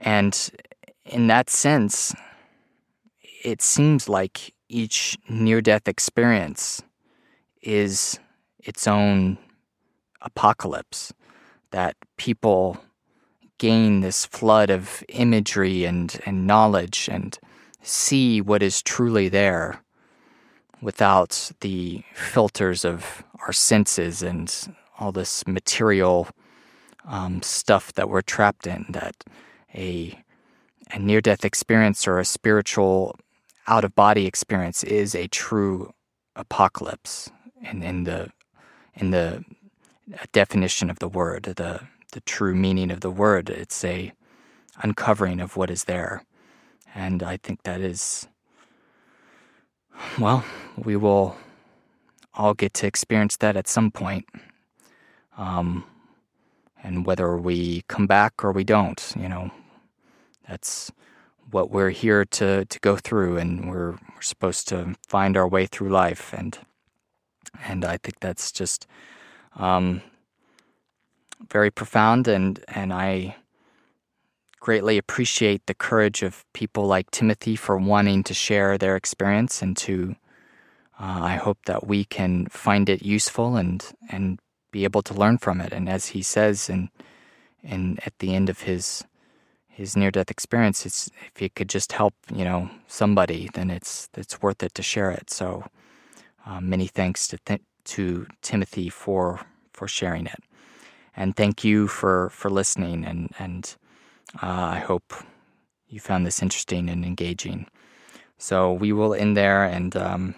and 0.00 0.50
in 1.04 1.26
that 1.26 1.50
sense, 1.50 2.14
it 3.46 3.62
seems 3.62 4.08
like 4.08 4.52
each 4.68 5.16
near 5.28 5.60
death 5.60 5.86
experience 5.86 6.82
is 7.62 8.18
its 8.58 8.88
own 8.88 9.38
apocalypse, 10.20 11.12
that 11.70 11.94
people 12.16 12.76
gain 13.58 14.00
this 14.00 14.26
flood 14.26 14.68
of 14.68 15.04
imagery 15.08 15.84
and, 15.84 16.20
and 16.26 16.44
knowledge 16.44 17.08
and 17.10 17.38
see 17.82 18.40
what 18.40 18.64
is 18.64 18.82
truly 18.82 19.28
there 19.28 19.80
without 20.82 21.52
the 21.60 22.02
filters 22.14 22.84
of 22.84 23.22
our 23.46 23.52
senses 23.52 24.24
and 24.24 24.74
all 24.98 25.12
this 25.12 25.46
material 25.46 26.26
um, 27.06 27.40
stuff 27.42 27.92
that 27.92 28.10
we're 28.10 28.22
trapped 28.22 28.66
in. 28.66 28.86
That 28.88 29.22
a 29.72 30.18
a 30.92 30.98
near 30.98 31.20
death 31.20 31.44
experience 31.44 32.06
or 32.06 32.18
a 32.18 32.24
spiritual 32.24 33.16
out 33.66 33.84
of 33.84 33.94
body 33.94 34.26
experience 34.26 34.84
is 34.84 35.14
a 35.14 35.28
true 35.28 35.92
apocalypse 36.36 37.30
in, 37.62 37.82
in 37.82 38.04
the 38.04 38.30
in 38.94 39.10
the 39.10 39.44
definition 40.32 40.90
of 40.90 40.98
the 40.98 41.08
word, 41.08 41.44
the 41.44 41.80
the 42.12 42.20
true 42.20 42.54
meaning 42.54 42.90
of 42.90 43.00
the 43.00 43.10
word. 43.10 43.50
It's 43.50 43.84
a 43.84 44.12
uncovering 44.82 45.40
of 45.40 45.56
what 45.56 45.70
is 45.70 45.84
there. 45.84 46.22
And 46.94 47.22
I 47.22 47.36
think 47.36 47.62
that 47.64 47.80
is 47.80 48.28
well, 50.18 50.44
we 50.76 50.96
will 50.96 51.36
all 52.34 52.54
get 52.54 52.74
to 52.74 52.86
experience 52.86 53.36
that 53.38 53.56
at 53.56 53.68
some 53.68 53.90
point. 53.90 54.26
Um, 55.36 55.84
and 56.82 57.06
whether 57.06 57.36
we 57.36 57.82
come 57.88 58.06
back 58.06 58.44
or 58.44 58.52
we 58.52 58.64
don't, 58.64 59.12
you 59.18 59.28
know, 59.28 59.50
that's 60.48 60.92
what 61.50 61.70
we're 61.70 61.90
here 61.90 62.24
to, 62.24 62.64
to 62.64 62.80
go 62.80 62.96
through, 62.96 63.38
and 63.38 63.70
we're, 63.70 63.92
we're 63.92 64.22
supposed 64.22 64.68
to 64.68 64.94
find 65.06 65.36
our 65.36 65.48
way 65.48 65.66
through 65.66 65.90
life. 65.90 66.32
And 66.36 66.58
and 67.64 67.84
I 67.84 67.96
think 67.96 68.20
that's 68.20 68.52
just 68.52 68.86
um, 69.56 70.02
very 71.50 71.70
profound, 71.70 72.28
and 72.28 72.62
and 72.68 72.92
I 72.92 73.36
greatly 74.60 74.98
appreciate 74.98 75.64
the 75.66 75.74
courage 75.74 76.22
of 76.22 76.44
people 76.52 76.86
like 76.86 77.10
Timothy 77.12 77.54
for 77.54 77.78
wanting 77.78 78.24
to 78.24 78.34
share 78.34 78.76
their 78.76 78.96
experience 78.96 79.62
and 79.62 79.76
to 79.76 80.16
uh, 80.98 81.20
I 81.22 81.36
hope 81.36 81.58
that 81.66 81.86
we 81.86 82.04
can 82.04 82.46
find 82.46 82.88
it 82.88 83.02
useful 83.02 83.56
and 83.56 83.84
and 84.10 84.40
be 84.72 84.84
able 84.84 85.02
to 85.02 85.14
learn 85.14 85.38
from 85.38 85.60
it. 85.60 85.72
And 85.72 85.88
as 85.88 86.08
he 86.08 86.22
says 86.22 86.68
and 86.68 86.88
in 87.62 87.98
at 88.04 88.18
the 88.18 88.34
end 88.34 88.48
of 88.48 88.62
his 88.62 89.04
his 89.76 89.96
near 89.96 90.10
death 90.10 90.30
experience, 90.30 90.86
it's 90.86 91.10
if 91.34 91.42
it 91.42 91.54
could 91.54 91.68
just 91.68 91.92
help 91.92 92.14
you 92.34 92.44
know 92.44 92.70
somebody, 92.88 93.48
then 93.54 93.70
it's 93.70 94.08
it's 94.16 94.42
worth 94.42 94.62
it 94.62 94.74
to 94.74 94.82
share 94.82 95.10
it. 95.10 95.30
So 95.30 95.64
uh, 96.46 96.60
many 96.60 96.86
thanks 96.88 97.28
to 97.28 97.38
th- 97.46 97.62
to 97.96 98.26
Timothy 98.42 98.88
for 98.90 99.40
for 99.72 99.88
sharing 99.88 100.26
it, 100.26 100.42
and 101.16 101.36
thank 101.36 101.64
you 101.64 101.88
for 101.88 102.30
for 102.30 102.50
listening 102.50 103.04
and 103.04 103.30
and 103.38 103.76
uh, 104.42 104.70
I 104.76 104.78
hope 104.80 105.14
you 105.88 106.00
found 106.00 106.26
this 106.26 106.42
interesting 106.42 106.88
and 106.88 107.04
engaging. 107.04 107.66
So 108.38 108.72
we 108.72 108.92
will 108.92 109.14
end 109.14 109.36
there. 109.36 109.64
And 109.64 109.96
um, 109.96 110.34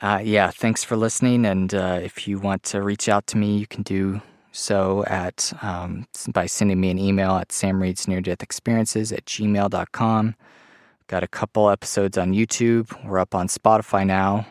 uh, 0.00 0.20
yeah, 0.22 0.50
thanks 0.50 0.84
for 0.84 0.96
listening. 0.96 1.46
And 1.46 1.74
uh, 1.74 2.00
if 2.02 2.28
you 2.28 2.38
want 2.38 2.62
to 2.64 2.82
reach 2.82 3.08
out 3.08 3.26
to 3.28 3.38
me, 3.38 3.58
you 3.58 3.66
can 3.66 3.82
do 3.82 4.20
so 4.52 5.04
at 5.06 5.52
um, 5.62 6.06
by 6.28 6.46
sending 6.46 6.80
me 6.80 6.90
an 6.90 6.98
email 6.98 7.36
at 7.36 7.48
samreadsneardeathexperiences 7.48 9.12
at 9.12 9.24
gmail.com. 9.24 10.34
Got 11.08 11.22
a 11.24 11.28
couple 11.28 11.68
episodes 11.68 12.16
on 12.16 12.32
YouTube. 12.32 13.04
We're 13.04 13.18
up 13.18 13.34
on 13.34 13.48
Spotify 13.48 14.06
now. 14.06 14.46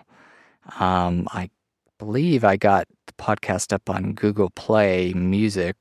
Um, 0.80 1.28
I 1.32 1.50
believe 1.98 2.44
I 2.44 2.58
got 2.58 2.88
the 3.08 3.14
podcast 3.14 3.72
up 3.72 3.90
on 3.90 4.14
Google 4.14 4.50
Play 4.50 5.14
Music 5.14 5.78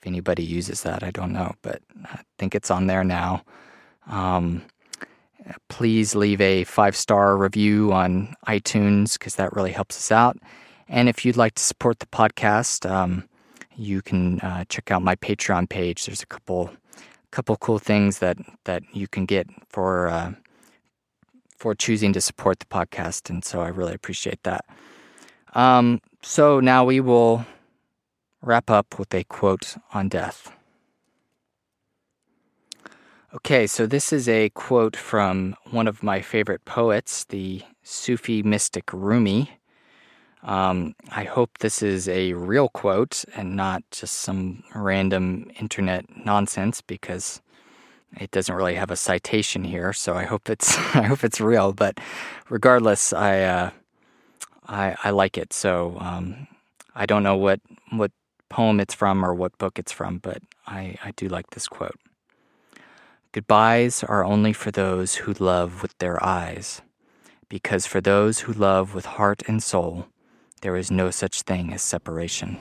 if 0.00 0.06
anybody 0.06 0.42
uses 0.42 0.82
that, 0.82 1.02
I 1.02 1.10
don't 1.10 1.32
know, 1.32 1.54
but 1.60 1.82
I 2.06 2.20
think 2.38 2.54
it's 2.54 2.70
on 2.70 2.86
there 2.86 3.04
now. 3.04 3.42
Um, 4.06 4.62
please 5.68 6.14
leave 6.14 6.40
a 6.40 6.64
five 6.64 6.96
star 6.96 7.36
review 7.36 7.92
on 7.92 8.34
iTunes 8.46 9.18
because 9.18 9.34
that 9.34 9.52
really 9.52 9.72
helps 9.72 9.96
us 9.96 10.10
out. 10.10 10.38
And 10.90 11.08
if 11.08 11.24
you'd 11.24 11.36
like 11.36 11.54
to 11.54 11.62
support 11.62 12.00
the 12.00 12.06
podcast, 12.06 12.84
um, 12.90 13.28
you 13.76 14.02
can 14.02 14.40
uh, 14.40 14.64
check 14.68 14.90
out 14.90 15.02
my 15.02 15.14
Patreon 15.14 15.68
page. 15.68 16.04
There's 16.04 16.22
a 16.22 16.26
couple 16.26 16.70
couple 17.30 17.56
cool 17.56 17.78
things 17.78 18.18
that 18.18 18.36
that 18.64 18.82
you 18.92 19.06
can 19.06 19.24
get 19.24 19.46
for 19.68 20.08
uh, 20.08 20.32
for 21.56 21.76
choosing 21.76 22.12
to 22.14 22.20
support 22.20 22.58
the 22.58 22.66
podcast, 22.66 23.30
and 23.30 23.44
so 23.44 23.60
I 23.60 23.68
really 23.68 23.94
appreciate 23.94 24.42
that. 24.42 24.64
Um, 25.54 26.00
so 26.22 26.58
now 26.58 26.84
we 26.84 26.98
will 26.98 27.46
wrap 28.42 28.68
up 28.68 28.98
with 28.98 29.14
a 29.14 29.22
quote 29.22 29.76
on 29.94 30.08
death. 30.08 30.50
Okay, 33.32 33.68
so 33.68 33.86
this 33.86 34.12
is 34.12 34.28
a 34.28 34.48
quote 34.50 34.96
from 34.96 35.54
one 35.70 35.86
of 35.86 36.02
my 36.02 36.20
favorite 36.20 36.64
poets, 36.64 37.24
the 37.26 37.62
Sufi 37.84 38.42
mystic 38.42 38.92
Rumi. 38.92 39.59
Um, 40.42 40.94
I 41.12 41.24
hope 41.24 41.58
this 41.58 41.82
is 41.82 42.08
a 42.08 42.32
real 42.32 42.68
quote 42.70 43.24
and 43.36 43.56
not 43.56 43.82
just 43.90 44.14
some 44.14 44.62
random 44.74 45.50
internet 45.58 46.04
nonsense 46.24 46.80
because 46.80 47.42
it 48.18 48.30
doesn't 48.30 48.54
really 48.54 48.74
have 48.74 48.90
a 48.90 48.96
citation 48.96 49.64
here. 49.64 49.92
So 49.92 50.14
I 50.14 50.24
hope 50.24 50.48
it's 50.48 50.76
I 50.94 51.02
hope 51.02 51.24
it's 51.24 51.40
real. 51.40 51.72
But 51.72 51.98
regardless, 52.48 53.12
I 53.12 53.42
uh, 53.42 53.70
I, 54.66 54.96
I 55.04 55.10
like 55.10 55.36
it. 55.36 55.52
So 55.52 55.96
um, 56.00 56.46
I 56.94 57.06
don't 57.06 57.22
know 57.22 57.36
what 57.36 57.60
what 57.90 58.12
poem 58.48 58.80
it's 58.80 58.94
from 58.94 59.24
or 59.24 59.34
what 59.34 59.56
book 59.58 59.78
it's 59.78 59.92
from, 59.92 60.18
but 60.18 60.42
I, 60.66 60.96
I 61.04 61.12
do 61.12 61.28
like 61.28 61.50
this 61.50 61.68
quote. 61.68 61.98
Goodbyes 63.32 64.02
are 64.04 64.24
only 64.24 64.52
for 64.52 64.70
those 64.70 65.16
who 65.16 65.32
love 65.34 65.82
with 65.82 65.96
their 65.98 66.22
eyes, 66.24 66.82
because 67.48 67.86
for 67.86 68.00
those 68.00 68.40
who 68.40 68.52
love 68.52 68.94
with 68.94 69.06
heart 69.06 69.42
and 69.46 69.62
soul, 69.62 70.06
there 70.62 70.76
is 70.76 70.90
no 70.90 71.10
such 71.10 71.42
thing 71.42 71.72
as 71.72 71.80
separation. 71.82 72.58